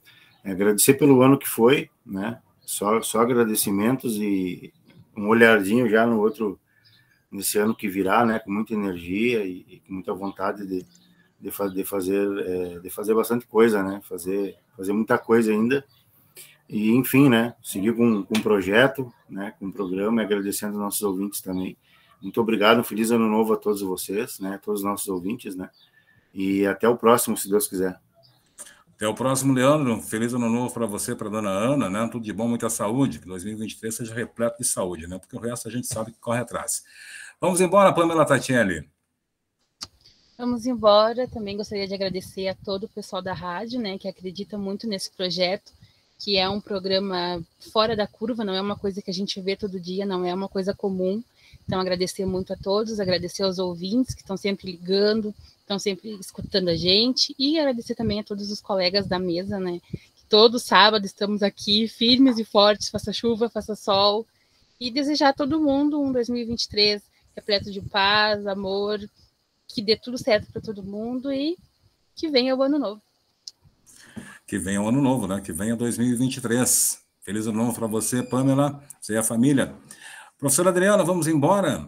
É, 0.44 0.52
agradecer 0.52 0.94
pelo 0.94 1.22
ano 1.22 1.38
que 1.38 1.50
foi, 1.50 1.90
né? 2.06 2.42
Só, 2.62 3.02
só 3.02 3.22
agradecimentos 3.22 4.16
e 4.16 4.72
um 5.18 5.28
olhadinho 5.28 5.90
já 5.90 6.06
no 6.06 6.20
outro, 6.20 6.58
nesse 7.30 7.58
ano 7.58 7.76
que 7.76 7.90
virá, 7.90 8.26
né? 8.26 8.40
Com 8.40 8.52
muita 8.52 8.74
energia 8.74 9.44
e, 9.44 9.66
e 9.68 9.80
com 9.86 9.96
muita 9.96 10.14
vontade 10.14 10.66
de, 10.66 10.86
de, 11.42 11.74
de 11.74 11.84
fazer, 11.84 12.28
é, 12.48 12.80
de 12.80 12.90
fazer 12.90 13.14
bastante 13.14 13.46
coisa, 13.46 13.84
né? 13.84 14.00
Fazer, 14.08 14.56
fazer 14.78 14.94
muita 14.94 15.18
coisa 15.18 15.52
ainda 15.52 15.84
e, 16.70 16.92
enfim, 16.92 17.28
né, 17.28 17.56
seguir 17.64 17.96
com, 17.96 18.24
com 18.24 18.38
um 18.38 18.42
projeto, 18.42 19.12
né, 19.28 19.54
com 19.58 19.66
um 19.66 19.72
programa, 19.72 20.22
e 20.22 20.26
agradecendo 20.26 20.74
aos 20.74 20.84
nossos 20.84 21.02
ouvintes 21.02 21.42
também. 21.42 21.76
Muito 22.22 22.40
obrigado, 22.40 22.80
um 22.80 22.84
feliz 22.84 23.10
ano 23.10 23.28
novo 23.28 23.54
a 23.54 23.58
todos 23.58 23.82
vocês, 23.82 24.40
né, 24.40 24.60
todos 24.64 24.82
os 24.82 24.86
nossos 24.86 25.08
ouvintes, 25.08 25.56
né, 25.56 25.70
e 26.32 26.66
até 26.68 26.88
o 26.88 26.96
próximo, 26.96 27.36
se 27.36 27.50
Deus 27.50 27.68
quiser. 27.68 28.00
Até 28.96 29.08
o 29.08 29.16
próximo, 29.16 29.54
Leandro. 29.54 30.02
Feliz 30.02 30.34
ano 30.34 30.50
novo 30.50 30.74
para 30.74 30.86
você, 30.86 31.16
para 31.16 31.28
a 31.30 31.32
dona 31.32 31.50
Ana, 31.50 31.90
né? 31.90 32.10
Tudo 32.12 32.22
de 32.22 32.34
bom, 32.34 32.50
muita 32.50 32.70
saúde. 32.70 33.20
Que 33.20 33.28
2023 33.28 33.96
seja 33.96 34.14
repleto 34.14 34.58
de 34.58 34.68
saúde, 34.68 35.08
né? 35.08 35.18
Porque 35.18 35.38
o 35.38 35.40
resto 35.40 35.70
a 35.70 35.72
gente 35.72 35.88
sabe 35.88 36.12
que 36.12 36.20
corre 36.20 36.42
atrás. 36.42 36.84
Vamos 37.40 37.62
embora, 37.62 37.94
Pamela 37.94 38.26
Tatielli. 38.26 38.90
Vamos 40.38 40.66
embora. 40.66 41.30
Também 41.30 41.56
gostaria 41.56 41.88
de 41.88 41.94
agradecer 41.94 42.50
a 42.50 42.56
todo 42.56 42.84
o 42.84 42.90
pessoal 42.90 43.22
da 43.22 43.34
rádio, 43.34 43.80
né, 43.80 43.98
que 43.98 44.08
acredita 44.08 44.58
muito 44.58 44.86
nesse 44.86 45.10
projeto 45.16 45.72
que 46.20 46.38
é 46.38 46.48
um 46.50 46.60
programa 46.60 47.42
fora 47.72 47.96
da 47.96 48.06
curva, 48.06 48.44
não 48.44 48.54
é 48.54 48.62
uma 48.62 48.76
coisa 48.76 49.02
que 49.02 49.10
a 49.10 49.14
gente 49.14 49.40
vê 49.40 49.56
todo 49.56 49.80
dia, 49.80 50.06
não 50.06 50.26
é 50.26 50.34
uma 50.34 50.50
coisa 50.50 50.74
comum. 50.74 51.24
Então, 51.66 51.80
agradecer 51.80 52.26
muito 52.26 52.52
a 52.52 52.58
todos, 52.58 53.00
agradecer 53.00 53.44
aos 53.44 53.58
ouvintes 53.58 54.14
que 54.14 54.22
estão 54.22 54.36
sempre 54.36 54.70
ligando, 54.70 55.34
estão 55.62 55.80
sempre 55.80 56.10
escutando 56.20 56.68
a 56.68 56.76
gente, 56.76 57.34
e 57.40 57.58
agradecer 57.58 57.96
também 57.96 58.20
a 58.20 58.24
todos 58.24 58.52
os 58.52 58.60
colegas 58.60 59.08
da 59.08 59.18
mesa, 59.18 59.60
né? 59.60 59.80
Que 59.90 60.26
todo 60.28 60.60
sábado 60.60 61.06
estamos 61.06 61.42
aqui, 61.42 61.88
firmes 61.88 62.38
e 62.38 62.44
fortes, 62.44 62.90
faça 62.90 63.14
chuva, 63.14 63.50
faça 63.50 63.76
sol, 63.76 64.28
e 64.80 64.92
desejar 64.92 65.30
a 65.30 65.34
todo 65.34 65.62
mundo 65.62 66.02
um 66.02 66.12
2023 66.12 67.02
repleto 67.36 67.72
de 67.72 67.82
paz, 67.82 68.46
amor, 68.46 69.00
que 69.68 69.82
dê 69.82 69.96
tudo 69.96 70.18
certo 70.18 70.52
para 70.52 70.62
todo 70.62 70.84
mundo 70.84 71.32
e 71.32 71.58
que 72.16 72.30
venha 72.30 72.56
o 72.56 72.62
ano 72.62 72.78
novo 72.78 73.02
que 74.50 74.58
venha 74.58 74.82
o 74.82 74.88
ano 74.88 75.00
novo, 75.00 75.28
né? 75.28 75.40
Que 75.40 75.54
venha 75.54 75.76
2023. 75.76 77.00
Feliz 77.22 77.46
ano 77.46 77.60
novo 77.60 77.76
para 77.76 77.86
você, 77.86 78.24
Pamela, 78.24 78.84
você 79.00 79.14
e 79.14 79.18
a 79.18 79.22
família. 79.22 79.76
Professora 80.40 80.72
Adriana, 80.72 81.04
vamos 81.04 81.28
embora? 81.28 81.88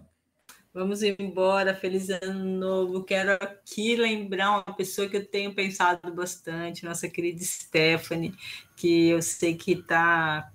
Vamos 0.71 1.01
embora, 1.01 1.73
feliz 1.73 2.07
ano 2.11 2.45
novo. 2.45 3.03
Quero 3.03 3.31
aqui 3.31 3.95
lembrar 3.95 4.51
uma 4.51 4.75
pessoa 4.75 5.09
que 5.09 5.17
eu 5.17 5.25
tenho 5.25 5.55
pensado 5.55 6.13
bastante, 6.13 6.85
nossa 6.85 7.09
querida 7.09 7.43
Stephanie, 7.43 8.35
que 8.77 9.09
eu 9.09 9.23
sei 9.23 9.55
que 9.55 9.71
está 9.71 10.47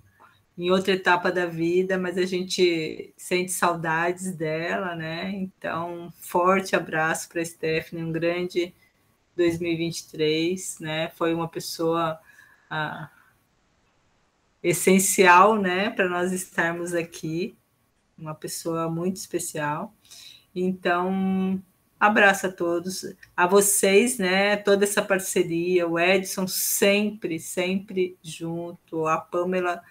em 0.56 0.70
outra 0.70 0.92
etapa 0.92 1.32
da 1.32 1.44
vida, 1.44 1.98
mas 1.98 2.16
a 2.16 2.24
gente 2.24 3.12
sente 3.16 3.50
saudades 3.50 4.32
dela, 4.32 4.94
né? 4.94 5.32
Então, 5.34 6.12
forte 6.20 6.76
abraço 6.76 7.28
para 7.28 7.44
Stephanie, 7.44 8.04
um 8.04 8.12
grande 8.12 8.72
2023, 9.36 10.80
né? 10.80 11.10
Foi 11.10 11.34
uma 11.34 11.48
pessoa 11.48 12.18
ah, 12.70 13.10
essencial, 14.62 15.56
né, 15.56 15.90
para 15.90 16.08
nós 16.08 16.32
estarmos 16.32 16.94
aqui, 16.94 17.56
uma 18.18 18.34
pessoa 18.34 18.90
muito 18.90 19.16
especial. 19.16 19.94
Então, 20.54 21.62
abraço 22.00 22.46
a 22.46 22.52
todos, 22.52 23.04
a 23.36 23.46
vocês, 23.46 24.18
né, 24.18 24.56
toda 24.56 24.84
essa 24.84 25.02
parceria, 25.02 25.86
o 25.86 25.98
Edson 25.98 26.46
sempre, 26.46 27.38
sempre 27.38 28.16
junto, 28.22 29.06
a 29.06 29.18
Pamela, 29.18 29.82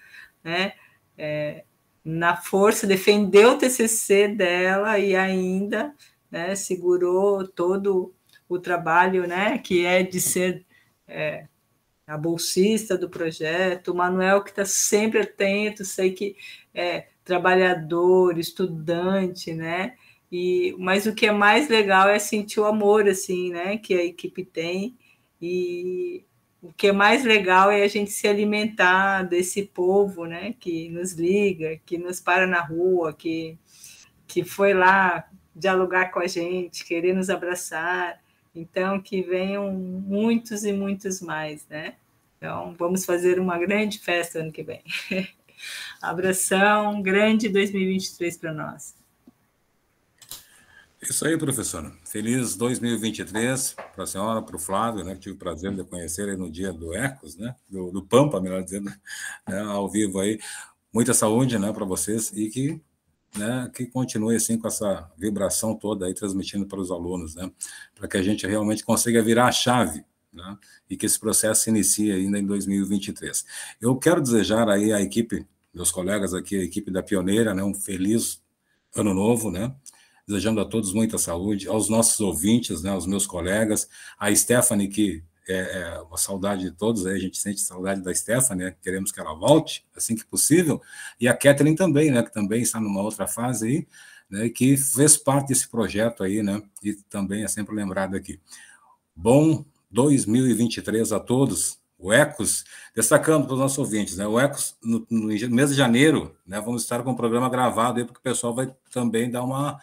né, 0.43 0.74
é, 1.18 1.64
na 2.04 2.36
força, 2.36 2.88
defendeu 2.88 3.52
o 3.54 3.58
TCC 3.58 4.28
dela 4.28 5.00
e 5.00 5.16
ainda, 5.16 5.93
né, 6.30 6.56
segurou 6.56 7.48
todo 7.48 8.14
o 8.48 8.60
trabalho, 8.60 9.28
né, 9.28 9.58
que 9.58 9.86
é 9.86 10.04
de 10.04 10.20
ser 10.22 10.66
é, 11.08 11.48
a 12.08 12.18
bolsista 12.18 12.98
do 12.98 13.10
projeto, 13.10 13.89
o 13.91 13.96
Manuel 13.96 14.43
que 14.43 14.52
está 14.52 14.66
sempre 14.66 15.20
atento, 15.22 15.84
sei 15.84 16.12
que 16.12 16.36
é 16.74 17.08
trabalhador, 17.24 18.38
estudante, 18.38 19.54
né, 19.54 19.96
e, 20.32 20.76
mas 20.78 21.06
o 21.06 21.16
que 21.16 21.26
é 21.26 21.32
mais 21.32 21.70
legal 21.70 22.08
é 22.10 22.20
sentir 22.20 22.60
o 22.60 22.66
amor, 22.66 23.08
assim, 23.08 23.52
né, 23.52 23.78
que 23.78 23.93
a 23.93 24.04
equipe 24.04 24.46
tem, 24.46 24.98
e 25.41 26.24
o 26.62 26.74
que 26.74 26.88
é 26.88 26.91
mais 26.91 27.24
legal 27.24 27.70
é 27.70 27.84
a 27.84 27.88
gente 27.88 28.12
se 28.12 28.28
alimentar 28.28 29.24
desse 29.24 29.64
povo, 29.64 30.26
né, 30.26 30.54
que 30.60 30.89
nos 30.89 31.14
liga, 31.14 31.80
que 31.86 31.98
nos 31.98 32.20
para 32.20 32.48
na 32.48 32.62
rua, 32.62 33.14
que, 33.14 33.58
que 34.28 34.43
foi 34.43 34.74
lá 34.74 35.28
dialogar 35.56 36.12
com 36.12 36.20
a 36.20 36.28
gente, 36.28 36.84
querer 36.86 37.14
nos 37.14 37.30
abraçar, 37.30 38.20
então, 38.56 39.01
que 39.01 39.22
venham 39.22 39.72
muitos 39.74 40.64
e 40.64 40.72
muitos 40.72 41.22
mais, 41.22 41.68
né? 41.68 41.95
Então, 42.38 42.74
vamos 42.78 43.06
fazer 43.06 43.39
uma 43.39 43.58
grande 43.58 43.99
festa 43.99 44.39
ano 44.39 44.51
que 44.51 44.64
vem. 44.64 44.82
Abração, 46.01 47.01
grande 47.01 47.49
2023 47.49 48.38
para 48.38 48.53
nós. 48.53 48.95
Isso 51.01 51.28
aí, 51.28 51.38
professora. 51.38 51.91
Feliz 52.03 52.56
2023 52.56 53.76
para 53.93 54.03
a 54.03 54.08
senhora, 54.08 54.41
para 54.41 54.56
o 54.56 54.60
Flávio, 54.60 55.03
né? 55.03 55.16
Tive 55.16 55.36
o 55.36 55.38
prazer 55.38 55.74
de 55.76 55.84
conhecer 55.84 56.36
no 56.38 56.49
dia 56.49 56.74
do 56.74 56.95
Ecos, 56.95 57.36
né? 57.36 57.56
Do, 57.70 57.91
do 57.91 58.03
Pampa, 58.03 58.41
melhor 58.41 58.64
dizendo, 58.64 58.86
né? 59.47 59.60
ao 59.62 59.89
vivo 59.89 60.20
aí. 60.20 60.39
Muita 60.91 61.14
saúde, 61.14 61.60
né, 61.60 61.74
para 61.74 61.84
vocês 61.84 62.32
e 62.32 62.49
que 62.49 62.82
né, 63.38 63.70
que 63.74 63.86
continue 63.86 64.36
assim 64.36 64.58
com 64.58 64.68
essa 64.68 65.10
vibração 65.18 65.76
toda 65.76 66.06
aí 66.06 66.14
transmitindo 66.14 66.66
para 66.66 66.80
os 66.80 66.92
alunos, 66.92 67.36
né, 67.36 67.52
para 67.94 68.08
que 68.08 68.18
a 68.18 68.24
gente 68.24 68.46
realmente 68.48 68.84
consiga 68.84 69.22
virar 69.22 69.48
a 69.48 69.52
chave, 69.52 70.04
né, 70.32 70.58
e 70.90 70.96
que 70.98 71.06
esse 71.06 71.20
processo 71.20 71.64
se 71.64 71.70
inicie 71.70 72.12
ainda 72.12 72.40
em 72.40 72.46
2023. 72.46 73.46
Eu 73.82 73.96
quero 73.98 74.22
desejar 74.22 74.70
aí 74.70 74.94
à 74.94 75.02
equipe, 75.02 75.46
meus 75.74 75.92
colegas 75.92 76.34
aqui, 76.34 76.58
a 76.58 76.64
equipe 76.64 76.92
da 76.92 77.04
Pioneira, 77.04 77.54
né, 77.54 77.64
um 77.64 77.74
feliz 77.74 78.42
ano 78.96 79.14
novo, 79.14 79.52
né, 79.52 79.74
desejando 80.28 80.60
a 80.60 80.66
todos 80.66 80.94
muita 80.94 81.18
saúde, 81.18 81.68
aos 81.68 81.90
nossos 81.90 82.20
ouvintes, 82.20 82.82
né, 82.82 82.90
aos 82.90 83.06
meus 83.06 83.28
colegas, 83.28 83.88
a 84.18 84.34
Stephanie 84.34 84.88
que 84.88 85.24
é, 85.48 85.80
é, 85.80 86.02
uma 86.02 86.18
saudade 86.18 86.64
de 86.64 86.72
todos, 86.72 87.06
aí 87.06 87.16
a 87.16 87.20
gente 87.20 87.38
sente 87.38 87.62
saudade 87.62 88.02
da 88.02 88.14
Stephanie, 88.14 88.66
né? 88.66 88.76
queremos 88.82 89.12
que 89.12 89.20
ela 89.20 89.34
volte 89.34 89.86
assim 89.96 90.16
que 90.16 90.26
possível, 90.26 90.82
e 91.20 91.28
a 91.28 91.36
Kathleen 91.36 91.76
também, 91.76 92.12
né, 92.12 92.24
que 92.24 92.34
também 92.34 92.62
está 92.62 92.80
numa 92.80 93.02
outra 93.02 93.28
fase 93.28 93.68
aí, 93.68 93.88
né, 94.30 94.50
que 94.50 94.76
fez 94.76 95.18
parte 95.18 95.50
desse 95.50 95.68
projeto 95.68 96.24
aí, 96.24 96.41
né, 96.41 96.62
e 96.84 96.93
também 96.93 97.43
é 97.43 97.48
sempre 97.48 97.76
lembrado 97.76 98.16
aqui. 98.16 98.39
Bom 99.16 99.64
2023 99.91 101.14
a 101.14 101.20
todos, 101.20 101.80
o 101.98 102.12
Ecos, 102.12 102.66
destacando 102.93 103.46
para 103.46 103.54
os 103.54 103.60
nossos 103.60 103.78
ouvintes, 103.78 104.18
né, 104.18 104.28
o 104.28 104.39
Ecos, 104.39 104.76
no, 104.84 105.06
no 105.10 105.28
mês 105.28 105.70
de 105.70 105.76
janeiro, 105.76 106.36
né, 106.46 106.60
vamos 106.60 106.82
estar 106.82 107.04
com 107.04 107.12
o 107.12 107.16
programa 107.16 107.50
gravado 107.50 108.00
aí, 108.00 108.06
porque 108.06 108.20
o 108.20 108.24
pessoal 108.24 108.54
vai 108.54 108.74
também 108.91 109.30
dar 109.30 109.43
uma, 109.43 109.80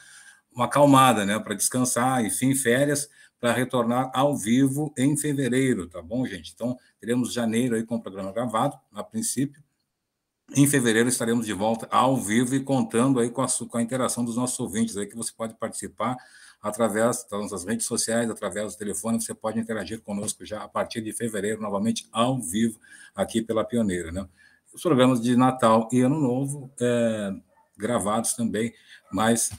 uma 0.53 0.65
acalmada, 0.65 1.25
né, 1.25 1.39
para 1.39 1.55
descansar, 1.55 2.25
enfim, 2.25 2.55
férias, 2.55 3.09
para 3.43 3.53
retornar 3.53 4.09
ao 4.15 4.37
vivo 4.37 4.95
em 4.97 5.17
fevereiro, 5.17 5.89
tá 5.89 6.01
bom, 6.01 6.25
gente? 6.25 6.53
Então, 6.55 6.79
teremos 7.01 7.33
janeiro 7.33 7.75
aí 7.75 7.83
com 7.83 7.97
o 7.97 8.01
programa 8.01 8.31
gravado, 8.31 8.79
a 8.93 9.03
princípio. 9.03 9.61
Em 10.55 10.65
fevereiro 10.65 11.09
estaremos 11.09 11.45
de 11.45 11.53
volta 11.53 11.89
ao 11.91 12.17
vivo 12.17 12.55
e 12.55 12.61
contando 12.61 13.19
aí 13.19 13.31
com 13.31 13.43
a, 13.43 13.49
com 13.69 13.79
a 13.79 13.83
interação 13.83 14.25
dos 14.25 14.37
nossos 14.37 14.61
ouvintes 14.61 14.97
aí, 14.97 15.07
que 15.09 15.17
você 15.17 15.33
pode 15.37 15.55
participar 15.55 16.17
através 16.63 17.27
das 17.51 17.65
redes 17.65 17.85
sociais, 17.85 18.31
através 18.31 18.75
do 18.75 18.79
telefone, 18.79 19.21
você 19.21 19.35
pode 19.35 19.59
interagir 19.59 20.01
conosco 20.03 20.47
já 20.47 20.63
a 20.63 20.69
partir 20.69 21.01
de 21.01 21.13
fevereiro, 21.13 21.61
novamente 21.61 22.09
ao 22.13 22.41
vivo, 22.41 22.79
aqui 23.13 23.43
pela 23.43 23.65
Pioneira, 23.65 24.13
né? 24.13 24.25
Os 24.73 24.83
programas 24.83 25.21
de 25.21 25.35
Natal 25.35 25.89
e 25.91 26.01
Ano 26.01 26.21
Novo, 26.21 26.73
é, 26.81 27.33
gravados 27.77 28.35
também, 28.35 28.73
mas 29.13 29.51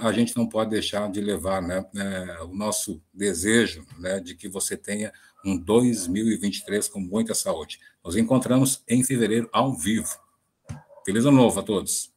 a 0.00 0.12
gente 0.12 0.36
não 0.36 0.48
pode 0.48 0.70
deixar 0.70 1.10
de 1.10 1.20
levar 1.20 1.62
né, 1.62 1.84
é, 1.94 2.42
o 2.42 2.54
nosso 2.54 3.00
desejo 3.14 3.86
né, 3.98 4.18
de 4.18 4.34
que 4.34 4.48
você 4.48 4.76
tenha 4.76 5.12
um 5.44 5.56
2023 5.56 6.88
com 6.88 7.00
muita 7.00 7.34
saúde. 7.34 7.78
Nos 8.04 8.16
encontramos 8.16 8.82
em 8.88 9.04
fevereiro 9.04 9.48
ao 9.52 9.74
vivo. 9.74 10.18
Feliz 11.04 11.24
ano 11.24 11.36
novo 11.36 11.60
a 11.60 11.62
todos. 11.62 12.09